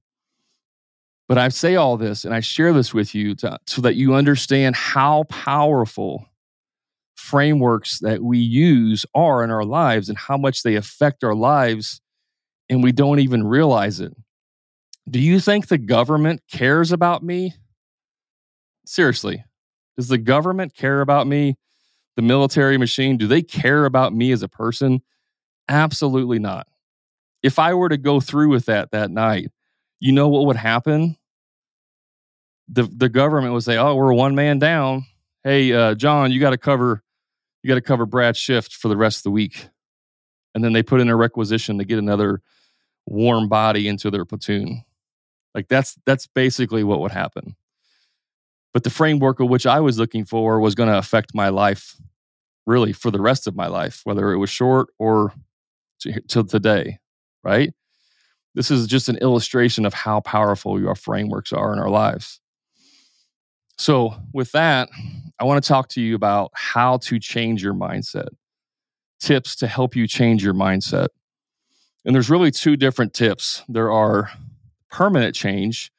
but 1.27 1.37
I 1.37 1.49
say 1.49 1.75
all 1.75 1.97
this 1.97 2.23
and 2.23 2.33
I 2.33 2.39
share 2.39 2.71
this 2.73 2.93
with 2.93 3.15
you 3.15 3.35
to, 3.35 3.57
so 3.65 3.81
that 3.81 3.95
you 3.95 4.13
understand 4.13 4.75
how 4.75 5.23
powerful 5.23 6.25
frameworks 7.15 7.99
that 7.99 8.21
we 8.21 8.37
use 8.37 9.05
are 9.15 9.43
in 9.43 9.49
our 9.49 9.63
lives 9.63 10.09
and 10.09 10.17
how 10.17 10.37
much 10.37 10.61
they 10.61 10.75
affect 10.75 11.23
our 11.23 11.33
lives 11.33 12.01
and 12.69 12.83
we 12.83 12.91
don't 12.91 13.19
even 13.19 13.45
realize 13.45 13.99
it. 13.99 14.13
Do 15.09 15.19
you 15.19 15.39
think 15.39 15.67
the 15.67 15.77
government 15.77 16.41
cares 16.51 16.91
about 16.91 17.23
me? 17.23 17.55
Seriously, 18.85 19.43
does 19.97 20.07
the 20.07 20.17
government 20.17 20.75
care 20.75 21.01
about 21.01 21.27
me? 21.27 21.57
The 22.15 22.21
military 22.21 22.77
machine, 22.77 23.17
do 23.17 23.27
they 23.27 23.41
care 23.41 23.85
about 23.85 24.13
me 24.13 24.31
as 24.31 24.41
a 24.41 24.47
person? 24.47 25.01
Absolutely 25.67 26.39
not. 26.39 26.67
If 27.43 27.59
I 27.59 27.73
were 27.73 27.89
to 27.89 27.97
go 27.97 28.19
through 28.19 28.49
with 28.49 28.65
that 28.65 28.91
that 28.91 29.11
night, 29.11 29.51
you 29.99 30.11
know 30.11 30.29
what 30.29 30.45
would 30.45 30.55
happen? 30.55 31.17
The 32.67 32.83
the 32.83 33.09
government 33.09 33.53
would 33.53 33.63
say, 33.63 33.77
"Oh, 33.77 33.95
we're 33.95 34.13
one 34.13 34.33
man 34.33 34.59
down. 34.59 35.05
Hey, 35.43 35.71
uh, 35.73 35.95
John, 35.95 36.31
you 36.31 36.39
got 36.39 36.51
to 36.51 36.57
cover 36.57 37.03
you 37.61 37.67
got 37.67 37.75
to 37.75 37.81
cover 37.81 38.05
Brad's 38.05 38.37
shift 38.37 38.73
for 38.73 38.87
the 38.87 38.97
rest 38.97 39.19
of 39.19 39.23
the 39.23 39.31
week." 39.31 39.69
And 40.55 40.63
then 40.63 40.73
they 40.73 40.83
put 40.83 41.01
in 41.01 41.09
a 41.09 41.15
requisition 41.15 41.77
to 41.77 41.85
get 41.85 41.99
another 41.99 42.41
warm 43.05 43.49
body 43.49 43.87
into 43.87 44.09
their 44.09 44.25
platoon. 44.25 44.83
Like 45.53 45.67
that's 45.67 45.97
that's 46.05 46.27
basically 46.27 46.83
what 46.83 46.99
would 47.01 47.11
happen. 47.11 47.55
But 48.75 48.83
the 48.83 48.89
framework 48.89 49.39
of 49.39 49.49
which 49.49 49.65
I 49.65 49.79
was 49.79 49.97
looking 49.97 50.25
for 50.25 50.59
was 50.59 50.75
going 50.75 50.89
to 50.89 50.97
affect 50.97 51.33
my 51.33 51.47
life 51.47 51.95
really 52.65 52.91
for 52.91 53.09
the 53.09 53.21
rest 53.21 53.47
of 53.47 53.55
my 53.55 53.67
life, 53.67 54.01
whether 54.03 54.33
it 54.33 54.37
was 54.37 54.49
short 54.49 54.89
or 54.99 55.31
till 56.27 56.43
today, 56.43 56.99
right? 57.41 57.73
This 58.53 58.69
is 58.69 58.85
just 58.87 59.07
an 59.07 59.15
illustration 59.19 59.85
of 59.85 59.93
how 59.93 60.19
powerful 60.19 60.77
your 60.77 60.93
frameworks 60.93 61.53
are 61.53 61.71
in 61.71 61.79
our 61.79 61.89
lives. 61.89 62.41
So, 63.77 64.13
with 64.33 64.51
that, 64.51 64.89
I 65.39 65.45
want 65.45 65.63
to 65.63 65.67
talk 65.69 65.87
to 65.91 66.01
you 66.01 66.13
about 66.13 66.51
how 66.53 66.97
to 66.97 67.17
change 67.17 67.63
your 67.63 67.73
mindset, 67.73 68.27
tips 69.21 69.55
to 69.57 69.67
help 69.67 69.95
you 69.95 70.05
change 70.05 70.43
your 70.43 70.53
mindset. 70.53 71.07
And 72.03 72.13
there's 72.13 72.29
really 72.29 72.51
two 72.51 72.75
different 72.75 73.13
tips. 73.13 73.63
There 73.69 73.89
are 73.89 74.31
permanent 74.91 75.33
change, 75.33 75.93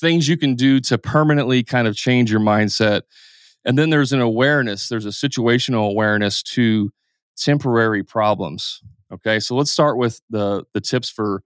things 0.00 0.28
you 0.28 0.36
can 0.36 0.54
do 0.54 0.80
to 0.80 0.98
permanently 0.98 1.62
kind 1.62 1.88
of 1.88 1.96
change 1.96 2.30
your 2.30 2.40
mindset. 2.40 3.02
And 3.64 3.78
then 3.78 3.90
there's 3.90 4.12
an 4.12 4.20
awareness, 4.20 4.88
there's 4.88 5.06
a 5.06 5.10
situational 5.10 5.90
awareness 5.90 6.42
to 6.54 6.90
temporary 7.36 8.02
problems. 8.02 8.82
Okay, 9.12 9.40
so 9.40 9.56
let's 9.56 9.70
start 9.70 9.96
with 9.96 10.20
the, 10.30 10.64
the 10.74 10.80
tips 10.80 11.08
for 11.08 11.42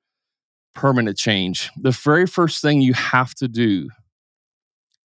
permanent 0.75 1.17
change. 1.17 1.71
The 1.77 1.91
very 1.91 2.27
first 2.27 2.63
thing 2.63 2.81
you 2.81 2.95
have 2.95 3.35
to 3.37 3.49
do 3.49 3.89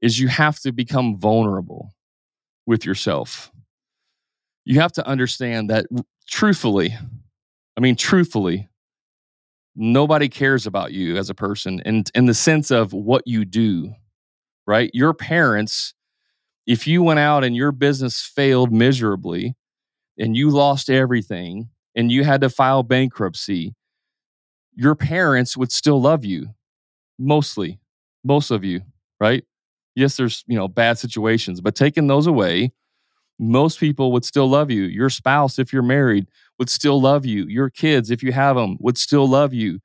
is 0.00 0.18
you 0.18 0.28
have 0.28 0.58
to 0.60 0.72
become 0.72 1.18
vulnerable 1.18 1.90
with 2.66 2.84
yourself. 2.84 3.50
You 4.64 4.80
have 4.80 4.92
to 4.92 5.06
understand 5.06 5.70
that 5.70 5.86
truthfully, 6.28 6.96
I 7.76 7.80
mean, 7.80 7.96
truthfully, 7.96 8.68
nobody 9.76 10.28
cares 10.28 10.66
about 10.66 10.92
you 10.92 11.16
as 11.16 11.30
a 11.30 11.34
person 11.34 11.80
and 11.84 12.10
in 12.14 12.26
the 12.26 12.34
sense 12.34 12.70
of 12.70 12.92
what 12.92 13.22
you 13.26 13.44
do, 13.44 13.94
right? 14.66 14.90
Your 14.94 15.14
parents, 15.14 15.94
if 16.66 16.86
you 16.86 17.02
went 17.02 17.20
out 17.20 17.44
and 17.44 17.54
your 17.54 17.72
business 17.72 18.20
failed 18.22 18.72
miserably 18.72 19.54
and 20.18 20.36
you 20.36 20.50
lost 20.50 20.90
everything 20.90 21.68
and 21.94 22.10
you 22.10 22.24
had 22.24 22.40
to 22.40 22.50
file 22.50 22.82
bankruptcy, 22.82 23.74
your 24.74 24.94
parents 24.94 25.56
would 25.56 25.72
still 25.72 26.00
love 26.00 26.24
you, 26.24 26.48
mostly, 27.18 27.78
most 28.24 28.50
of 28.50 28.64
you, 28.64 28.80
right? 29.20 29.44
yes, 29.96 30.16
there's, 30.16 30.44
you 30.46 30.56
know, 30.56 30.68
bad 30.68 30.98
situations, 30.98 31.60
but 31.60 31.74
taking 31.74 32.06
those 32.06 32.28
away, 32.28 32.70
most 33.38 33.78
people 33.78 34.12
would 34.12 34.24
still 34.24 34.48
love 34.48 34.70
you. 34.70 34.84
Your 34.84 35.10
spouse, 35.10 35.58
if 35.58 35.72
you're 35.72 35.82
married, 35.82 36.26
would 36.58 36.70
still 36.70 37.00
love 37.00 37.26
you. 37.26 37.46
Your 37.46 37.70
kids, 37.70 38.10
if 38.10 38.22
you 38.22 38.32
have 38.32 38.56
them, 38.56 38.76
would 38.80 38.96
still 38.96 39.28
love 39.28 39.52
you. 39.52 39.80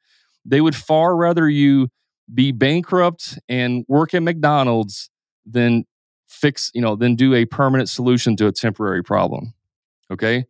They 0.46 0.62
would 0.62 0.76
far 0.76 1.16
rather 1.16 1.50
you 1.50 1.90
be 2.34 2.52
bankrupt 2.52 3.38
and 3.50 3.86
work 3.88 4.14
at 4.14 4.24
McDonald's 4.24 5.10
than 5.46 5.86
fix, 6.30 6.72
you 6.74 6.82
know, 6.82 6.96
than 6.96 7.16
do 7.16 7.34
a 7.34 7.46
permanent 7.46 7.90
solution 7.90 8.36
to 8.38 8.48
a 8.48 8.52
temporary 8.52 9.04
problem. 9.04 9.54
Okay. 10.10 10.46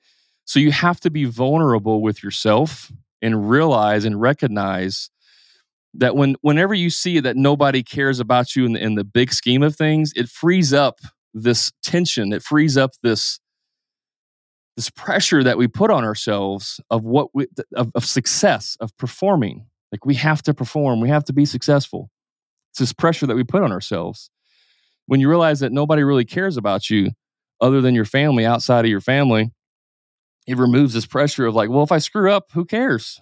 So 0.45 0.60
you 0.60 0.72
have 0.72 0.99
to 1.02 1.10
be 1.10 1.26
vulnerable 1.26 2.02
with 2.02 2.24
yourself 2.24 2.91
and 3.22 3.49
realize 3.49 4.06
and 4.06 4.20
recognize 4.20 5.10
that 5.93 6.16
when 6.16 6.36
whenever 6.41 6.74
you 6.74 6.89
see 6.89 7.20
that 7.20 7.36
nobody 7.36 7.84
cares 7.84 8.20
about 8.20 8.56
you 8.56 8.66
in 8.66 8.74
the, 8.74 8.84
in 8.84 8.95
the 8.95 9.04
big 9.04 9.34
scheme 9.34 9.64
of 9.64 9.76
things, 9.76 10.14
it 10.16 10.30
frees 10.30 10.74
up 10.74 10.99
this 11.34 11.72
tension. 11.84 12.34
It 12.34 12.44
frees 12.44 12.78
up 12.78 12.92
this 13.04 13.40
this 14.78 14.90
pressure 14.90 15.44
that 15.44 15.58
we 15.58 15.68
put 15.68 15.92
on 15.92 16.04
ourselves 16.04 16.80
of 16.90 17.04
what 17.04 17.36
we, 17.36 17.46
of, 17.76 17.92
of 17.94 18.06
success 18.06 18.78
of 18.80 18.96
performing. 18.98 19.66
Like 19.92 20.06
we 20.06 20.16
have 20.16 20.42
to 20.44 20.54
perform, 20.54 21.02
we 21.02 21.10
have 21.10 21.26
to 21.26 21.34
be 21.34 21.46
successful. 21.46 22.10
It's 22.72 22.80
this 22.80 22.94
pressure 22.94 23.28
that 23.28 23.36
we 23.36 23.44
put 23.44 23.64
on 23.64 23.72
ourselves. 23.72 24.30
When 25.08 25.20
you 25.20 25.28
realize 25.28 25.60
that 25.60 25.74
nobody 25.74 26.04
really 26.04 26.24
cares 26.24 26.56
about 26.56 26.90
you 26.90 27.12
other 27.60 27.82
than 27.82 27.96
your 27.96 28.06
family, 28.06 28.46
outside 28.46 28.86
of 28.86 28.92
your 28.92 29.02
family, 29.02 29.52
it 30.48 30.58
removes 30.58 30.94
this 30.94 31.06
pressure 31.06 31.46
of 31.46 31.54
like, 31.54 31.70
well, 31.70 31.84
if 31.84 31.92
I 31.92 31.98
screw 31.98 32.32
up, 32.32 32.46
who 32.54 32.64
cares? 32.64 33.22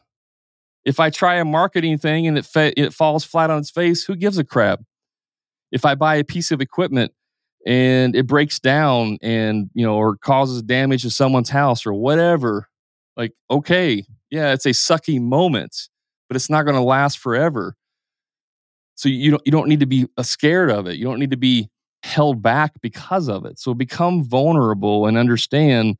If 0.85 0.99
I 0.99 1.09
try 1.09 1.35
a 1.35 1.45
marketing 1.45 1.97
thing 1.97 2.27
and 2.27 2.37
it 2.37 2.45
fa- 2.45 2.79
it 2.79 2.93
falls 2.93 3.25
flat 3.25 3.49
on 3.49 3.59
its 3.59 3.71
face, 3.71 4.03
who 4.03 4.15
gives 4.15 4.37
a 4.37 4.43
crap? 4.43 4.81
If 5.71 5.83
I 5.83 5.95
buy 5.95 6.15
a 6.15 6.23
piece 6.23 6.51
of 6.51 6.61
equipment 6.61 7.11
and 7.65 8.15
it 8.15 8.27
breaks 8.27 8.59
down 8.59 9.17
and 9.21 9.69
you 9.73 9.85
know 9.85 9.95
or 9.95 10.17
causes 10.17 10.61
damage 10.61 11.03
to 11.03 11.09
someone's 11.09 11.49
house 11.49 11.85
or 11.85 11.93
whatever, 11.93 12.67
like 13.17 13.33
okay, 13.49 14.05
yeah, 14.29 14.53
it's 14.53 14.65
a 14.65 14.69
sucky 14.69 15.21
moment, 15.21 15.89
but 16.27 16.35
it's 16.35 16.49
not 16.49 16.63
going 16.63 16.75
to 16.75 16.81
last 16.81 17.19
forever. 17.19 17.75
So 18.95 19.09
you 19.09 19.31
don't 19.31 19.41
you 19.45 19.51
don't 19.51 19.69
need 19.69 19.79
to 19.81 19.85
be 19.85 20.07
uh, 20.17 20.23
scared 20.23 20.71
of 20.71 20.87
it. 20.87 20.97
You 20.97 21.05
don't 21.05 21.19
need 21.19 21.31
to 21.31 21.37
be 21.37 21.69
held 22.03 22.41
back 22.41 22.71
because 22.81 23.27
of 23.27 23.45
it. 23.45 23.59
So 23.59 23.73
become 23.73 24.23
vulnerable 24.23 25.05
and 25.05 25.17
understand 25.17 25.97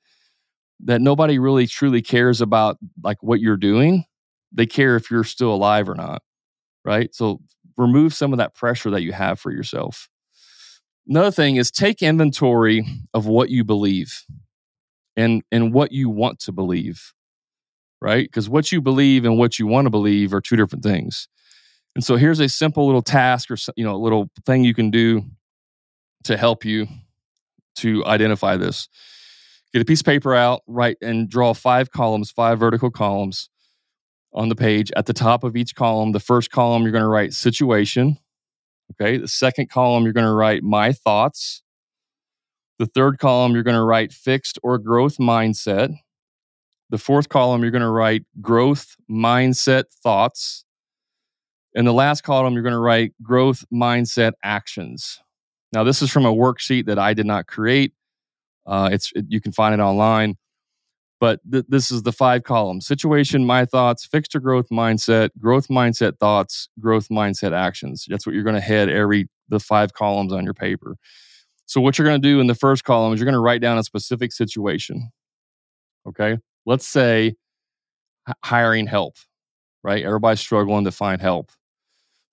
that 0.82 1.01
nobody 1.01 1.39
really 1.39 1.68
truly 1.68 2.01
cares 2.01 2.41
about 2.41 2.78
like 3.03 3.22
what 3.22 3.39
you're 3.39 3.57
doing 3.57 4.05
they 4.51 4.66
care 4.66 4.95
if 4.95 5.12
you're 5.12 5.24
still 5.24 5.53
alive 5.53 5.89
or 5.89 5.95
not 5.95 6.22
right 6.86 7.14
so 7.14 7.39
remove 7.78 8.14
some 8.14 8.34
of 8.34 8.38
that 8.38 8.55
pressure 8.55 8.89
that 8.89 9.03
you 9.03 9.12
have 9.12 9.39
for 9.39 9.51
yourself 9.51 10.10
another 11.10 11.32
thing 11.32 11.55
is 11.55 11.72
take 11.72 12.01
inventory 12.01 12.86
of 13.14 13.26
what 13.26 13.49
you 13.49 13.64
believe 13.64 14.24
and 15.18 15.43
and 15.51 15.74
what 15.74 15.91
you 15.91 16.10
want 16.10 16.39
to 16.39 16.51
believe 16.51 17.14
right 18.01 18.28
because 18.28 18.47
what 18.47 18.72
you 18.72 18.82
believe 18.82 19.26
and 19.26 19.38
what 19.38 19.60
you 19.60 19.68
want 19.68 19.86
to 19.86 19.89
believe 19.89 20.34
are 20.34 20.41
two 20.41 20.55
different 20.55 20.84
things 20.84 21.28
and 21.95 22.03
so 22.03 22.16
here's 22.16 22.39
a 22.39 22.47
simple 22.47 22.86
little 22.86 23.01
task 23.01 23.51
or 23.51 23.57
you 23.76 23.84
know 23.84 23.95
a 23.95 23.97
little 23.97 24.30
thing 24.45 24.64
you 24.64 24.74
can 24.74 24.89
do 24.89 25.24
to 26.24 26.38
help 26.38 26.64
you 26.64 26.88
to 27.76 28.05
identify 28.05 28.55
this 28.55 28.88
get 29.74 29.82
a 29.82 29.86
piece 29.86 30.01
of 30.01 30.05
paper 30.05 30.34
out 30.36 30.62
write 30.68 30.97
and 31.01 31.30
draw 31.30 31.53
five 31.53 31.91
columns 31.91 32.32
five 32.32 32.60
vertical 32.60 32.91
columns 32.91 33.49
on 34.34 34.49
the 34.49 34.55
page. 34.55 34.91
At 34.95 35.05
the 35.05 35.14
top 35.14 35.43
of 35.43 35.55
each 35.55 35.76
column, 35.76 36.12
the 36.12 36.20
first 36.20 36.51
column, 36.51 36.84
you're 36.84 36.91
going 36.91 37.03
to 37.03 37.07
write 37.07 37.34
situation. 37.34 38.18
Okay. 39.02 39.18
The 39.18 39.28
second 39.28 39.70
column, 39.70 40.04
you're 40.04 40.14
going 40.14 40.26
to 40.26 40.34
write 40.34 40.64
my 40.64 40.91
thoughts. 40.91 41.64
The 42.80 42.86
third 42.86 43.20
column, 43.20 43.54
you're 43.54 43.64
going 43.64 43.76
to 43.76 43.84
write 43.84 44.12
fixed 44.12 44.60
or 44.64 44.78
growth 44.78 45.18
mindset. 45.18 45.93
The 46.89 46.97
fourth 46.97 47.30
column, 47.30 47.62
you're 47.62 47.72
going 47.72 47.82
to 47.82 47.89
write 47.89 48.24
growth 48.41 48.95
mindset 49.10 49.86
thoughts. 50.04 50.66
And 51.76 51.86
the 51.86 51.93
last 51.93 52.24
column, 52.24 52.54
you're 52.54 52.64
going 52.64 52.74
to 52.74 52.80
write 52.80 53.14
growth 53.22 53.64
mindset 53.72 54.34
actions. 54.43 55.20
Now, 55.72 55.84
this 55.84 56.02
is 56.02 56.10
from 56.10 56.26
a 56.26 56.34
worksheet 56.34 56.88
that 56.88 56.97
I 56.97 57.14
did 57.14 57.26
not 57.26 57.47
create. 57.47 57.93
Uh, 58.66 58.89
it's 58.91 59.12
it, 59.16 59.26
you 59.30 59.39
can 59.39 59.52
find 59.52 59.74
it 59.74 59.82
online. 59.82 60.36
But 61.20 61.39
th- 61.51 61.65
this 61.67 61.91
is 61.91 62.03
the 62.03 62.13
five 62.13 62.43
columns 62.43 62.88
situation, 62.88 63.45
my 63.45 63.65
thoughts, 63.65 64.05
fixed 64.05 64.36
or 64.36 64.39
growth 64.39 64.70
mindset, 64.72 65.30
growth 65.38 65.67
mindset 65.67 66.17
thoughts, 66.20 66.70
growth 66.80 67.09
mindset 67.09 67.51
actions. 67.51 68.05
That's 68.07 68.26
what 68.26 68.36
you're 68.36 68.43
going 68.43 68.55
to 68.55 68.61
head 68.61 68.89
every 68.89 69.28
the 69.49 69.59
five 69.59 69.93
columns 69.93 70.32
on 70.32 70.45
your 70.45 70.53
paper. 70.53 70.95
So, 71.65 71.82
what 71.82 71.97
you're 71.97 72.07
going 72.07 72.22
to 72.22 72.28
do 72.28 72.39
in 72.39 72.47
the 72.47 72.55
first 72.55 72.84
column 72.84 73.13
is 73.13 73.20
you're 73.20 73.26
going 73.26 73.34
to 73.34 73.39
write 73.39 73.61
down 73.61 73.78
a 73.78 73.84
specific 73.84 74.32
situation. 74.32 75.11
Okay. 76.07 76.38
Let's 76.65 76.88
say 76.88 77.36
h- 78.28 78.36
hiring 78.43 78.88
help, 78.88 79.17
right? 79.84 80.03
Everybody's 80.03 80.39
struggling 80.39 80.86
to 80.86 80.91
find 80.91 81.22
help. 81.22 81.51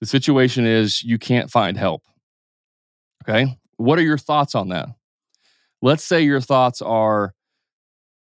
The 0.00 0.06
situation 0.06 0.66
is 0.66 1.02
you 1.02 1.18
can't 1.18 1.50
find 1.50 1.76
help. 1.76 2.02
Okay. 3.28 3.58
What 3.76 3.98
are 3.98 4.02
your 4.02 4.18
thoughts 4.18 4.54
on 4.54 4.68
that? 4.68 4.88
Let's 5.82 6.04
say 6.04 6.22
your 6.22 6.40
thoughts 6.40 6.80
are 6.80 7.34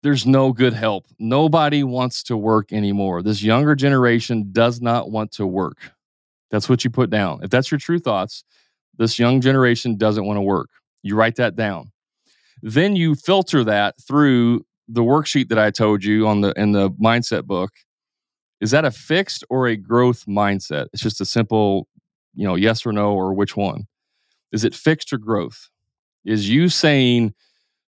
there's 0.03 0.26
no 0.26 0.53
good 0.53 0.72
help. 0.72 1.07
Nobody 1.18 1.82
wants 1.82 2.22
to 2.24 2.36
work 2.36 2.72
anymore. 2.72 3.22
This 3.22 3.42
younger 3.42 3.74
generation 3.74 4.51
does 4.53 4.80
not 4.80 5.11
want 5.11 5.32
to 5.32 5.47
work. 5.47 5.78
That's 6.51 6.68
what 6.68 6.84
you 6.84 6.90
put 6.90 7.11
down. 7.11 7.40
If 7.42 7.51
that's 7.51 7.70
your 7.70 7.78
true 7.78 7.99
thoughts, 7.99 8.44
this 8.99 9.18
young 9.18 9.40
generation 9.40 9.97
doesn't 9.97 10.24
want 10.24 10.36
to 10.36 10.42
work. 10.42 10.70
You 11.03 11.16
write 11.16 11.36
that 11.36 11.57
down. 11.57 11.92
Then 12.62 12.97
you 12.97 13.14
filter 13.14 13.64
that 13.64 13.97
through 14.01 14.64
the 14.88 15.03
worksheet 15.03 15.49
that 15.49 15.59
I 15.59 15.70
told 15.70 16.05
you 16.05 16.26
on 16.26 16.40
the 16.40 16.53
in 16.57 16.72
the 16.72 16.90
mindset 16.90 17.44
book. 17.44 17.72
Is 18.61 18.70
that 18.70 18.84
a 18.84 18.90
fixed 18.90 19.44
or 19.51 19.66
a 19.66 19.76
growth 19.76 20.24
mindset? 20.26 20.86
It's 20.92 21.03
just 21.03 21.20
a 21.20 21.26
simple, 21.26 21.88
you 22.34 22.47
know, 22.47 22.55
yes 22.55 22.86
or 22.86 22.92
no 22.92 23.12
or 23.12 23.34
which 23.34 23.57
one. 23.57 23.86
Is 24.53 24.64
it 24.64 24.74
fixed 24.74 25.12
or 25.12 25.18
growth? 25.18 25.68
Is 26.24 26.49
you 26.49 26.68
saying 26.68 27.34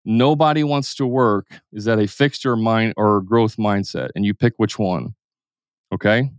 nobody 0.05 0.65
wants 0.65 0.95
to 0.95 1.07
work 1.07 1.47
is 1.73 1.85
that 1.85 1.99
a 1.99 2.07
fixed 2.07 2.47
or 2.47 2.57
mind 2.57 2.95
or 2.97 3.21
growth 3.21 3.57
mindset 3.57 4.09
and 4.15 4.25
you 4.25 4.35
pick 4.35 4.55
which 4.57 4.79
one 4.79 5.15
okay? 5.93 6.31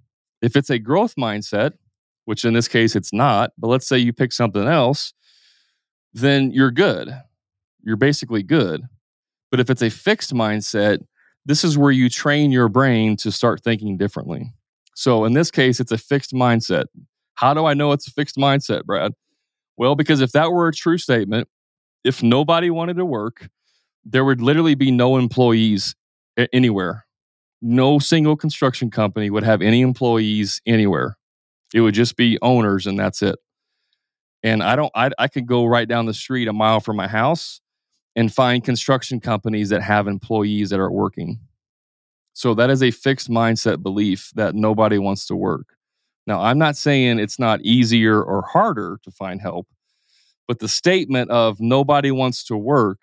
If 0.42 0.56
it's 0.56 0.70
a 0.70 0.80
growth 0.80 1.16
mindset 1.16 1.74
which 2.26 2.46
in 2.46 2.54
this 2.54 2.68
case 2.68 2.96
it's 2.96 3.14
not 3.14 3.52
but 3.58 3.68
let's 3.68 3.88
say 3.88 3.98
you 3.98 4.14
pick 4.14 4.32
something 4.32 4.68
else 4.68 5.14
then 6.14 6.52
you're 6.52 6.72
good. 6.72 7.14
You're 7.84 7.96
basically 7.96 8.42
good. 8.42 8.82
But 9.52 9.60
if 9.60 9.70
it's 9.70 9.84
a 9.84 9.90
fixed 9.90 10.34
mindset 10.34 11.00
this 11.46 11.64
is 11.64 11.78
where 11.78 11.92
you 11.92 12.10
train 12.10 12.52
your 12.52 12.70
brain 12.70 13.16
to 13.18 13.32
start 13.32 13.64
thinking 13.64 13.98
differently. 13.98 14.52
So 14.96 15.26
in 15.26 15.34
this 15.34 15.52
case 15.52 15.80
it's 15.80 15.92
a 15.92 15.98
fixed 15.98 16.34
mindset. 16.34 16.86
How 17.36 17.54
do 17.54 17.66
i 17.66 17.74
know 17.74 17.92
it's 17.92 18.08
a 18.08 18.12
fixed 18.12 18.38
mindset 18.38 18.86
brad? 18.86 19.14
Well 19.78 19.96
because 19.96 20.22
if 20.22 20.32
that 20.32 20.52
were 20.52 20.68
a 20.68 20.74
true 20.74 20.98
statement 20.98 21.48
if 22.04 22.24
nobody 22.24 22.70
wanted 22.70 22.98
to 22.98 23.06
work 23.06 23.50
there 24.06 24.26
would 24.26 24.42
literally 24.42 24.76
be 24.76 24.92
no 24.92 25.18
employees 25.18 25.96
anywhere. 26.54 27.06
No 27.62 28.00
single 28.00 28.36
construction 28.36 28.90
company 28.90 29.30
would 29.30 29.44
have 29.44 29.62
any 29.62 29.82
employees 29.82 30.62
anywhere. 30.66 31.18
It 31.74 31.82
would 31.82 31.94
just 31.94 32.16
be 32.16 32.40
owners 32.42 32.88
and 32.88 32.98
that's 32.98 33.22
it. 33.22 33.38
And 34.42 34.64
I 34.64 34.76
don't, 34.76 34.92
I, 34.96 35.12
I 35.20 35.28
could 35.28 35.46
go 35.46 35.66
right 35.66 35.88
down 35.88 36.06
the 36.06 36.14
street 36.14 36.48
a 36.48 36.54
mile 36.54 36.80
from 36.80 36.96
my 36.96 37.08
house 37.08 37.60
and 38.16 38.34
find 38.34 38.64
construction 38.64 39.20
companies 39.20 39.70
that 39.70 39.82
have 39.82 40.08
employees 40.08 40.70
that 40.70 40.80
are 40.80 40.92
working. 40.92 41.40
So 42.34 42.54
that 42.54 42.70
is 42.70 42.82
a 42.82 42.92
fixed 42.92 43.30
mindset 43.30 43.84
belief 43.84 44.32
that 44.36 44.56
nobody 44.56 44.98
wants 44.98 45.28
to 45.28 45.36
work. 45.36 45.76
Now, 46.26 46.40
I'm 46.42 46.58
not 46.58 46.78
saying 46.78 47.20
it's 47.20 47.38
not 47.38 47.62
easier 47.62 48.24
or 48.24 48.44
harder 48.44 49.00
to 49.04 49.12
find 49.12 49.42
help, 49.42 49.68
but 50.50 50.58
the 50.58 50.68
statement 50.68 51.30
of 51.30 51.62
nobody 51.62 52.10
wants 52.10 52.44
to 52.46 52.58
work 52.58 52.98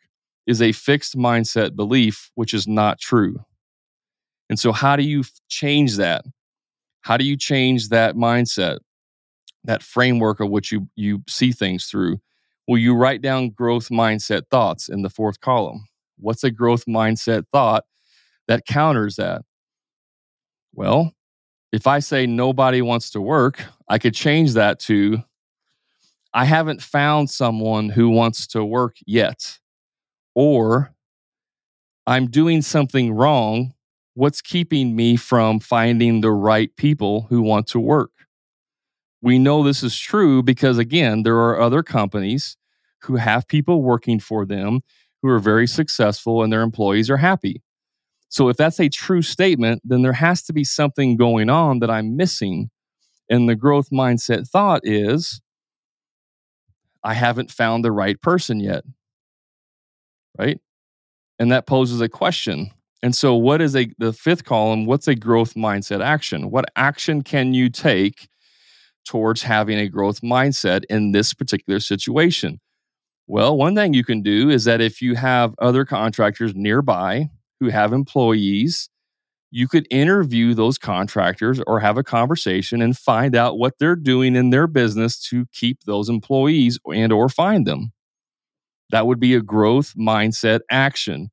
is 0.49 0.61
a 0.61 0.73
fixed 0.73 1.17
mindset 1.17 1.77
belief, 1.77 2.33
which 2.35 2.53
is 2.53 2.67
not 2.67 2.99
true. 2.99 3.39
And 4.51 4.59
so, 4.59 4.73
how 4.73 4.97
do 4.97 5.05
you 5.05 5.23
change 5.49 5.97
that? 5.97 6.25
How 7.03 7.17
do 7.17 7.25
you 7.25 7.37
change 7.37 7.91
that 7.91 8.17
mindset, 8.17 8.81
that 9.63 9.85
framework 9.85 10.41
of 10.41 10.51
which 10.51 10.73
you, 10.73 10.89
you 10.97 11.23
see 11.29 11.53
things 11.53 11.87
through? 11.87 12.19
Well, 12.67 12.79
you 12.79 12.97
write 12.97 13.23
down 13.23 13.51
growth 13.51 13.91
mindset 13.91 14.49
thoughts 14.51 14.89
in 14.89 15.03
the 15.03 15.11
fourth 15.11 15.41
column. 15.41 15.87
What's 16.19 16.43
a 16.43 16.51
growth 16.51 16.85
mindset 16.87 17.45
thought 17.53 17.85
that 18.49 18.67
counters 18.67 19.17
that? 19.17 19.43
Well, 20.75 21.13
if 21.71 21.87
I 21.87 22.01
say 22.01 22.27
nobody 22.27 22.83
wants 22.83 23.11
to 23.11 23.21
work, 23.21 23.65
I 23.89 23.99
could 23.99 24.15
change 24.15 24.55
that 24.55 24.81
to 24.81 25.23
I 26.37 26.45
haven't 26.45 26.82
found 26.82 27.30
someone 27.30 27.89
who 27.89 28.11
wants 28.11 28.47
to 28.49 28.62
work 28.62 28.99
yet 29.07 29.59
or 30.34 30.93
I'm 32.07 32.26
doing 32.30 32.61
something 32.61 33.14
wrong. 33.14 33.72
What's 34.12 34.43
keeping 34.43 34.95
me 34.95 35.16
from 35.16 35.61
finding 35.61 36.20
the 36.20 36.30
right 36.30 36.76
people 36.76 37.22
who 37.30 37.41
want 37.41 37.68
to 37.68 37.80
work? 37.80 38.11
We 39.22 39.39
know 39.39 39.62
this 39.62 39.82
is 39.82 39.99
true 39.99 40.43
because, 40.43 40.76
again, 40.76 41.22
there 41.22 41.39
are 41.39 41.59
other 41.59 41.82
companies 41.82 42.59
who 43.05 43.16
have 43.16 43.49
people 43.49 43.80
working 43.80 44.20
for 44.20 44.45
them 44.45 44.82
who 45.22 45.30
are 45.30 45.39
very 45.39 45.66
successful 45.66 46.43
and 46.43 46.53
their 46.53 46.61
employees 46.61 47.09
are 47.09 47.16
happy. 47.16 47.62
So, 48.28 48.51
if 48.51 48.59
that's 48.59 48.78
a 48.78 48.91
true 48.91 49.22
statement, 49.22 49.80
then 49.87 50.03
there 50.03 50.12
has 50.12 50.43
to 50.43 50.53
be 50.53 50.64
something 50.64 51.16
going 51.16 51.49
on 51.49 51.78
that 51.78 51.91
I'm 51.91 52.14
missing. 52.14 52.68
And 53.30 53.49
the 53.49 53.57
growth 53.57 53.89
mindset 53.91 54.47
thought 54.47 54.82
is 54.84 55.41
I 57.07 57.15
haven't 57.15 57.51
found 57.51 57.85
the 57.85 57.93
right 57.93 58.21
person 58.21 58.61
yet 58.61 58.85
right? 60.39 60.61
And 61.39 61.51
that 61.53 61.67
poses 61.67 62.01
a 62.01 62.09
question. 62.09 62.71
And 63.03 63.15
so, 63.15 63.35
what 63.35 63.61
is 63.61 63.77
a 63.77 63.89
the 63.99 64.13
fifth 64.13 64.45
column? 64.45 64.87
What's 64.87 65.09
a 65.09 65.15
growth 65.15 65.55
mindset 65.55 66.03
action? 66.03 66.51
What 66.51 66.67
action 66.77 67.23
can 67.23 67.55
you 67.55 67.69
take 67.69 68.29
towards 69.05 69.43
having 69.43 69.79
a 69.79 69.89
growth 69.89 70.23
mindset 70.23 70.85
in 70.89 71.13
this 71.13 71.35
particular 71.35 71.79
situation? 71.79 72.59
Well, 73.29 73.57
one 73.57 73.75
thing 73.75 73.93
you 73.93 74.05
can 74.05 74.23
do 74.23 74.51
is 74.51 74.65
that 74.65 74.81
if 74.81 75.03
you 75.03 75.15
have 75.17 75.55
other 75.59 75.85
contractors 75.85 76.55
nearby 76.55 77.29
who 77.61 77.69
have 77.69 77.93
employees, 77.93 78.89
you 79.57 79.67
could 79.67 79.87
interview 79.91 80.53
those 80.53 80.77
contractors 80.77 81.63
or 81.67 81.81
have 81.81 81.97
a 81.97 82.05
conversation 82.05 82.83
and 82.83 82.95
find 82.95 83.35
out 83.35 83.57
what 83.57 83.73
they're 83.79 83.97
doing 83.97 84.37
in 84.37 84.51
their 84.51 84.67
business 84.67 85.19
to 85.19 85.47
keep 85.51 85.85
those 85.85 86.11
employees 86.11 86.79
and 86.93 87.11
or 87.11 87.27
find 87.31 87.67
them. 87.67 87.91
That 88.91 89.07
would 89.07 89.19
be 89.19 89.33
a 89.33 89.41
growth 89.41 89.95
mindset 89.97 90.61
action. 90.71 91.31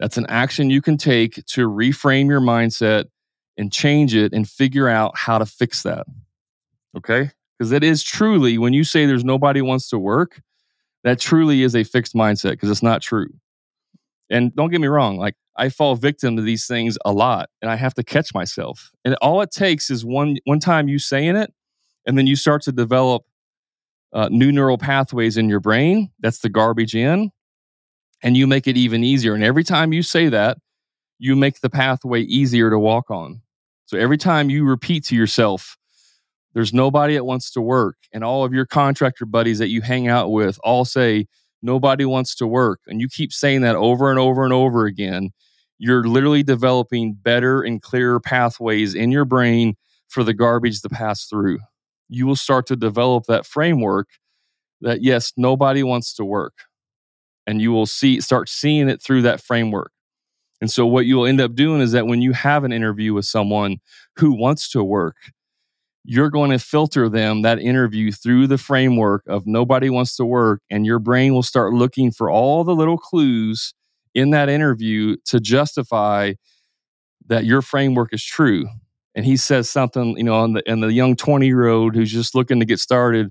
That's 0.00 0.16
an 0.16 0.24
action 0.30 0.70
you 0.70 0.80
can 0.80 0.96
take 0.96 1.44
to 1.48 1.68
reframe 1.68 2.26
your 2.28 2.40
mindset 2.40 3.04
and 3.58 3.70
change 3.70 4.14
it 4.14 4.32
and 4.32 4.48
figure 4.48 4.88
out 4.88 5.12
how 5.14 5.36
to 5.36 5.44
fix 5.44 5.82
that. 5.82 6.06
Okay? 6.96 7.32
Because 7.58 7.70
it 7.70 7.84
is 7.84 8.02
truly, 8.02 8.56
when 8.56 8.72
you 8.72 8.82
say 8.82 9.04
there's 9.04 9.24
nobody 9.24 9.60
wants 9.60 9.90
to 9.90 9.98
work, 9.98 10.40
that 11.04 11.20
truly 11.20 11.64
is 11.64 11.76
a 11.76 11.84
fixed 11.84 12.14
mindset 12.14 12.52
because 12.52 12.70
it's 12.70 12.82
not 12.82 13.02
true. 13.02 13.28
And 14.30 14.56
don't 14.56 14.70
get 14.70 14.80
me 14.80 14.88
wrong, 14.88 15.18
like 15.18 15.34
I 15.56 15.68
fall 15.68 15.94
victim 15.96 16.36
to 16.36 16.42
these 16.42 16.66
things 16.66 16.96
a 17.04 17.12
lot 17.12 17.50
and 17.60 17.70
I 17.70 17.76
have 17.76 17.94
to 17.94 18.02
catch 18.02 18.34
myself. 18.34 18.90
And 19.04 19.14
all 19.16 19.42
it 19.42 19.50
takes 19.50 19.90
is 19.90 20.04
one 20.04 20.38
one 20.44 20.60
time 20.60 20.88
you 20.88 20.98
saying 20.98 21.36
it 21.36 21.52
and 22.06 22.16
then 22.16 22.26
you 22.26 22.36
start 22.36 22.62
to 22.62 22.72
develop 22.72 23.24
uh, 24.12 24.28
new 24.30 24.52
neural 24.52 24.78
pathways 24.78 25.36
in 25.36 25.48
your 25.48 25.60
brain. 25.60 26.10
That's 26.20 26.40
the 26.40 26.48
garbage 26.48 26.94
in. 26.94 27.30
And 28.22 28.36
you 28.36 28.46
make 28.46 28.66
it 28.66 28.76
even 28.76 29.02
easier. 29.02 29.34
And 29.34 29.42
every 29.42 29.64
time 29.64 29.92
you 29.92 30.02
say 30.02 30.28
that, 30.28 30.58
you 31.18 31.34
make 31.36 31.60
the 31.60 31.70
pathway 31.70 32.22
easier 32.22 32.70
to 32.70 32.78
walk 32.78 33.10
on. 33.10 33.42
So 33.86 33.98
every 33.98 34.18
time 34.18 34.48
you 34.48 34.64
repeat 34.64 35.04
to 35.06 35.16
yourself, 35.16 35.76
there's 36.54 36.72
nobody 36.72 37.14
that 37.14 37.24
wants 37.24 37.50
to 37.52 37.60
work. 37.60 37.96
And 38.12 38.22
all 38.22 38.44
of 38.44 38.52
your 38.52 38.66
contractor 38.66 39.26
buddies 39.26 39.58
that 39.58 39.68
you 39.68 39.80
hang 39.80 40.08
out 40.08 40.30
with 40.30 40.58
all 40.62 40.84
say, 40.84 41.26
nobody 41.62 42.04
wants 42.04 42.34
to 42.36 42.46
work. 42.46 42.80
And 42.86 43.00
you 43.00 43.08
keep 43.08 43.32
saying 43.32 43.62
that 43.62 43.76
over 43.76 44.10
and 44.10 44.18
over 44.18 44.44
and 44.44 44.52
over 44.52 44.86
again. 44.86 45.30
You're 45.78 46.04
literally 46.04 46.42
developing 46.42 47.14
better 47.14 47.62
and 47.62 47.80
clearer 47.82 48.20
pathways 48.20 48.94
in 48.94 49.10
your 49.10 49.24
brain 49.24 49.74
for 50.08 50.22
the 50.22 50.34
garbage 50.34 50.80
to 50.82 50.88
pass 50.88 51.26
through. 51.26 51.58
You 52.08 52.26
will 52.26 52.36
start 52.36 52.66
to 52.66 52.76
develop 52.76 53.24
that 53.26 53.46
framework 53.46 54.08
that, 54.80 55.02
yes, 55.02 55.32
nobody 55.36 55.82
wants 55.82 56.14
to 56.14 56.24
work. 56.24 56.54
And 57.46 57.60
you 57.60 57.72
will 57.72 57.86
see, 57.86 58.20
start 58.20 58.48
seeing 58.48 58.88
it 58.88 59.02
through 59.02 59.22
that 59.22 59.40
framework. 59.40 59.90
And 60.60 60.70
so, 60.70 60.86
what 60.86 61.06
you'll 61.06 61.26
end 61.26 61.40
up 61.40 61.56
doing 61.56 61.80
is 61.80 61.90
that 61.90 62.06
when 62.06 62.22
you 62.22 62.32
have 62.32 62.62
an 62.62 62.72
interview 62.72 63.14
with 63.14 63.24
someone 63.24 63.78
who 64.16 64.30
wants 64.32 64.70
to 64.70 64.84
work, 64.84 65.16
you're 66.04 66.30
going 66.30 66.50
to 66.50 66.58
filter 66.58 67.08
them 67.08 67.42
that 67.42 67.60
interview 67.60 68.10
through 68.10 68.46
the 68.46 68.58
framework 68.58 69.22
of 69.28 69.46
nobody 69.46 69.88
wants 69.88 70.16
to 70.16 70.24
work 70.24 70.60
and 70.70 70.84
your 70.84 70.98
brain 70.98 71.32
will 71.32 71.42
start 71.42 71.72
looking 71.72 72.10
for 72.10 72.30
all 72.30 72.64
the 72.64 72.74
little 72.74 72.98
clues 72.98 73.72
in 74.14 74.30
that 74.30 74.48
interview 74.48 75.16
to 75.24 75.38
justify 75.38 76.32
that 77.28 77.44
your 77.44 77.62
framework 77.62 78.12
is 78.12 78.24
true. 78.24 78.66
And 79.14 79.24
he 79.24 79.36
says 79.36 79.68
something 79.68 80.16
you 80.16 80.24
know 80.24 80.34
on 80.34 80.54
the 80.54 80.62
and 80.66 80.82
the 80.82 80.92
young 80.92 81.16
20 81.16 81.46
year 81.46 81.68
old 81.68 81.94
who's 81.94 82.10
just 82.10 82.34
looking 82.34 82.58
to 82.60 82.66
get 82.66 82.78
started 82.78 83.30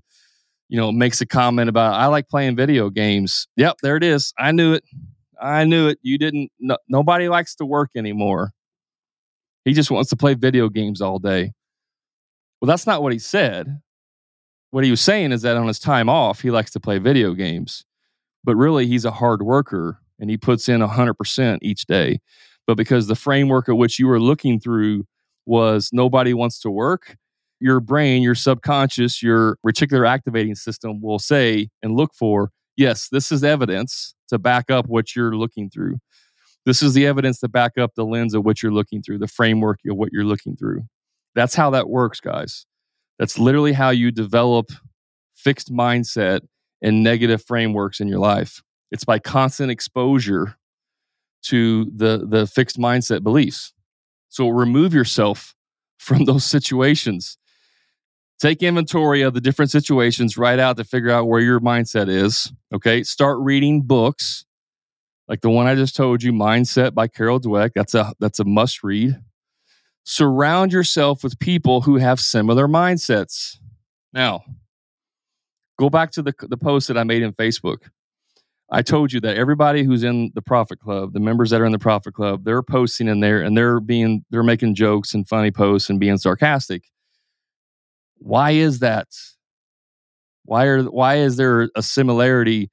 you 0.69 0.77
know 0.77 0.91
makes 0.91 1.21
a 1.21 1.25
comment 1.25 1.69
about 1.69 1.95
i 1.95 2.05
like 2.05 2.29
playing 2.29 2.55
video 2.55 2.89
games. 2.89 3.47
Yep 3.57 3.77
there 3.81 3.97
it 3.97 4.03
is. 4.03 4.31
I 4.37 4.51
knew 4.51 4.73
it. 4.73 4.83
I 5.41 5.65
knew 5.65 5.87
it. 5.87 5.97
You 6.03 6.19
didn't 6.19 6.51
no, 6.59 6.77
nobody 6.87 7.29
likes 7.29 7.55
to 7.55 7.65
work 7.65 7.89
anymore. 7.95 8.51
He 9.65 9.73
just 9.73 9.91
wants 9.91 10.11
to 10.11 10.15
play 10.15 10.35
video 10.35 10.69
games 10.69 11.01
all 11.01 11.19
day 11.19 11.53
well, 12.61 12.67
that's 12.67 12.85
not 12.85 13.01
what 13.01 13.11
he 13.11 13.19
said. 13.19 13.81
What 14.69 14.83
he 14.83 14.91
was 14.91 15.01
saying 15.01 15.31
is 15.31 15.41
that 15.41 15.57
on 15.57 15.67
his 15.67 15.79
time 15.79 16.07
off, 16.07 16.41
he 16.41 16.51
likes 16.51 16.71
to 16.71 16.79
play 16.79 16.99
video 16.99 17.33
games. 17.33 17.83
But 18.43 18.55
really, 18.55 18.87
he's 18.87 19.05
a 19.05 19.11
hard 19.11 19.41
worker 19.41 19.99
and 20.19 20.29
he 20.29 20.37
puts 20.37 20.69
in 20.69 20.81
100% 20.81 21.57
each 21.61 21.85
day. 21.85 22.19
But 22.67 22.77
because 22.77 23.07
the 23.07 23.15
framework 23.15 23.67
at 23.67 23.77
which 23.77 23.99
you 23.99 24.07
were 24.07 24.19
looking 24.19 24.59
through 24.59 25.05
was 25.45 25.89
nobody 25.91 26.33
wants 26.33 26.59
to 26.61 26.69
work, 26.69 27.17
your 27.59 27.79
brain, 27.79 28.21
your 28.21 28.35
subconscious, 28.35 29.21
your 29.21 29.57
reticular 29.65 30.07
activating 30.07 30.55
system 30.55 31.01
will 31.01 31.19
say 31.19 31.69
and 31.81 31.95
look 31.95 32.13
for, 32.13 32.51
yes, 32.77 33.09
this 33.09 33.31
is 33.31 33.43
evidence 33.43 34.15
to 34.29 34.37
back 34.37 34.69
up 34.69 34.87
what 34.87 35.15
you're 35.15 35.35
looking 35.35 35.69
through. 35.69 35.97
This 36.65 36.83
is 36.83 36.93
the 36.93 37.07
evidence 37.07 37.39
to 37.39 37.49
back 37.49 37.77
up 37.79 37.95
the 37.95 38.05
lens 38.05 38.35
of 38.35 38.45
what 38.45 38.61
you're 38.61 38.71
looking 38.71 39.01
through, 39.01 39.17
the 39.17 39.27
framework 39.27 39.79
of 39.89 39.97
what 39.97 40.09
you're 40.11 40.23
looking 40.23 40.55
through. 40.55 40.83
That's 41.35 41.55
how 41.55 41.69
that 41.71 41.89
works, 41.89 42.19
guys. 42.19 42.65
That's 43.19 43.37
literally 43.37 43.73
how 43.73 43.91
you 43.91 44.11
develop 44.11 44.71
fixed 45.35 45.71
mindset 45.71 46.41
and 46.81 47.03
negative 47.03 47.43
frameworks 47.43 47.99
in 47.99 48.07
your 48.07 48.19
life. 48.19 48.61
It's 48.91 49.03
by 49.03 49.19
constant 49.19 49.71
exposure 49.71 50.55
to 51.43 51.85
the 51.95 52.25
the 52.27 52.47
fixed 52.47 52.77
mindset 52.77 53.23
beliefs. 53.23 53.73
So 54.29 54.49
remove 54.49 54.93
yourself 54.93 55.55
from 55.97 56.25
those 56.25 56.45
situations. 56.45 57.37
Take 58.39 58.63
inventory 58.63 59.21
of 59.21 59.35
the 59.35 59.41
different 59.41 59.69
situations, 59.69 60.35
write 60.35 60.57
out 60.57 60.77
to 60.77 60.83
figure 60.83 61.11
out 61.11 61.27
where 61.27 61.41
your 61.41 61.59
mindset 61.59 62.09
is. 62.09 62.51
Okay. 62.73 63.03
Start 63.03 63.37
reading 63.39 63.83
books 63.83 64.45
like 65.31 65.39
the 65.39 65.49
one 65.49 65.65
I 65.65 65.75
just 65.75 65.95
told 65.95 66.21
you, 66.21 66.33
Mindset 66.33 66.93
by 66.93 67.07
Carol 67.07 67.39
Dweck. 67.39 67.71
That's 67.73 67.95
a 67.95 68.13
that's 68.19 68.39
a 68.39 68.43
must 68.43 68.83
read 68.83 69.15
surround 70.03 70.73
yourself 70.73 71.23
with 71.23 71.39
people 71.39 71.81
who 71.81 71.97
have 71.97 72.19
similar 72.19 72.67
mindsets. 72.67 73.57
Now, 74.13 74.43
go 75.77 75.89
back 75.89 76.11
to 76.11 76.21
the, 76.21 76.33
the 76.41 76.57
post 76.57 76.87
that 76.87 76.97
I 76.97 77.03
made 77.03 77.21
in 77.21 77.33
Facebook. 77.33 77.89
I 78.73 78.81
told 78.81 79.11
you 79.11 79.19
that 79.21 79.35
everybody 79.35 79.83
who's 79.83 80.03
in 80.03 80.31
the 80.33 80.41
Profit 80.41 80.79
Club, 80.79 81.11
the 81.11 81.19
members 81.19 81.49
that 81.49 81.59
are 81.59 81.65
in 81.65 81.73
the 81.73 81.79
Profit 81.79 82.13
Club, 82.13 82.45
they're 82.45 82.63
posting 82.63 83.09
in 83.09 83.19
there 83.19 83.41
and 83.41 83.55
they're 83.57 83.81
being 83.81 84.23
they're 84.31 84.43
making 84.43 84.75
jokes 84.75 85.13
and 85.13 85.27
funny 85.27 85.51
posts 85.51 85.89
and 85.89 85.99
being 85.99 86.17
sarcastic. 86.17 86.83
Why 88.17 88.51
is 88.51 88.79
that? 88.79 89.07
Why 90.45 90.65
are 90.65 90.83
why 90.83 91.15
is 91.17 91.35
there 91.35 91.69
a 91.75 91.83
similarity 91.83 92.71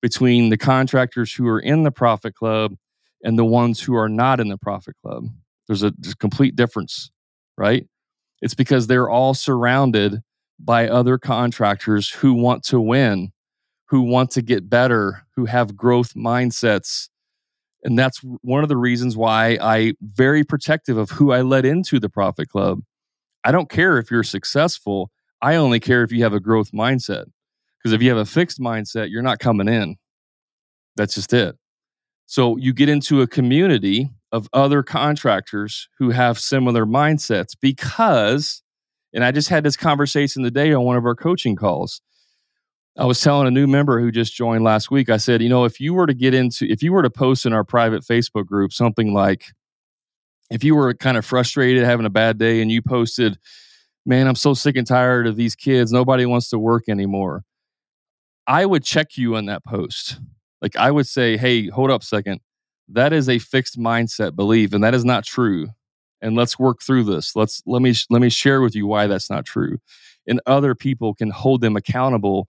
between 0.00 0.50
the 0.50 0.56
contractors 0.56 1.32
who 1.32 1.48
are 1.48 1.60
in 1.60 1.82
the 1.82 1.90
Profit 1.90 2.36
Club 2.36 2.76
and 3.24 3.36
the 3.36 3.44
ones 3.44 3.80
who 3.80 3.96
are 3.96 4.08
not 4.08 4.38
in 4.38 4.48
the 4.48 4.58
Profit 4.58 4.94
Club? 5.02 5.26
There's 5.70 5.84
a, 5.84 5.92
complete 6.18 6.56
difference, 6.56 7.12
right? 7.56 7.86
It's 8.42 8.54
because 8.54 8.88
they're 8.88 9.08
all 9.08 9.34
surrounded 9.34 10.20
by 10.58 10.88
other 10.88 11.16
contractors 11.16 12.10
who 12.10 12.34
want 12.34 12.64
to 12.64 12.80
win, 12.80 13.30
who 13.86 14.00
want 14.00 14.32
to 14.32 14.42
get 14.42 14.68
better, 14.68 15.24
who 15.36 15.44
have 15.44 15.76
growth 15.76 16.14
mindsets. 16.14 17.08
And 17.84 17.96
that's 17.96 18.20
one 18.42 18.64
of 18.64 18.68
the 18.68 18.76
reasons 18.76 19.16
why 19.16 19.58
I 19.60 19.92
very 20.02 20.42
protective 20.42 20.96
of 20.96 21.10
who 21.10 21.30
I 21.30 21.42
let 21.42 21.64
into 21.64 22.00
the 22.00 22.08
Profit 22.08 22.48
Club. 22.48 22.80
I 23.44 23.52
don't 23.52 23.70
care 23.70 23.96
if 23.98 24.10
you're 24.10 24.24
successful. 24.24 25.12
I 25.40 25.54
only 25.54 25.78
care 25.78 26.02
if 26.02 26.10
you 26.10 26.24
have 26.24 26.34
a 26.34 26.40
growth 26.40 26.72
mindset. 26.72 27.26
Because 27.78 27.92
if 27.92 28.02
you 28.02 28.08
have 28.08 28.18
a 28.18 28.26
fixed 28.26 28.58
mindset, 28.58 29.10
you're 29.10 29.22
not 29.22 29.38
coming 29.38 29.68
in. 29.68 29.94
That's 30.96 31.14
just 31.14 31.32
it. 31.32 31.56
So 32.30 32.56
you 32.58 32.72
get 32.72 32.88
into 32.88 33.22
a 33.22 33.26
community 33.26 34.08
of 34.30 34.48
other 34.52 34.84
contractors 34.84 35.88
who 35.98 36.10
have 36.10 36.38
similar 36.38 36.86
mindsets 36.86 37.56
because, 37.60 38.62
and 39.12 39.24
I 39.24 39.32
just 39.32 39.48
had 39.48 39.64
this 39.64 39.76
conversation 39.76 40.44
today 40.44 40.72
on 40.72 40.84
one 40.84 40.96
of 40.96 41.04
our 41.04 41.16
coaching 41.16 41.56
calls. 41.56 42.00
I 42.96 43.04
was 43.04 43.20
telling 43.20 43.48
a 43.48 43.50
new 43.50 43.66
member 43.66 43.98
who 44.00 44.12
just 44.12 44.32
joined 44.32 44.62
last 44.62 44.92
week, 44.92 45.10
I 45.10 45.16
said, 45.16 45.42
you 45.42 45.48
know, 45.48 45.64
if 45.64 45.80
you 45.80 45.92
were 45.92 46.06
to 46.06 46.14
get 46.14 46.32
into, 46.32 46.70
if 46.70 46.84
you 46.84 46.92
were 46.92 47.02
to 47.02 47.10
post 47.10 47.46
in 47.46 47.52
our 47.52 47.64
private 47.64 48.04
Facebook 48.04 48.46
group 48.46 48.72
something 48.72 49.12
like, 49.12 49.46
if 50.52 50.62
you 50.62 50.76
were 50.76 50.94
kind 50.94 51.16
of 51.16 51.26
frustrated, 51.26 51.82
having 51.82 52.06
a 52.06 52.10
bad 52.10 52.38
day, 52.38 52.62
and 52.62 52.70
you 52.70 52.80
posted, 52.80 53.38
man, 54.06 54.28
I'm 54.28 54.36
so 54.36 54.54
sick 54.54 54.76
and 54.76 54.86
tired 54.86 55.26
of 55.26 55.34
these 55.34 55.56
kids. 55.56 55.90
Nobody 55.90 56.26
wants 56.26 56.48
to 56.50 56.60
work 56.60 56.84
anymore. 56.88 57.42
I 58.46 58.66
would 58.66 58.84
check 58.84 59.16
you 59.16 59.34
on 59.34 59.46
that 59.46 59.64
post. 59.64 60.20
Like 60.62 60.76
I 60.76 60.90
would 60.90 61.06
say, 61.06 61.36
hey, 61.36 61.68
hold 61.68 61.90
up 61.90 62.02
second. 62.02 62.40
That 62.88 63.12
is 63.12 63.28
a 63.28 63.38
fixed 63.38 63.78
mindset 63.78 64.34
belief 64.34 64.72
and 64.72 64.82
that 64.82 64.94
is 64.94 65.04
not 65.04 65.24
true 65.24 65.68
and 66.20 66.36
let's 66.36 66.58
work 66.58 66.82
through 66.82 67.04
this. 67.04 67.34
Let's 67.36 67.62
let 67.66 67.82
me 67.82 67.94
let 68.10 68.20
me 68.20 68.28
share 68.30 68.60
with 68.60 68.74
you 68.74 68.86
why 68.86 69.06
that's 69.06 69.30
not 69.30 69.46
true. 69.46 69.78
And 70.26 70.40
other 70.46 70.74
people 70.74 71.14
can 71.14 71.30
hold 71.30 71.60
them 71.60 71.76
accountable 71.76 72.48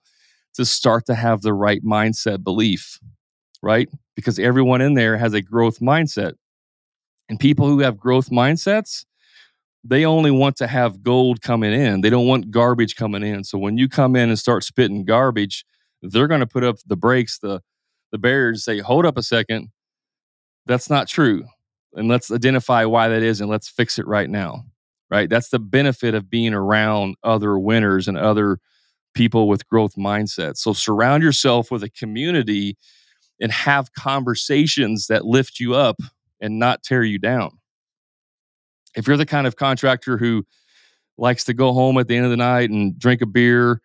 to 0.55 0.65
start 0.65 1.05
to 1.05 1.15
have 1.15 1.41
the 1.41 1.53
right 1.53 1.83
mindset 1.83 2.43
belief 2.43 2.99
right? 3.61 3.89
Because 4.15 4.39
everyone 4.39 4.81
in 4.81 4.95
there 4.95 5.17
has 5.17 5.33
a 5.33 5.41
growth 5.41 5.79
mindset. 5.79 6.33
And 7.29 7.39
people 7.39 7.67
who 7.67 7.79
have 7.79 7.97
growth 7.97 8.29
mindsets 8.29 9.05
they 9.83 10.05
only 10.05 10.29
want 10.29 10.55
to 10.57 10.67
have 10.67 11.01
gold 11.01 11.41
coming 11.41 11.73
in. 11.73 12.01
They 12.01 12.11
don't 12.11 12.27
want 12.27 12.51
garbage 12.51 12.95
coming 12.95 13.23
in. 13.23 13.43
So 13.43 13.57
when 13.57 13.79
you 13.79 13.89
come 13.89 14.15
in 14.15 14.29
and 14.29 14.37
start 14.37 14.63
spitting 14.63 15.05
garbage 15.05 15.65
they're 16.03 16.27
going 16.27 16.39
to 16.39 16.47
put 16.47 16.63
up 16.63 16.77
the 16.85 16.95
brakes 16.95 17.39
the 17.39 17.61
the 18.11 18.17
barriers 18.17 18.63
say 18.63 18.79
hold 18.79 19.05
up 19.05 19.17
a 19.17 19.23
second 19.23 19.69
that's 20.67 20.89
not 20.89 21.07
true. 21.07 21.43
And 21.95 22.07
let's 22.07 22.31
identify 22.31 22.85
why 22.85 23.09
that 23.09 23.23
is 23.23 23.41
and 23.41 23.49
let's 23.49 23.67
fix 23.67 23.99
it 23.99 24.07
right 24.07 24.29
now. 24.29 24.63
right? 25.11 25.29
That's 25.29 25.49
the 25.49 25.59
benefit 25.59 26.15
of 26.15 26.29
being 26.29 26.53
around 26.53 27.15
other 27.23 27.59
winners 27.59 28.07
and 28.07 28.17
other 28.17 28.59
people 29.13 29.47
with 29.49 29.67
growth 29.67 29.95
mindsets. 29.95 30.57
So 30.59 30.73
surround 30.73 31.21
yourself 31.21 31.69
with 31.69 31.83
a 31.83 31.89
community 31.89 32.77
and 33.41 33.51
have 33.51 33.93
conversations 33.93 35.07
that 35.07 35.25
lift 35.25 35.59
you 35.59 35.75
up 35.75 35.97
and 36.39 36.57
not 36.57 36.81
tear 36.83 37.03
you 37.03 37.19
down. 37.19 37.51
If 38.95 39.07
you're 39.07 39.17
the 39.17 39.25
kind 39.25 39.45
of 39.45 39.57
contractor 39.57 40.17
who 40.17 40.45
likes 41.17 41.43
to 41.45 41.53
go 41.53 41.73
home 41.73 41.97
at 41.97 42.07
the 42.07 42.15
end 42.15 42.25
of 42.25 42.31
the 42.31 42.37
night 42.37 42.69
and 42.69 42.97
drink 42.97 43.21
a 43.21 43.25
beer, 43.25 43.81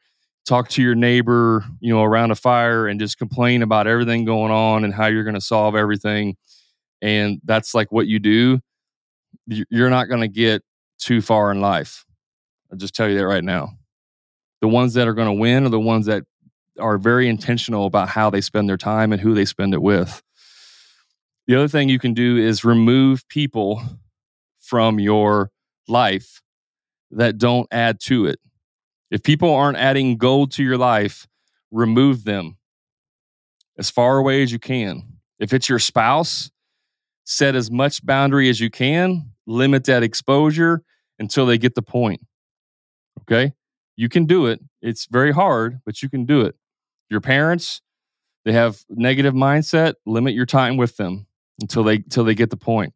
talk 0.47 0.69
to 0.71 0.83
your 0.83 0.95
neighbor, 0.95 1.65
you 1.81 1.93
know, 1.93 2.03
around 2.03 2.31
a 2.31 2.37
fire 2.37 2.87
and 2.87 3.01
just 3.01 3.19
complain 3.19 3.63
about 3.63 3.87
everything 3.87 4.25
going 4.25 4.53
on 4.53 4.85
and 4.85 4.95
how 4.95 5.07
you're 5.07 5.25
going 5.25 5.35
to 5.35 5.41
solve 5.41 5.75
everything, 5.75 6.37
and 7.03 7.41
that's 7.45 7.75
like 7.75 7.93
what 7.93 8.07
you 8.07 8.19
do, 8.19 8.61
you're 9.47 9.91
not 9.91 10.09
going 10.09 10.21
to 10.21 10.29
get 10.29 10.63
too 10.99 11.21
far 11.21 11.51
in 11.51 11.61
life. 11.61 12.05
I'll 12.71 12.79
just 12.79 12.95
tell 12.95 13.09
you 13.09 13.19
that 13.19 13.27
right 13.27 13.45
now. 13.45 13.73
The 14.61 14.69
ones 14.69 14.95
that 14.95 15.07
are 15.07 15.15
going 15.15 15.29
to 15.29 15.41
win 15.41 15.67
are 15.67 15.71
the 15.71 15.79
ones 15.79 16.07
that 16.07 16.25
are 16.79 16.99
very 16.99 17.29
intentional 17.29 17.87
about 17.87 18.09
how 18.09 18.31
they 18.31 18.41
spend 18.41 18.69
their 18.69 18.77
time 18.77 19.13
and 19.13 19.21
who 19.21 19.35
they 19.35 19.45
spend 19.45 19.75
it 19.75 19.83
with. 19.83 20.23
The 21.47 21.55
other 21.55 21.69
thing 21.69 21.89
you 21.89 21.99
can 21.99 22.15
do 22.15 22.37
is 22.37 22.65
remove 22.65 23.29
people 23.29 23.83
from 24.61 24.99
your 24.99 25.51
life 25.87 26.43
that 27.13 27.39
don't 27.39 27.69
add 27.71 28.01
to 28.01 28.27
it. 28.27 28.41
If 29.11 29.23
people 29.23 29.55
aren't 29.55 29.79
adding 29.79 30.17
gold 30.17 30.53
to 30.53 30.65
your 30.65 30.79
life, 30.79 31.27
remove 31.71 32.25
them 32.25 32.57
as 33.79 33.91
far 33.91 34.19
away 34.19 34.43
as 34.43 34.53
you 34.53 34.59
can. 34.59 35.03
If 35.39 35.53
it's 35.53 35.69
your 35.69 35.79
spouse, 35.79 36.51
set 37.25 37.55
as 37.55 37.71
much 37.71 38.05
boundary 38.05 38.49
as 38.49 38.61
you 38.61 38.71
can, 38.71 39.31
limit 39.47 39.85
that 39.85 40.03
exposure 40.03 40.83
until 41.19 41.47
they 41.47 41.59
get 41.59 41.75
the 41.75 41.83
point. 41.83 42.21
Okay? 43.23 43.53
You 43.97 44.09
can 44.09 44.27
do 44.27 44.47
it. 44.47 44.61
It's 44.83 45.07
very 45.07 45.33
hard, 45.33 45.81
but 45.85 46.03
you 46.03 46.09
can 46.09 46.25
do 46.25 46.43
it. 46.43 46.55
Your 47.11 47.21
parents, 47.21 47.81
they 48.45 48.53
have 48.53 48.83
negative 48.89 49.35
mindset, 49.35 49.95
limit 50.05 50.35
your 50.35 50.47
time 50.47 50.77
with 50.77 50.97
them 50.97 51.27
until 51.61 51.85
they 51.85 51.97
until 51.97 52.25
they 52.25 52.35
get 52.35 52.51
the 52.51 52.57
point. 52.57 52.95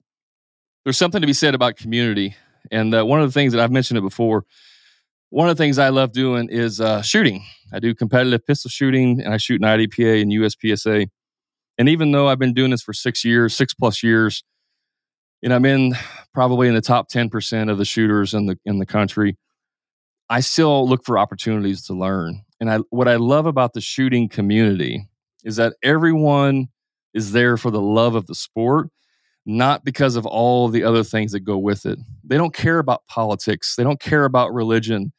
There's 0.84 0.98
something 0.98 1.20
to 1.20 1.26
be 1.26 1.32
said 1.32 1.54
about 1.54 1.76
community. 1.76 2.36
And 2.70 2.94
uh, 2.94 3.04
one 3.04 3.20
of 3.20 3.28
the 3.28 3.32
things 3.32 3.52
that 3.52 3.60
I've 3.60 3.72
mentioned 3.72 3.98
it 3.98 4.02
before, 4.02 4.44
one 5.30 5.48
of 5.48 5.56
the 5.56 5.62
things 5.62 5.78
I 5.78 5.88
love 5.88 6.12
doing 6.12 6.48
is 6.50 6.80
uh, 6.80 7.02
shooting. 7.02 7.44
I 7.72 7.78
do 7.78 7.94
competitive 7.94 8.44
pistol 8.44 8.68
shooting 8.68 9.20
and 9.20 9.32
I 9.32 9.36
shoot 9.36 9.62
in 9.62 9.66
IDPA 9.66 10.22
and 10.22 10.32
USPSA. 10.32 11.08
And 11.78 11.88
even 11.88 12.12
though 12.12 12.28
I've 12.28 12.38
been 12.38 12.52
doing 12.52 12.72
this 12.72 12.82
for 12.82 12.92
six 12.92 13.24
years, 13.24 13.56
six 13.56 13.72
plus 13.72 14.02
years, 14.02 14.42
and 15.42 15.54
I'm 15.54 15.64
in 15.64 15.94
probably 16.34 16.68
in 16.68 16.74
the 16.74 16.80
top 16.80 17.08
10% 17.10 17.70
of 17.70 17.78
the 17.78 17.84
shooters 17.84 18.34
in 18.34 18.46
the 18.46 18.58
in 18.66 18.78
the 18.78 18.86
country, 18.86 19.38
I 20.28 20.40
still 20.40 20.86
look 20.86 21.04
for 21.04 21.18
opportunities 21.18 21.86
to 21.86 21.94
learn. 21.94 22.42
And 22.60 22.70
I 22.70 22.78
what 22.90 23.08
I 23.08 23.16
love 23.16 23.46
about 23.46 23.72
the 23.72 23.80
shooting 23.80 24.28
community 24.28 25.08
is 25.44 25.56
that 25.56 25.74
everyone 25.82 26.68
is 27.14 27.32
there 27.32 27.56
for 27.56 27.70
the 27.70 27.80
love 27.80 28.14
of 28.14 28.26
the 28.26 28.34
sport 28.34 28.90
not 29.46 29.84
because 29.84 30.16
of 30.16 30.26
all 30.26 30.68
the 30.68 30.84
other 30.84 31.02
things 31.02 31.32
that 31.32 31.40
go 31.40 31.56
with 31.56 31.86
it. 31.86 31.98
They 32.24 32.36
don't 32.36 32.54
care 32.54 32.78
about 32.78 33.06
politics. 33.06 33.74
They 33.76 33.82
don't 33.82 34.00
care 34.00 34.24
about 34.24 34.52
religion. 34.52 35.12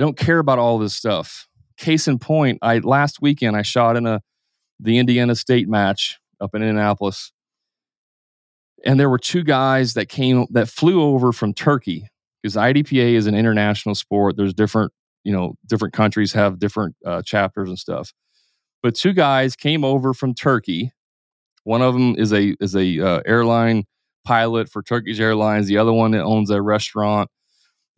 They 0.00 0.06
don't 0.06 0.16
care 0.16 0.38
about 0.38 0.58
all 0.58 0.78
this 0.78 0.94
stuff. 0.94 1.46
Case 1.76 2.08
in 2.08 2.18
point, 2.18 2.58
I 2.62 2.78
last 2.78 3.20
weekend 3.20 3.54
I 3.54 3.60
shot 3.60 3.98
in 3.98 4.06
a 4.06 4.22
the 4.78 4.96
Indiana 4.96 5.34
State 5.34 5.68
match 5.68 6.18
up 6.40 6.54
in 6.54 6.62
Indianapolis. 6.62 7.32
And 8.82 8.98
there 8.98 9.10
were 9.10 9.18
two 9.18 9.44
guys 9.44 9.92
that 9.92 10.08
came 10.08 10.46
that 10.52 10.70
flew 10.70 11.02
over 11.02 11.32
from 11.32 11.52
Turkey 11.52 12.08
because 12.42 12.56
IDPA 12.56 13.12
is 13.12 13.26
an 13.26 13.34
international 13.34 13.94
sport. 13.94 14.38
There's 14.38 14.54
different, 14.54 14.90
you 15.22 15.34
know, 15.34 15.56
different 15.66 15.92
countries 15.92 16.32
have 16.32 16.58
different 16.58 16.96
uh, 17.04 17.20
chapters 17.20 17.68
and 17.68 17.78
stuff. 17.78 18.14
But 18.82 18.94
two 18.94 19.12
guys 19.12 19.54
came 19.54 19.84
over 19.84 20.14
from 20.14 20.32
Turkey 20.32 20.92
one 21.64 21.82
of 21.82 21.92
them 21.92 22.14
is 22.16 22.32
a 22.32 22.56
is 22.58 22.74
a 22.74 23.00
uh, 23.00 23.20
airline 23.26 23.84
pilot 24.24 24.70
for 24.70 24.82
Turkish 24.82 25.20
Airlines. 25.20 25.66
The 25.66 25.76
other 25.76 25.92
one 25.92 26.12
that 26.12 26.22
owns 26.22 26.48
a 26.48 26.62
restaurant 26.62 27.28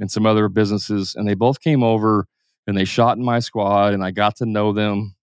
and 0.03 0.11
some 0.11 0.27
other 0.27 0.51
businesses. 0.51 1.15
And 1.15 1.27
they 1.27 1.35
both 1.35 1.61
came 1.61 1.83
over 1.83 2.27
and 2.67 2.77
they 2.77 2.85
shot 2.85 3.17
in 3.17 3.25
my 3.25 3.39
squad, 3.39 3.95
and 3.95 4.05
I 4.05 4.11
got 4.11 4.37
to 4.37 4.47
know 4.47 4.73
them. 4.73 5.17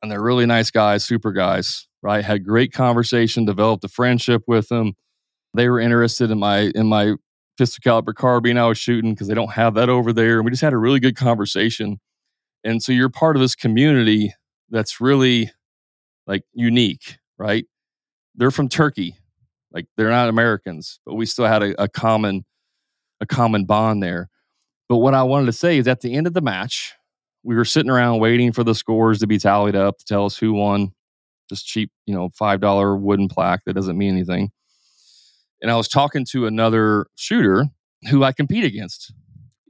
And 0.00 0.12
they're 0.12 0.22
really 0.22 0.46
nice 0.46 0.70
guys, 0.70 1.04
super 1.04 1.32
guys. 1.32 1.88
Right, 2.02 2.22
had 2.22 2.44
great 2.44 2.72
conversation, 2.72 3.46
developed 3.46 3.82
a 3.82 3.88
friendship 3.88 4.42
with 4.46 4.68
them. 4.68 4.92
They 5.54 5.70
were 5.70 5.80
interested 5.80 6.30
in 6.30 6.38
my 6.38 6.70
in 6.74 6.86
my 6.86 7.14
pistol 7.56 7.80
caliber 7.82 8.12
carbine 8.12 8.58
I 8.58 8.66
was 8.66 8.78
shooting 8.78 9.14
because 9.14 9.26
they 9.26 9.34
don't 9.34 9.52
have 9.52 9.74
that 9.74 9.88
over 9.88 10.12
there. 10.12 10.36
And 10.36 10.44
we 10.44 10.50
just 10.50 10.62
had 10.62 10.74
a 10.74 10.78
really 10.78 11.00
good 11.00 11.16
conversation. 11.16 11.98
And 12.62 12.82
so 12.82 12.92
you're 12.92 13.08
part 13.08 13.36
of 13.36 13.40
this 13.40 13.54
community 13.54 14.34
that's 14.70 15.00
really 15.00 15.50
like 16.26 16.42
unique 16.52 17.16
right? 17.38 17.66
They're 18.34 18.50
from 18.50 18.68
Turkey. 18.68 19.16
Like 19.72 19.86
they're 19.96 20.10
not 20.10 20.28
Americans, 20.28 21.00
but 21.04 21.14
we 21.14 21.26
still 21.26 21.46
had 21.46 21.62
a, 21.62 21.82
a 21.82 21.88
common 21.88 22.44
a 23.24 23.26
common 23.34 23.64
bond 23.64 24.02
there. 24.02 24.28
But 24.88 24.98
what 24.98 25.14
I 25.14 25.22
wanted 25.22 25.46
to 25.46 25.52
say 25.52 25.78
is 25.78 25.88
at 25.88 26.00
the 26.00 26.14
end 26.14 26.26
of 26.26 26.34
the 26.34 26.40
match, 26.40 26.94
we 27.42 27.54
were 27.54 27.64
sitting 27.64 27.90
around 27.90 28.20
waiting 28.20 28.52
for 28.52 28.64
the 28.64 28.74
scores 28.74 29.18
to 29.20 29.26
be 29.26 29.38
tallied 29.38 29.76
up 29.76 29.98
to 29.98 30.04
tell 30.04 30.24
us 30.24 30.36
who 30.36 30.52
won. 30.52 30.92
Just 31.48 31.66
cheap, 31.66 31.90
you 32.06 32.14
know, 32.14 32.30
five 32.30 32.60
dollar 32.60 32.96
wooden 32.96 33.28
plaque 33.28 33.64
that 33.66 33.74
doesn't 33.74 33.98
mean 33.98 34.14
anything. 34.14 34.50
And 35.60 35.70
I 35.70 35.76
was 35.76 35.88
talking 35.88 36.24
to 36.30 36.46
another 36.46 37.06
shooter 37.16 37.66
who 38.08 38.24
I 38.24 38.32
compete 38.32 38.64
against. 38.64 39.12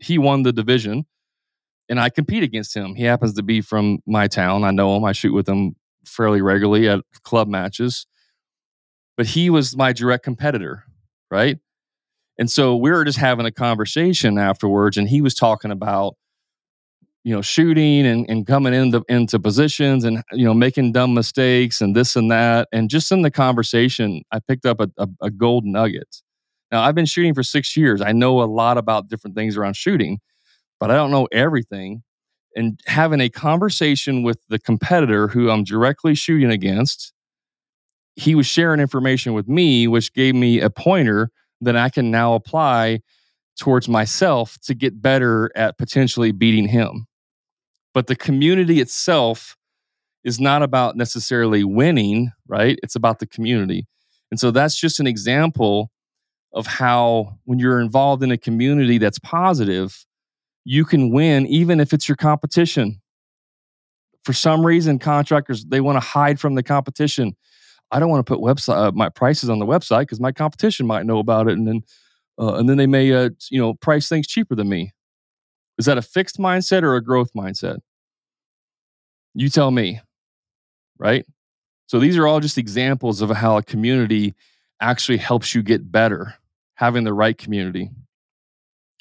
He 0.00 0.18
won 0.18 0.42
the 0.42 0.52
division, 0.52 1.04
and 1.88 1.98
I 1.98 2.10
compete 2.10 2.42
against 2.42 2.76
him. 2.76 2.94
He 2.94 3.04
happens 3.04 3.34
to 3.34 3.42
be 3.42 3.60
from 3.60 3.98
my 4.06 4.28
town. 4.28 4.64
I 4.64 4.70
know 4.70 4.96
him. 4.96 5.04
I 5.04 5.12
shoot 5.12 5.32
with 5.32 5.48
him 5.48 5.74
fairly 6.04 6.42
regularly 6.42 6.88
at 6.88 7.00
club 7.22 7.48
matches. 7.48 8.06
But 9.16 9.26
he 9.26 9.50
was 9.50 9.76
my 9.76 9.92
direct 9.92 10.24
competitor, 10.24 10.84
right? 11.30 11.58
And 12.38 12.50
so 12.50 12.76
we 12.76 12.90
were 12.90 13.04
just 13.04 13.18
having 13.18 13.46
a 13.46 13.52
conversation 13.52 14.38
afterwards, 14.38 14.96
and 14.96 15.08
he 15.08 15.22
was 15.22 15.34
talking 15.34 15.70
about, 15.70 16.16
you 17.22 17.34
know, 17.34 17.42
shooting 17.42 18.06
and, 18.06 18.28
and 18.28 18.46
coming 18.46 18.74
into 18.74 19.04
into 19.08 19.38
positions 19.38 20.04
and 20.04 20.22
you 20.32 20.44
know 20.44 20.54
making 20.54 20.92
dumb 20.92 21.14
mistakes 21.14 21.80
and 21.80 21.94
this 21.94 22.16
and 22.16 22.30
that. 22.30 22.68
And 22.72 22.90
just 22.90 23.12
in 23.12 23.22
the 23.22 23.30
conversation, 23.30 24.22
I 24.32 24.40
picked 24.40 24.66
up 24.66 24.80
a, 24.80 24.88
a, 24.98 25.08
a 25.22 25.30
gold 25.30 25.64
nugget. 25.64 26.22
Now 26.72 26.82
I've 26.82 26.94
been 26.94 27.06
shooting 27.06 27.34
for 27.34 27.42
six 27.42 27.76
years. 27.76 28.00
I 28.00 28.12
know 28.12 28.42
a 28.42 28.44
lot 28.44 28.78
about 28.78 29.08
different 29.08 29.36
things 29.36 29.56
around 29.56 29.76
shooting, 29.76 30.18
but 30.80 30.90
I 30.90 30.96
don't 30.96 31.12
know 31.12 31.28
everything 31.32 32.02
and 32.56 32.80
having 32.86 33.20
a 33.20 33.28
conversation 33.28 34.22
with 34.22 34.40
the 34.48 34.58
competitor 34.58 35.28
who 35.28 35.50
I'm 35.50 35.64
directly 35.64 36.14
shooting 36.14 36.50
against. 36.50 37.12
He 38.16 38.34
was 38.34 38.46
sharing 38.46 38.80
information 38.80 39.34
with 39.34 39.48
me, 39.48 39.88
which 39.88 40.12
gave 40.12 40.34
me 40.34 40.60
a 40.60 40.70
pointer 40.70 41.30
that 41.64 41.76
I 41.76 41.88
can 41.88 42.10
now 42.10 42.34
apply 42.34 43.00
towards 43.58 43.88
myself 43.88 44.58
to 44.64 44.74
get 44.74 45.00
better 45.00 45.50
at 45.54 45.78
potentially 45.78 46.32
beating 46.32 46.68
him. 46.68 47.06
But 47.92 48.08
the 48.08 48.16
community 48.16 48.80
itself 48.80 49.56
is 50.24 50.40
not 50.40 50.62
about 50.62 50.96
necessarily 50.96 51.64
winning, 51.64 52.32
right? 52.48 52.78
It's 52.82 52.96
about 52.96 53.18
the 53.18 53.26
community. 53.26 53.86
And 54.30 54.40
so 54.40 54.50
that's 54.50 54.74
just 54.74 54.98
an 54.98 55.06
example 55.06 55.90
of 56.52 56.66
how, 56.66 57.38
when 57.44 57.58
you're 57.58 57.80
involved 57.80 58.22
in 58.22 58.32
a 58.32 58.38
community 58.38 58.98
that's 58.98 59.18
positive, 59.18 60.04
you 60.64 60.84
can 60.84 61.10
win 61.10 61.46
even 61.46 61.78
if 61.78 61.92
it's 61.92 62.08
your 62.08 62.16
competition. 62.16 63.00
For 64.24 64.32
some 64.32 64.64
reason, 64.64 64.98
contractors 64.98 65.66
they 65.66 65.80
want 65.80 65.96
to 65.96 66.00
hide 66.00 66.40
from 66.40 66.54
the 66.54 66.62
competition. 66.62 67.36
I 67.94 68.00
don't 68.00 68.08
want 68.08 68.26
to 68.26 68.30
put 68.30 68.42
website 68.42 68.76
uh, 68.76 68.90
my 68.92 69.08
prices 69.08 69.48
on 69.48 69.60
the 69.60 69.66
website 69.66 70.00
because 70.00 70.18
my 70.18 70.32
competition 70.32 70.84
might 70.84 71.06
know 71.06 71.20
about 71.20 71.46
it, 71.46 71.56
and 71.56 71.66
then 71.66 71.82
uh, 72.40 72.54
and 72.54 72.68
then 72.68 72.76
they 72.76 72.88
may 72.88 73.12
uh, 73.12 73.30
you 73.50 73.60
know 73.60 73.74
price 73.74 74.08
things 74.08 74.26
cheaper 74.26 74.56
than 74.56 74.68
me. 74.68 74.92
Is 75.78 75.86
that 75.86 75.96
a 75.96 76.02
fixed 76.02 76.38
mindset 76.38 76.82
or 76.82 76.96
a 76.96 77.02
growth 77.02 77.30
mindset? 77.36 77.78
You 79.32 79.48
tell 79.48 79.70
me, 79.70 80.00
right? 80.98 81.24
So 81.86 82.00
these 82.00 82.16
are 82.16 82.26
all 82.26 82.40
just 82.40 82.58
examples 82.58 83.22
of 83.22 83.30
how 83.30 83.58
a 83.58 83.62
community 83.62 84.34
actually 84.80 85.18
helps 85.18 85.54
you 85.54 85.62
get 85.62 85.92
better, 85.92 86.34
having 86.74 87.04
the 87.04 87.12
right 87.12 87.38
community. 87.38 87.90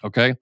Okay. 0.03 0.35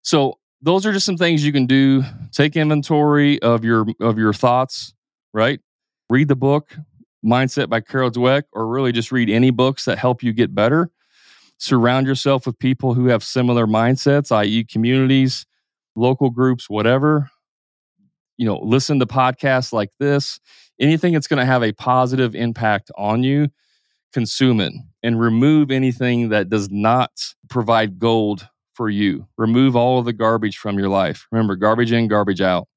So 0.00 0.38
those 0.62 0.86
are 0.86 0.92
just 0.92 1.04
some 1.04 1.18
things 1.18 1.44
you 1.44 1.52
can 1.52 1.66
do. 1.66 2.04
Take 2.32 2.56
inventory 2.56 3.40
of 3.42 3.64
your 3.64 3.84
of 4.00 4.18
your 4.18 4.32
thoughts, 4.32 4.94
right? 5.34 5.60
Read 6.08 6.28
the 6.28 6.36
book 6.36 6.74
Mindset 7.24 7.68
by 7.68 7.80
Carol 7.80 8.10
Dweck, 8.10 8.44
or 8.52 8.66
really 8.66 8.92
just 8.92 9.10
read 9.12 9.30
any 9.30 9.50
books 9.50 9.84
that 9.84 9.98
help 9.98 10.22
you 10.22 10.32
get 10.32 10.54
better. 10.54 10.90
Surround 11.58 12.06
yourself 12.06 12.46
with 12.46 12.58
people 12.58 12.94
who 12.94 13.06
have 13.06 13.24
similar 13.24 13.66
mindsets, 13.66 14.30
i.e., 14.30 14.64
communities, 14.64 15.46
local 15.94 16.30
groups, 16.30 16.68
whatever. 16.68 17.30
You 18.36 18.46
know, 18.46 18.58
listen 18.58 18.98
to 19.00 19.06
podcasts 19.06 19.72
like 19.72 19.90
this. 19.98 20.38
Anything 20.78 21.14
that's 21.14 21.26
going 21.26 21.40
to 21.40 21.46
have 21.46 21.62
a 21.62 21.72
positive 21.72 22.34
impact 22.34 22.90
on 22.98 23.22
you, 23.22 23.48
consume 24.12 24.60
it. 24.60 24.72
and 25.02 25.20
remove 25.20 25.70
anything 25.70 26.30
that 26.30 26.48
does 26.48 26.68
not 26.70 27.12
provide 27.48 27.98
gold 27.98 28.48
for 28.74 28.90
you. 28.90 29.26
Remove 29.38 29.76
all 29.76 29.98
of 29.98 30.04
the 30.04 30.12
garbage 30.12 30.58
from 30.58 30.78
your 30.78 30.88
life. 30.88 31.26
Remember, 31.32 31.56
garbage 31.56 31.92
in, 31.92 32.08
garbage 32.08 32.40
out. 32.40 32.68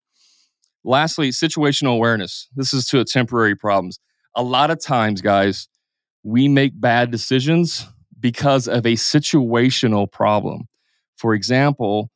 Lastly, 0.83 1.29
situational 1.29 1.93
awareness. 1.95 2.47
This 2.55 2.73
is 2.73 2.85
to 2.87 2.99
a 2.99 3.05
temporary 3.05 3.55
problems. 3.55 3.99
A 4.36 4.43
lot 4.43 4.71
of 4.71 4.82
times, 4.82 5.21
guys, 5.21 5.67
we 6.23 6.47
make 6.47 6.80
bad 6.80 7.11
decisions 7.11 7.88
because 8.19 8.67
of 8.67 8.86
a 8.86 8.93
situational 8.93 10.11
problem. 10.11 10.67
For 11.17 11.34
example, 11.34 12.09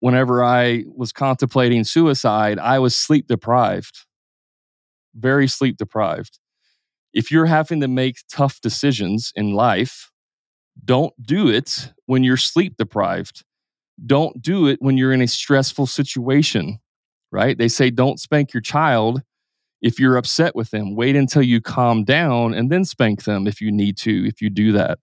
whenever 0.00 0.42
I 0.42 0.84
was 0.94 1.12
contemplating 1.12 1.84
suicide, 1.84 2.58
I 2.58 2.78
was 2.78 2.96
sleep 2.96 3.26
deprived, 3.26 4.06
very 5.14 5.46
sleep 5.46 5.76
deprived. 5.76 6.38
If 7.12 7.30
you're 7.30 7.46
having 7.46 7.80
to 7.80 7.88
make 7.88 8.18
tough 8.30 8.60
decisions 8.60 9.32
in 9.34 9.52
life, 9.54 10.10
don't 10.84 11.14
do 11.20 11.48
it 11.48 11.92
when 12.06 12.24
you're 12.24 12.36
sleep 12.36 12.76
deprived. 12.76 13.44
Don't 14.06 14.40
do 14.40 14.66
it 14.66 14.78
when 14.80 14.96
you're 14.96 15.12
in 15.12 15.20
a 15.20 15.28
stressful 15.28 15.86
situation, 15.86 16.78
right? 17.32 17.58
They 17.58 17.68
say 17.68 17.90
don't 17.90 18.20
spank 18.20 18.54
your 18.54 18.62
child 18.62 19.22
if 19.82 19.98
you're 19.98 20.16
upset 20.16 20.54
with 20.54 20.70
them. 20.70 20.94
Wait 20.94 21.16
until 21.16 21.42
you 21.42 21.60
calm 21.60 22.04
down 22.04 22.54
and 22.54 22.70
then 22.70 22.84
spank 22.84 23.24
them 23.24 23.46
if 23.46 23.60
you 23.60 23.72
need 23.72 23.96
to, 23.98 24.26
if 24.26 24.42
you 24.42 24.50
do 24.50 24.72
that, 24.72 24.98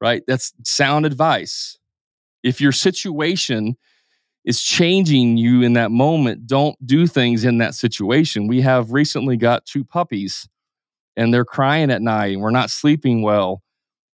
right? 0.00 0.22
That's 0.26 0.52
sound 0.64 1.06
advice. 1.06 1.78
If 2.42 2.60
your 2.60 2.72
situation 2.72 3.76
is 4.44 4.62
changing 4.62 5.38
you 5.38 5.62
in 5.62 5.72
that 5.72 5.90
moment, 5.90 6.46
don't 6.46 6.76
do 6.86 7.06
things 7.06 7.44
in 7.44 7.58
that 7.58 7.74
situation. 7.74 8.46
We 8.46 8.60
have 8.60 8.92
recently 8.92 9.36
got 9.36 9.64
two 9.64 9.84
puppies 9.84 10.46
and 11.16 11.32
they're 11.32 11.46
crying 11.46 11.90
at 11.90 12.02
night 12.02 12.34
and 12.34 12.42
we're 12.42 12.50
not 12.50 12.70
sleeping 12.70 13.22
well. 13.22 13.62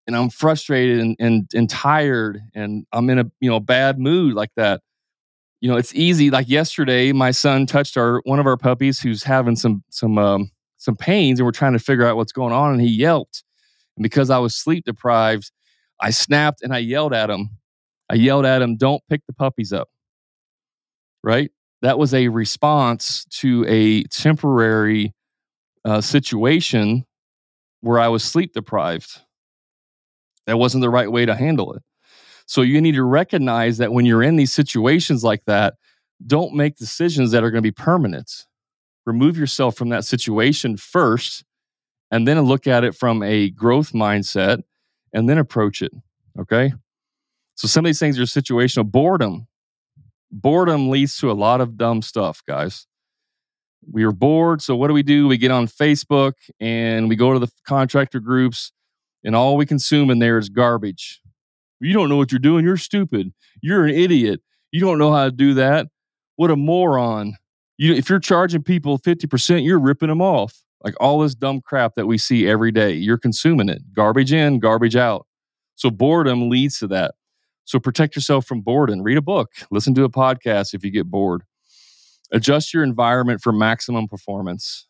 And 0.07 0.15
I'm 0.15 0.29
frustrated 0.29 0.99
and, 0.99 1.15
and, 1.19 1.51
and 1.53 1.69
tired 1.69 2.41
and 2.55 2.85
I'm 2.91 3.09
in 3.09 3.19
a 3.19 3.25
you 3.39 3.49
know 3.49 3.59
bad 3.59 3.99
mood 3.99 4.33
like 4.33 4.51
that. 4.55 4.81
You 5.61 5.69
know, 5.69 5.77
it's 5.77 5.95
easy. 5.95 6.31
Like 6.31 6.49
yesterday, 6.49 7.11
my 7.13 7.31
son 7.31 7.65
touched 7.67 7.97
our 7.97 8.21
one 8.25 8.39
of 8.39 8.47
our 8.47 8.57
puppies 8.57 8.99
who's 8.99 9.23
having 9.23 9.55
some 9.55 9.83
some 9.89 10.17
um, 10.17 10.51
some 10.77 10.97
pains, 10.97 11.39
and 11.39 11.45
we're 11.45 11.51
trying 11.51 11.73
to 11.73 11.79
figure 11.79 12.05
out 12.05 12.17
what's 12.17 12.33
going 12.33 12.53
on. 12.53 12.73
And 12.73 12.81
he 12.81 12.89
yelped, 12.89 13.43
and 13.97 14.03
because 14.03 14.29
I 14.29 14.39
was 14.39 14.55
sleep 14.55 14.85
deprived, 14.85 15.51
I 16.01 16.09
snapped 16.11 16.63
and 16.63 16.73
I 16.73 16.79
yelled 16.79 17.13
at 17.13 17.29
him. 17.29 17.51
I 18.09 18.15
yelled 18.15 18.45
at 18.45 18.61
him, 18.61 18.77
"Don't 18.77 19.03
pick 19.09 19.21
the 19.27 19.33
puppies 19.33 19.73
up." 19.73 19.89
right? 21.23 21.51
That 21.81 21.97
was 21.97 22.13
a 22.13 22.27
response 22.27 23.25
to 23.39 23.65
a 23.67 24.03
temporary 24.03 25.13
uh, 25.85 26.01
situation 26.01 27.05
where 27.81 27.99
I 27.99 28.07
was 28.07 28.23
sleep 28.23 28.53
deprived. 28.53 29.21
That 30.45 30.57
wasn't 30.57 30.81
the 30.81 30.89
right 30.89 31.11
way 31.11 31.25
to 31.25 31.35
handle 31.35 31.73
it. 31.73 31.83
So 32.51 32.63
you 32.63 32.81
need 32.81 32.95
to 32.95 33.03
recognize 33.03 33.77
that 33.77 33.93
when 33.93 34.05
you're 34.05 34.21
in 34.21 34.35
these 34.35 34.51
situations 34.51 35.23
like 35.23 35.45
that, 35.45 35.75
don't 36.27 36.53
make 36.53 36.75
decisions 36.75 37.31
that 37.31 37.45
are 37.45 37.49
going 37.49 37.63
to 37.63 37.65
be 37.65 37.71
permanent. 37.71 38.45
Remove 39.05 39.37
yourself 39.37 39.77
from 39.77 39.87
that 39.89 40.03
situation 40.03 40.75
first 40.75 41.45
and 42.11 42.27
then 42.27 42.41
look 42.41 42.67
at 42.67 42.83
it 42.83 42.93
from 42.93 43.23
a 43.23 43.51
growth 43.51 43.93
mindset 43.93 44.63
and 45.13 45.29
then 45.29 45.37
approach 45.37 45.81
it. 45.81 45.93
Okay. 46.37 46.73
So 47.55 47.69
some 47.69 47.85
of 47.85 47.87
these 47.89 47.99
things 47.99 48.19
are 48.19 48.23
situational. 48.23 48.85
Boredom 48.85 49.47
boredom 50.29 50.89
leads 50.89 51.17
to 51.19 51.31
a 51.31 51.33
lot 51.33 51.61
of 51.61 51.77
dumb 51.77 52.01
stuff, 52.01 52.43
guys. 52.45 52.85
We 53.89 54.03
are 54.03 54.11
bored. 54.11 54.61
So, 54.61 54.75
what 54.75 54.89
do 54.89 54.93
we 54.93 55.03
do? 55.03 55.27
We 55.29 55.37
get 55.37 55.51
on 55.51 55.67
Facebook 55.67 56.33
and 56.59 57.07
we 57.07 57.15
go 57.15 57.31
to 57.31 57.39
the 57.39 57.49
contractor 57.65 58.19
groups, 58.19 58.73
and 59.23 59.37
all 59.37 59.55
we 59.55 59.65
consume 59.65 60.09
in 60.09 60.19
there 60.19 60.37
is 60.37 60.49
garbage. 60.49 61.21
You 61.81 61.93
don't 61.93 62.09
know 62.09 62.17
what 62.17 62.31
you're 62.31 62.39
doing. 62.39 62.63
You're 62.63 62.77
stupid. 62.77 63.33
You're 63.61 63.85
an 63.85 63.95
idiot. 63.95 64.41
You 64.71 64.79
don't 64.79 64.97
know 64.97 65.11
how 65.11 65.25
to 65.25 65.31
do 65.31 65.55
that. 65.55 65.87
What 66.35 66.51
a 66.51 66.55
moron. 66.55 67.35
You, 67.77 67.93
if 67.93 68.09
you're 68.09 68.19
charging 68.19 68.63
people 68.63 68.99
50%, 68.99 69.65
you're 69.65 69.79
ripping 69.79 70.09
them 70.09 70.21
off. 70.21 70.61
Like 70.83 70.95
all 70.99 71.19
this 71.19 71.35
dumb 71.35 71.61
crap 71.61 71.95
that 71.95 72.07
we 72.07 72.17
see 72.17 72.47
every 72.47 72.71
day, 72.71 72.93
you're 72.93 73.17
consuming 73.17 73.69
it. 73.69 73.81
Garbage 73.93 74.33
in, 74.33 74.59
garbage 74.59 74.95
out. 74.95 75.27
So 75.75 75.89
boredom 75.89 76.49
leads 76.49 76.79
to 76.79 76.87
that. 76.87 77.15
So 77.65 77.79
protect 77.79 78.15
yourself 78.15 78.45
from 78.45 78.61
boredom. 78.61 79.01
Read 79.01 79.17
a 79.17 79.21
book, 79.21 79.51
listen 79.69 79.93
to 79.95 80.03
a 80.03 80.09
podcast 80.09 80.73
if 80.73 80.83
you 80.83 80.91
get 80.91 81.09
bored. 81.09 81.43
Adjust 82.31 82.73
your 82.73 82.83
environment 82.83 83.41
for 83.41 83.51
maximum 83.51 84.07
performance. 84.07 84.87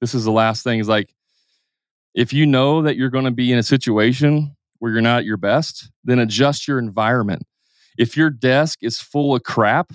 This 0.00 0.14
is 0.14 0.24
the 0.24 0.32
last 0.32 0.64
thing 0.64 0.78
is 0.78 0.88
like 0.88 1.14
if 2.14 2.32
you 2.32 2.46
know 2.46 2.82
that 2.82 2.96
you're 2.96 3.10
going 3.10 3.24
to 3.24 3.30
be 3.30 3.52
in 3.52 3.58
a 3.58 3.62
situation 3.62 4.56
where 4.80 4.90
you're 4.92 5.00
not 5.00 5.20
at 5.20 5.24
your 5.24 5.36
best, 5.36 5.90
then 6.02 6.18
adjust 6.18 6.66
your 6.66 6.78
environment. 6.78 7.44
If 7.96 8.16
your 8.16 8.30
desk 8.30 8.80
is 8.82 9.00
full 9.00 9.34
of 9.34 9.44
crap, 9.44 9.92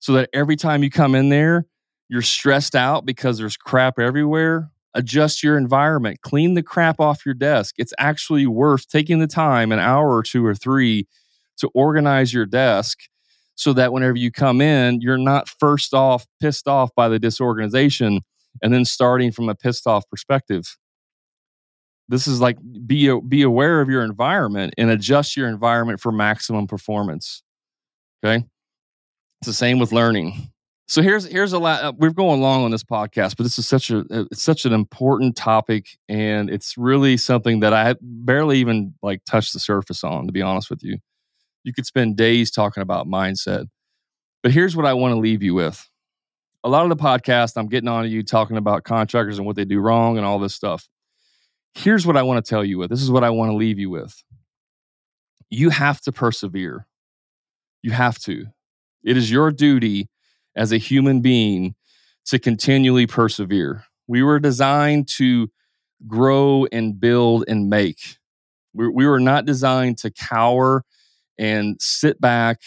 so 0.00 0.14
that 0.14 0.28
every 0.32 0.56
time 0.56 0.82
you 0.82 0.90
come 0.90 1.14
in 1.14 1.28
there, 1.28 1.66
you're 2.08 2.22
stressed 2.22 2.74
out 2.74 3.06
because 3.06 3.38
there's 3.38 3.56
crap 3.56 4.00
everywhere, 4.00 4.70
adjust 4.94 5.42
your 5.42 5.56
environment, 5.56 6.20
clean 6.22 6.54
the 6.54 6.62
crap 6.62 6.98
off 6.98 7.24
your 7.24 7.34
desk. 7.34 7.76
It's 7.78 7.94
actually 7.98 8.46
worth 8.46 8.88
taking 8.88 9.20
the 9.20 9.28
time, 9.28 9.70
an 9.70 9.78
hour 9.78 10.14
or 10.14 10.22
two 10.24 10.44
or 10.44 10.54
three, 10.54 11.06
to 11.58 11.68
organize 11.74 12.34
your 12.34 12.46
desk 12.46 12.98
so 13.54 13.72
that 13.74 13.92
whenever 13.92 14.16
you 14.16 14.32
come 14.32 14.60
in, 14.60 15.00
you're 15.00 15.18
not 15.18 15.48
first 15.48 15.94
off 15.94 16.26
pissed 16.40 16.66
off 16.66 16.90
by 16.96 17.08
the 17.08 17.18
disorganization 17.18 18.20
and 18.60 18.74
then 18.74 18.84
starting 18.84 19.30
from 19.30 19.48
a 19.48 19.54
pissed 19.54 19.86
off 19.86 20.02
perspective. 20.10 20.76
This 22.12 22.26
is 22.26 22.42
like 22.42 22.58
be 22.86 23.10
be 23.20 23.40
aware 23.40 23.80
of 23.80 23.88
your 23.88 24.04
environment 24.04 24.74
and 24.76 24.90
adjust 24.90 25.34
your 25.34 25.48
environment 25.48 25.98
for 25.98 26.12
maximum 26.12 26.66
performance. 26.66 27.42
Okay? 28.22 28.44
It's 29.40 29.46
the 29.46 29.54
same 29.54 29.78
with 29.78 29.92
learning. 29.92 30.52
So 30.88 31.00
here's 31.00 31.24
here's 31.24 31.54
a 31.54 31.58
lot. 31.58 31.82
Uh, 31.82 31.92
we're 31.96 32.10
going 32.10 32.42
long 32.42 32.64
on 32.64 32.70
this 32.70 32.84
podcast, 32.84 33.38
but 33.38 33.44
this 33.44 33.58
is 33.58 33.66
such 33.66 33.88
a 33.88 34.00
uh, 34.00 34.24
it's 34.30 34.42
such 34.42 34.66
an 34.66 34.74
important 34.74 35.36
topic, 35.36 35.96
and 36.06 36.50
it's 36.50 36.76
really 36.76 37.16
something 37.16 37.60
that 37.60 37.72
I 37.72 37.94
barely 38.02 38.58
even 38.58 38.92
like 39.02 39.24
touched 39.24 39.54
the 39.54 39.58
surface 39.58 40.04
on. 40.04 40.26
To 40.26 40.32
be 40.32 40.42
honest 40.42 40.68
with 40.68 40.84
you, 40.84 40.98
you 41.64 41.72
could 41.72 41.86
spend 41.86 42.18
days 42.18 42.50
talking 42.50 42.82
about 42.82 43.06
mindset. 43.06 43.64
But 44.42 44.52
here's 44.52 44.76
what 44.76 44.84
I 44.84 44.92
want 44.92 45.14
to 45.14 45.18
leave 45.18 45.42
you 45.42 45.54
with. 45.54 45.88
A 46.62 46.68
lot 46.68 46.82
of 46.82 46.90
the 46.90 47.02
podcast, 47.02 47.54
I'm 47.56 47.68
getting 47.68 47.88
on 47.88 48.02
to 48.02 48.08
you 48.10 48.22
talking 48.22 48.58
about 48.58 48.84
contractors 48.84 49.38
and 49.38 49.46
what 49.46 49.56
they 49.56 49.64
do 49.64 49.80
wrong 49.80 50.18
and 50.18 50.26
all 50.26 50.38
this 50.38 50.54
stuff. 50.54 50.86
Here's 51.74 52.06
what 52.06 52.16
I 52.16 52.22
want 52.22 52.44
to 52.44 52.48
tell 52.48 52.64
you 52.64 52.78
with. 52.78 52.90
This 52.90 53.02
is 53.02 53.10
what 53.10 53.24
I 53.24 53.30
want 53.30 53.50
to 53.50 53.56
leave 53.56 53.78
you 53.78 53.90
with. 53.90 54.22
You 55.50 55.70
have 55.70 56.00
to 56.02 56.12
persevere. 56.12 56.86
You 57.82 57.90
have 57.92 58.18
to. 58.20 58.46
It 59.04 59.16
is 59.16 59.30
your 59.30 59.50
duty 59.50 60.08
as 60.54 60.72
a 60.72 60.78
human 60.78 61.20
being 61.20 61.74
to 62.26 62.38
continually 62.38 63.06
persevere. 63.06 63.84
We 64.06 64.22
were 64.22 64.38
designed 64.38 65.08
to 65.16 65.50
grow 66.06 66.66
and 66.70 66.98
build 66.98 67.44
and 67.48 67.68
make. 67.68 68.18
We, 68.74 68.88
we 68.88 69.06
were 69.06 69.20
not 69.20 69.44
designed 69.44 69.98
to 69.98 70.10
cower 70.10 70.84
and 71.38 71.76
sit 71.80 72.20
back 72.20 72.60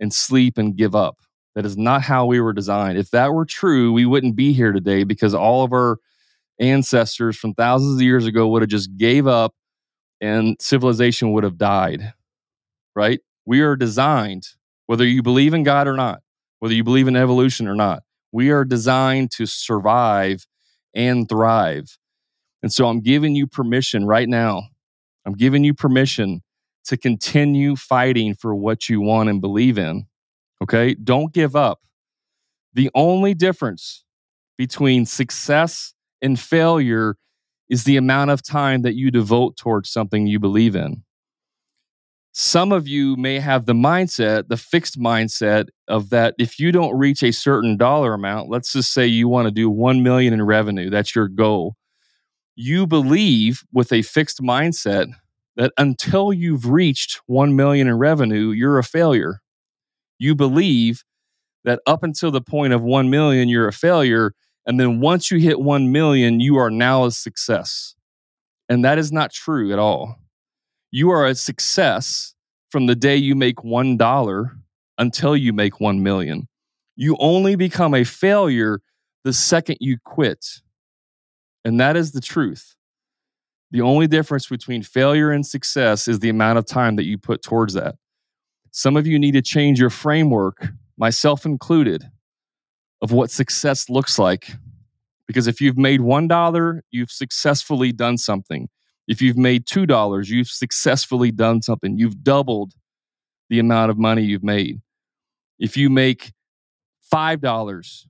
and 0.00 0.12
sleep 0.12 0.58
and 0.58 0.76
give 0.76 0.94
up. 0.94 1.18
That 1.54 1.66
is 1.66 1.76
not 1.76 2.02
how 2.02 2.26
we 2.26 2.40
were 2.40 2.52
designed. 2.52 2.98
If 2.98 3.10
that 3.10 3.34
were 3.34 3.44
true, 3.44 3.92
we 3.92 4.06
wouldn't 4.06 4.36
be 4.36 4.52
here 4.52 4.72
today 4.72 5.04
because 5.04 5.34
all 5.34 5.64
of 5.64 5.72
our 5.72 5.98
ancestors 6.62 7.36
from 7.36 7.54
thousands 7.54 7.96
of 7.96 8.02
years 8.02 8.26
ago 8.26 8.48
would 8.48 8.62
have 8.62 8.70
just 8.70 8.96
gave 8.96 9.26
up 9.26 9.54
and 10.20 10.56
civilization 10.60 11.32
would 11.32 11.44
have 11.44 11.58
died. 11.58 12.14
Right? 12.94 13.20
We 13.44 13.60
are 13.60 13.76
designed, 13.76 14.46
whether 14.86 15.04
you 15.04 15.22
believe 15.22 15.52
in 15.52 15.64
God 15.64 15.88
or 15.88 15.94
not, 15.94 16.20
whether 16.60 16.74
you 16.74 16.84
believe 16.84 17.08
in 17.08 17.16
evolution 17.16 17.66
or 17.66 17.74
not. 17.74 18.02
We 18.30 18.50
are 18.50 18.64
designed 18.64 19.30
to 19.32 19.46
survive 19.46 20.46
and 20.94 21.28
thrive. 21.28 21.98
And 22.62 22.72
so 22.72 22.86
I'm 22.86 23.00
giving 23.00 23.34
you 23.34 23.46
permission 23.46 24.06
right 24.06 24.28
now. 24.28 24.62
I'm 25.26 25.34
giving 25.34 25.64
you 25.64 25.74
permission 25.74 26.42
to 26.84 26.96
continue 26.96 27.76
fighting 27.76 28.34
for 28.34 28.54
what 28.54 28.88
you 28.88 29.00
want 29.00 29.28
and 29.28 29.40
believe 29.40 29.78
in. 29.78 30.06
Okay? 30.62 30.94
Don't 30.94 31.32
give 31.32 31.56
up. 31.56 31.80
The 32.74 32.90
only 32.94 33.34
difference 33.34 34.04
between 34.56 35.06
success 35.06 35.94
and 36.22 36.38
failure 36.38 37.16
is 37.68 37.84
the 37.84 37.96
amount 37.96 38.30
of 38.30 38.42
time 38.42 38.82
that 38.82 38.94
you 38.94 39.10
devote 39.10 39.56
towards 39.56 39.90
something 39.90 40.26
you 40.26 40.38
believe 40.38 40.76
in. 40.76 41.02
Some 42.34 42.72
of 42.72 42.88
you 42.88 43.16
may 43.16 43.38
have 43.38 43.66
the 43.66 43.74
mindset, 43.74 44.48
the 44.48 44.56
fixed 44.56 44.98
mindset 44.98 45.66
of 45.86 46.08
that 46.10 46.34
if 46.38 46.58
you 46.58 46.72
don't 46.72 46.96
reach 46.96 47.22
a 47.22 47.30
certain 47.30 47.76
dollar 47.76 48.14
amount, 48.14 48.48
let's 48.48 48.72
just 48.72 48.94
say 48.94 49.06
you 49.06 49.28
want 49.28 49.48
to 49.48 49.52
do 49.52 49.68
1 49.68 50.02
million 50.02 50.32
in 50.32 50.42
revenue, 50.42 50.88
that's 50.88 51.14
your 51.14 51.28
goal. 51.28 51.76
You 52.54 52.86
believe 52.86 53.62
with 53.72 53.92
a 53.92 54.02
fixed 54.02 54.40
mindset 54.40 55.08
that 55.56 55.72
until 55.76 56.32
you've 56.32 56.70
reached 56.70 57.20
1 57.26 57.54
million 57.54 57.86
in 57.86 57.98
revenue, 57.98 58.50
you're 58.50 58.78
a 58.78 58.84
failure. 58.84 59.40
You 60.18 60.34
believe 60.34 61.04
that 61.64 61.80
up 61.86 62.02
until 62.02 62.30
the 62.30 62.40
point 62.40 62.72
of 62.72 62.82
1 62.82 63.10
million, 63.10 63.48
you're 63.48 63.68
a 63.68 63.72
failure. 63.72 64.32
And 64.66 64.78
then 64.78 65.00
once 65.00 65.30
you 65.30 65.38
hit 65.38 65.60
1 65.60 65.90
million, 65.90 66.40
you 66.40 66.56
are 66.56 66.70
now 66.70 67.04
a 67.04 67.10
success. 67.10 67.94
And 68.68 68.84
that 68.84 68.98
is 68.98 69.12
not 69.12 69.32
true 69.32 69.72
at 69.72 69.78
all. 69.78 70.16
You 70.90 71.10
are 71.10 71.26
a 71.26 71.34
success 71.34 72.34
from 72.70 72.86
the 72.86 72.94
day 72.94 73.16
you 73.16 73.34
make 73.34 73.56
$1 73.56 74.50
until 74.98 75.36
you 75.36 75.52
make 75.52 75.80
1 75.80 76.02
million. 76.02 76.48
You 76.96 77.16
only 77.18 77.56
become 77.56 77.94
a 77.94 78.04
failure 78.04 78.80
the 79.24 79.32
second 79.32 79.78
you 79.80 79.98
quit. 80.04 80.44
And 81.64 81.80
that 81.80 81.96
is 81.96 82.12
the 82.12 82.20
truth. 82.20 82.74
The 83.70 83.80
only 83.80 84.06
difference 84.06 84.46
between 84.48 84.82
failure 84.82 85.30
and 85.30 85.46
success 85.46 86.06
is 86.08 86.18
the 86.18 86.28
amount 86.28 86.58
of 86.58 86.66
time 86.66 86.96
that 86.96 87.04
you 87.04 87.18
put 87.18 87.42
towards 87.42 87.74
that. 87.74 87.96
Some 88.70 88.96
of 88.96 89.06
you 89.06 89.18
need 89.18 89.32
to 89.32 89.42
change 89.42 89.80
your 89.80 89.90
framework, 89.90 90.68
myself 90.96 91.46
included, 91.46 92.10
of 93.02 93.12
what 93.12 93.30
success 93.30 93.90
looks 93.90 94.18
like. 94.18 94.52
Because 95.26 95.46
if 95.46 95.60
you've 95.60 95.76
made 95.76 96.00
$1, 96.00 96.80
you've 96.90 97.10
successfully 97.10 97.92
done 97.92 98.16
something. 98.16 98.68
If 99.08 99.20
you've 99.20 99.36
made 99.36 99.66
$2, 99.66 100.28
you've 100.28 100.48
successfully 100.48 101.32
done 101.32 101.60
something. 101.62 101.98
You've 101.98 102.22
doubled 102.22 102.72
the 103.50 103.58
amount 103.58 103.90
of 103.90 103.98
money 103.98 104.22
you've 104.22 104.44
made. 104.44 104.80
If 105.58 105.76
you 105.76 105.90
make 105.90 106.32
$5, 107.12 108.06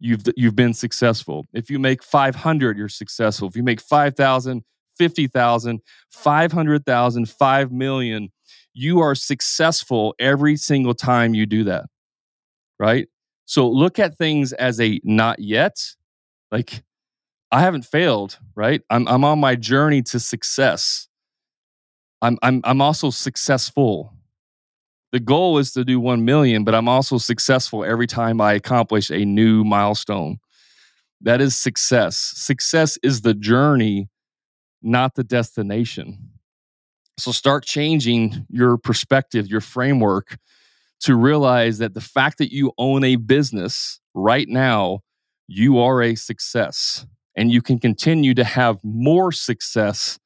you've 0.00 0.24
you've 0.36 0.56
been 0.56 0.74
successful. 0.74 1.46
If 1.52 1.70
you 1.70 1.78
make 1.78 2.02
500, 2.02 2.76
you're 2.76 2.88
successful. 2.88 3.48
If 3.48 3.56
you 3.56 3.62
make 3.62 3.80
5,000, 3.80 4.64
50,000, 4.98 5.80
500,000, 6.10 7.28
5 7.28 7.72
million, 7.72 8.32
you 8.74 9.00
are 9.00 9.14
successful 9.14 10.14
every 10.18 10.56
single 10.56 10.94
time 10.94 11.34
you 11.34 11.46
do 11.46 11.64
that. 11.64 11.84
Right? 12.78 13.08
So 13.44 13.68
look 13.68 13.98
at 13.98 14.16
things 14.16 14.52
as 14.52 14.80
a 14.80 15.00
not 15.04 15.38
yet. 15.38 15.94
Like 16.50 16.82
I 17.50 17.60
haven't 17.60 17.84
failed, 17.84 18.38
right? 18.54 18.82
I'm 18.90 19.06
I'm 19.08 19.24
on 19.24 19.38
my 19.38 19.56
journey 19.56 20.02
to 20.02 20.20
success. 20.20 21.08
I'm 22.20 22.38
I'm 22.42 22.60
I'm 22.64 22.80
also 22.80 23.10
successful. 23.10 24.14
The 25.12 25.20
goal 25.20 25.58
is 25.58 25.72
to 25.72 25.84
do 25.84 26.00
1 26.00 26.24
million, 26.24 26.64
but 26.64 26.74
I'm 26.74 26.88
also 26.88 27.18
successful 27.18 27.84
every 27.84 28.06
time 28.06 28.40
I 28.40 28.54
accomplish 28.54 29.10
a 29.10 29.26
new 29.26 29.62
milestone. 29.62 30.38
That 31.20 31.42
is 31.42 31.54
success. 31.54 32.16
Success 32.16 32.98
is 33.02 33.20
the 33.20 33.34
journey, 33.34 34.08
not 34.80 35.14
the 35.14 35.22
destination. 35.22 36.30
So 37.18 37.30
start 37.30 37.66
changing 37.66 38.46
your 38.48 38.78
perspective, 38.78 39.48
your 39.48 39.60
framework 39.60 40.38
to 41.02 41.16
realize 41.16 41.78
that 41.78 41.94
the 41.94 42.00
fact 42.00 42.38
that 42.38 42.52
you 42.52 42.72
own 42.78 43.04
a 43.04 43.16
business 43.16 44.00
right 44.14 44.48
now, 44.48 45.00
you 45.48 45.78
are 45.78 46.00
a 46.00 46.14
success 46.14 47.06
and 47.36 47.50
you 47.50 47.60
can 47.60 47.78
continue 47.78 48.34
to 48.34 48.44
have 48.44 48.78
more 48.84 49.32
success 49.32 50.18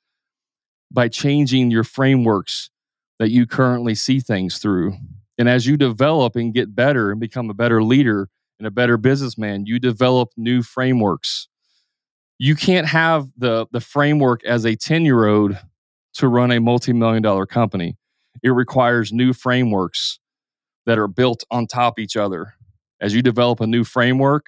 by 0.91 1.09
changing 1.09 1.71
your 1.71 1.85
frameworks 1.85 2.71
that 3.19 3.31
you 3.31 3.47
currently 3.47 3.95
see 3.95 4.21
things 4.21 4.59
through. 4.59 4.95
And 5.39 5.49
as 5.49 5.67
you 5.67 5.77
develop 5.77 6.37
and 6.37 6.53
get 6.53 6.75
better 6.75 7.11
and 7.11 7.21
become 7.21 7.49
a 7.49 7.55
better 7.55 7.83
leader 7.83 8.29
and 8.59 8.67
a 8.67 8.71
better 8.71 8.97
businessman, 8.97 9.67
you 9.67 9.79
develop 9.79 10.31
new 10.37 10.63
frameworks. 10.63 11.49
You 12.39 12.55
can't 12.55 12.87
have 12.87 13.29
the, 13.37 13.67
the 13.73 13.81
framework 13.81 14.45
as 14.45 14.67
a 14.67 14.77
10 14.77 15.05
year 15.07 15.27
old 15.27 15.59
to 16.15 16.29
run 16.29 16.53
a 16.53 16.61
multi 16.61 16.93
million 16.93 17.23
dollar 17.23 17.47
company. 17.47 17.97
It 18.43 18.51
requires 18.51 19.13
new 19.13 19.33
frameworks 19.33 20.19
that 20.87 20.99
are 20.99 21.09
built 21.09 21.45
on 21.51 21.67
top 21.67 21.99
each 21.99 22.17
other. 22.17 22.55
As 23.01 23.15
you 23.15 23.23
develop 23.23 23.61
a 23.61 23.67
new 23.67 23.85
framework, 23.85 24.47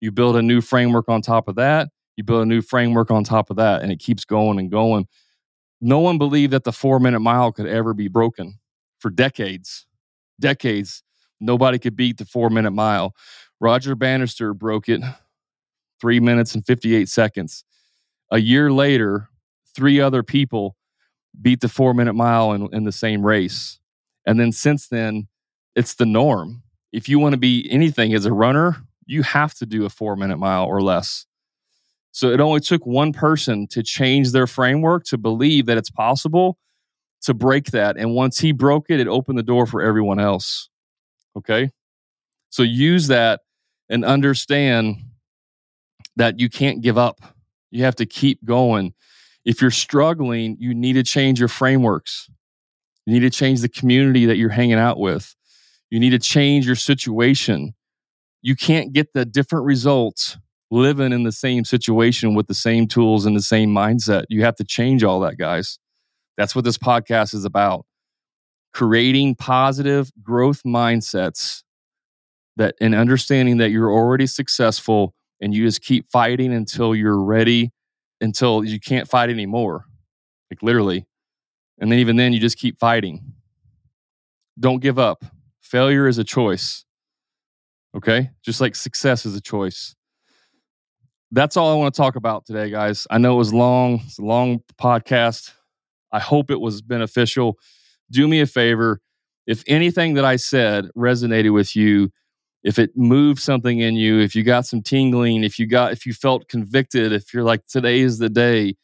you 0.00 0.12
build 0.12 0.36
a 0.36 0.42
new 0.42 0.60
framework 0.60 1.08
on 1.08 1.22
top 1.22 1.48
of 1.48 1.56
that, 1.56 1.88
you 2.16 2.24
build 2.24 2.42
a 2.42 2.46
new 2.46 2.60
framework 2.60 3.10
on 3.10 3.24
top 3.24 3.50
of 3.50 3.56
that, 3.56 3.82
and 3.82 3.90
it 3.90 3.98
keeps 3.98 4.24
going 4.24 4.58
and 4.58 4.70
going 4.70 5.06
no 5.80 6.00
one 6.00 6.18
believed 6.18 6.52
that 6.52 6.64
the 6.64 6.72
four 6.72 6.98
minute 6.98 7.20
mile 7.20 7.52
could 7.52 7.66
ever 7.66 7.94
be 7.94 8.08
broken 8.08 8.58
for 8.98 9.10
decades. 9.10 9.86
Decades. 10.40 11.02
Nobody 11.40 11.78
could 11.78 11.96
beat 11.96 12.18
the 12.18 12.24
four 12.24 12.50
minute 12.50 12.72
mile. 12.72 13.14
Roger 13.60 13.94
Bannister 13.94 14.54
broke 14.54 14.88
it 14.88 15.00
three 16.00 16.20
minutes 16.20 16.54
and 16.54 16.64
58 16.66 17.08
seconds. 17.08 17.64
A 18.30 18.38
year 18.38 18.72
later, 18.72 19.28
three 19.74 20.00
other 20.00 20.22
people 20.22 20.76
beat 21.40 21.60
the 21.60 21.68
four 21.68 21.94
minute 21.94 22.14
mile 22.14 22.52
in, 22.52 22.68
in 22.72 22.84
the 22.84 22.92
same 22.92 23.24
race. 23.24 23.78
And 24.26 24.38
then 24.38 24.52
since 24.52 24.88
then, 24.88 25.28
it's 25.78 25.94
the 25.94 26.06
norm. 26.06 26.62
If 26.92 27.08
you 27.08 27.20
want 27.20 27.34
to 27.34 27.38
be 27.38 27.68
anything 27.70 28.12
as 28.12 28.26
a 28.26 28.32
runner, 28.32 28.76
you 29.06 29.22
have 29.22 29.54
to 29.54 29.66
do 29.66 29.84
a 29.84 29.88
four 29.88 30.16
minute 30.16 30.38
mile 30.38 30.64
or 30.64 30.82
less. 30.82 31.24
So 32.10 32.30
it 32.30 32.40
only 32.40 32.58
took 32.58 32.84
one 32.84 33.12
person 33.12 33.68
to 33.68 33.84
change 33.84 34.32
their 34.32 34.48
framework 34.48 35.04
to 35.04 35.16
believe 35.16 35.66
that 35.66 35.78
it's 35.78 35.90
possible 35.90 36.58
to 37.22 37.32
break 37.32 37.66
that. 37.66 37.96
And 37.96 38.12
once 38.12 38.40
he 38.40 38.50
broke 38.50 38.86
it, 38.90 38.98
it 38.98 39.06
opened 39.06 39.38
the 39.38 39.44
door 39.44 39.66
for 39.66 39.80
everyone 39.80 40.18
else. 40.18 40.68
Okay. 41.36 41.70
So 42.50 42.64
use 42.64 43.06
that 43.06 43.42
and 43.88 44.04
understand 44.04 44.96
that 46.16 46.40
you 46.40 46.48
can't 46.48 46.80
give 46.80 46.98
up. 46.98 47.20
You 47.70 47.84
have 47.84 47.96
to 47.96 48.06
keep 48.06 48.44
going. 48.44 48.94
If 49.44 49.62
you're 49.62 49.70
struggling, 49.70 50.56
you 50.58 50.74
need 50.74 50.94
to 50.94 51.04
change 51.04 51.38
your 51.38 51.48
frameworks. 51.48 52.28
You 53.06 53.12
need 53.12 53.20
to 53.20 53.30
change 53.30 53.60
the 53.60 53.68
community 53.68 54.26
that 54.26 54.38
you're 54.38 54.48
hanging 54.48 54.78
out 54.78 54.98
with. 54.98 55.36
You 55.90 56.00
need 56.00 56.10
to 56.10 56.18
change 56.18 56.66
your 56.66 56.76
situation. 56.76 57.74
You 58.42 58.56
can't 58.56 58.92
get 58.92 59.12
the 59.14 59.24
different 59.24 59.64
results 59.64 60.36
living 60.70 61.12
in 61.12 61.22
the 61.22 61.32
same 61.32 61.64
situation 61.64 62.34
with 62.34 62.46
the 62.46 62.54
same 62.54 62.86
tools 62.86 63.24
and 63.24 63.34
the 63.34 63.42
same 63.42 63.70
mindset. 63.70 64.24
You 64.28 64.44
have 64.44 64.56
to 64.56 64.64
change 64.64 65.02
all 65.02 65.20
that, 65.20 65.38
guys. 65.38 65.78
That's 66.36 66.54
what 66.54 66.64
this 66.64 66.78
podcast 66.78 67.34
is 67.34 67.44
about. 67.44 67.86
Creating 68.72 69.34
positive 69.34 70.10
growth 70.22 70.62
mindsets 70.64 71.62
that 72.56 72.74
and 72.80 72.94
understanding 72.94 73.58
that 73.58 73.70
you're 73.70 73.90
already 73.90 74.26
successful 74.26 75.14
and 75.40 75.54
you 75.54 75.64
just 75.64 75.80
keep 75.80 76.10
fighting 76.10 76.52
until 76.52 76.94
you're 76.94 77.22
ready, 77.22 77.72
until 78.20 78.64
you 78.64 78.78
can't 78.78 79.08
fight 79.08 79.30
anymore. 79.30 79.86
Like 80.50 80.62
literally. 80.62 81.06
And 81.80 81.90
then 81.90 82.00
even 82.00 82.16
then 82.16 82.32
you 82.32 82.40
just 82.40 82.58
keep 82.58 82.78
fighting. 82.78 83.32
Don't 84.58 84.80
give 84.80 84.98
up. 84.98 85.24
Failure 85.70 86.08
is 86.08 86.18
a 86.18 86.24
choice. 86.24 86.84
Okay? 87.96 88.30
Just 88.44 88.60
like 88.60 88.74
success 88.74 89.26
is 89.26 89.36
a 89.36 89.40
choice 89.40 89.94
that's 91.32 91.56
all 91.56 91.70
I 91.70 91.74
want 91.74 91.94
to 91.94 92.00
talk 92.00 92.16
about 92.16 92.46
today, 92.46 92.70
guys. 92.70 93.06
I 93.10 93.18
know 93.18 93.34
it 93.34 93.38
was 93.38 93.52
long, 93.52 94.00
it's 94.06 94.18
a 94.18 94.22
long 94.22 94.60
podcast. 94.80 95.52
I 96.10 96.20
hope 96.20 96.50
it 96.50 96.60
was 96.60 96.80
beneficial. 96.80 97.58
Do 98.10 98.26
me 98.26 98.40
a 98.40 98.46
favor. 98.46 99.00
If 99.46 99.62
anything 99.66 100.14
that 100.14 100.24
I 100.24 100.36
said 100.36 100.86
resonated 100.96 101.52
with 101.52 101.76
you, 101.76 102.10
if 102.62 102.78
it 102.78 102.96
moved 102.96 103.40
something 103.40 103.78
in 103.80 103.94
you, 103.94 104.18
if 104.20 104.34
you 104.34 104.42
got 104.42 104.66
some 104.66 104.82
tingling, 104.82 105.44
if 105.44 105.58
you 105.58 105.66
got 105.66 105.92
if 105.92 106.06
you 106.06 106.12
felt 106.12 106.48
convicted, 106.48 107.12
if 107.12 107.32
you're 107.32 107.44
like 107.44 107.66
today 107.66 108.00
is 108.00 108.18
the 108.18 108.30
day, 108.30 108.74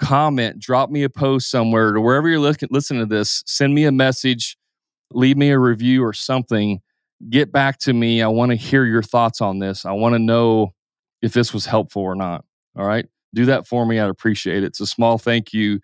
comment, 0.00 0.58
drop 0.58 0.90
me 0.90 1.04
a 1.04 1.08
post 1.08 1.50
somewhere 1.50 1.92
to 1.92 2.00
wherever 2.00 2.28
you're 2.28 2.40
listening 2.40 3.00
to 3.00 3.06
this, 3.06 3.42
send 3.46 3.74
me 3.74 3.84
a 3.84 3.92
message, 3.92 4.56
leave 5.14 5.36
me 5.36 5.50
a 5.50 5.58
review 5.58 6.04
or 6.04 6.12
something. 6.12 6.80
Get 7.30 7.52
back 7.52 7.78
to 7.80 7.92
me. 7.92 8.22
I 8.22 8.28
want 8.28 8.50
to 8.50 8.56
hear 8.56 8.84
your 8.84 9.02
thoughts 9.02 9.40
on 9.40 9.58
this. 9.58 9.84
I 9.84 9.92
want 9.92 10.14
to 10.14 10.18
know 10.18 10.74
if 11.20 11.32
this 11.32 11.54
was 11.54 11.66
helpful 11.66 12.02
or 12.02 12.14
not. 12.14 12.44
All 12.76 12.86
right. 12.86 13.06
Do 13.34 13.46
that 13.46 13.66
for 13.66 13.86
me. 13.86 13.98
I'd 13.98 14.10
appreciate 14.10 14.58
it. 14.58 14.66
It's 14.66 14.80
a 14.80 14.86
small 14.86 15.18
thank 15.18 15.52
you 15.52 15.80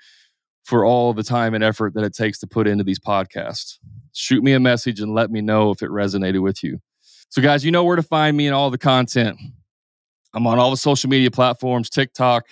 for 0.65 0.85
all 0.85 1.15
the 1.15 1.23
time 1.23 1.55
and 1.55 1.65
effort 1.65 1.95
that 1.95 2.05
it 2.05 2.13
takes 2.13 2.39
to 2.41 2.47
put 2.47 2.67
into 2.67 2.85
these 2.85 2.99
podcasts. 2.99 3.79
Shoot 4.13 4.43
me 4.43 4.53
a 4.53 4.61
message 4.61 5.01
and 5.01 5.15
let 5.15 5.31
me 5.31 5.41
know 5.41 5.71
if 5.71 5.83
it 5.83 5.91
resonated 5.91 6.43
with 6.43 6.63
you. 6.63 6.79
So, 7.31 7.41
guys, 7.41 7.65
you 7.65 7.71
know 7.71 7.85
where 7.85 7.97
to 7.97 8.03
find 8.03 8.37
me 8.37 8.47
and 8.47 8.55
all 8.55 8.71
the 8.71 8.79
content. 8.79 9.39
I'm 10.35 10.47
on 10.47 10.59
all 10.59 10.71
the 10.71 10.77
social 10.77 11.09
media 11.09 11.31
platforms 11.31 11.89
TikTok, 11.89 12.49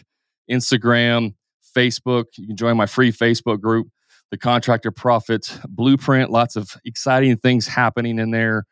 Instagram, 0.51 1.35
Facebook. 1.77 2.25
You 2.37 2.47
can 2.47 2.57
join 2.57 2.77
my 2.77 2.87
free 2.87 3.13
Facebook 3.13 3.61
group, 3.61 3.89
The 4.31 4.39
Contractor 4.39 4.91
Profit 4.91 5.59
Blueprint. 5.69 6.31
Lots 6.31 6.57
of 6.57 6.77
exciting 6.85 7.37
things 7.37 7.67
happening 7.67 8.19
in 8.19 8.31
there. 8.31 8.67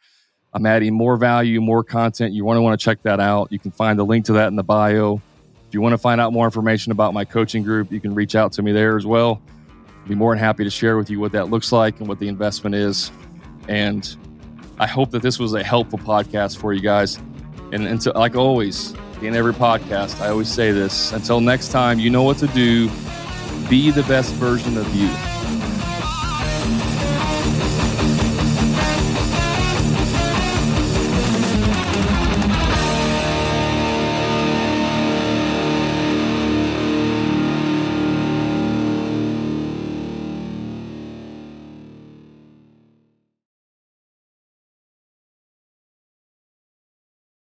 I'm 0.53 0.67
adding 0.67 0.95
more 0.95 1.17
value, 1.17 1.61
more 1.61 1.83
content. 1.83 2.33
You 2.33 2.45
want 2.45 2.59
to 2.59 2.63
want 2.63 2.79
to 2.79 2.85
check 2.85 3.03
that 3.03 3.21
out. 3.21 3.51
You 3.51 3.59
can 3.59 3.71
find 3.71 3.99
the 3.99 4.05
link 4.05 4.25
to 4.27 4.35
that 4.35 4.49
in 4.49 4.57
the 4.57 4.63
bio. 4.63 5.21
If 5.69 5.75
you 5.75 5.81
want 5.81 5.95
to 5.95 5.99
find 5.99 6.21
out 6.21 6.33
more 6.33 6.45
information 6.45 6.93
about 6.93 7.13
my 7.13 7.25
coaching 7.25 7.65
group, 7.65 7.91
you 7.91 8.01
can 8.01 8.15
reach 8.15 8.37
out 8.37 8.53
to 8.53 8.63
me 8.63 8.71
there 8.71 8.97
as 8.97 9.05
well. 9.05 9.43
I'd 10.03 10.09
be 10.09 10.15
more 10.15 10.33
than 10.33 10.39
happy 10.39 10.63
to 10.63 10.71
share 10.71 10.97
with 10.97 11.11
you 11.11 11.19
what 11.19 11.33
that 11.33 11.51
looks 11.51 11.73
like 11.73 11.99
and 11.99 12.09
what 12.09 12.21
the 12.21 12.29
investment 12.29 12.75
is. 12.77 13.11
And 13.69 14.17
I 14.79 14.87
hope 14.87 15.11
that 15.11 15.23
this 15.23 15.39
was 15.39 15.55
a 15.55 15.65
helpful 15.65 15.99
podcast 15.99 16.59
for 16.59 16.73
you 16.73 16.81
guys. 16.81 17.17
And, 17.73 17.87
and 17.87 18.01
to, 18.03 18.13
like 18.13 18.37
always, 18.37 18.95
in 19.23 19.35
every 19.35 19.55
podcast, 19.55 20.21
I 20.21 20.29
always 20.29 20.49
say 20.49 20.71
this 20.71 21.13
until 21.13 21.41
next 21.41 21.71
time, 21.71 21.99
you 21.99 22.11
know 22.11 22.23
what 22.23 22.39
to 22.39 22.47
do. 22.49 22.89
Be 23.69 23.91
the 23.91 24.03
best 24.03 24.33
version 24.35 24.77
of 24.77 24.95
you. 24.95 25.34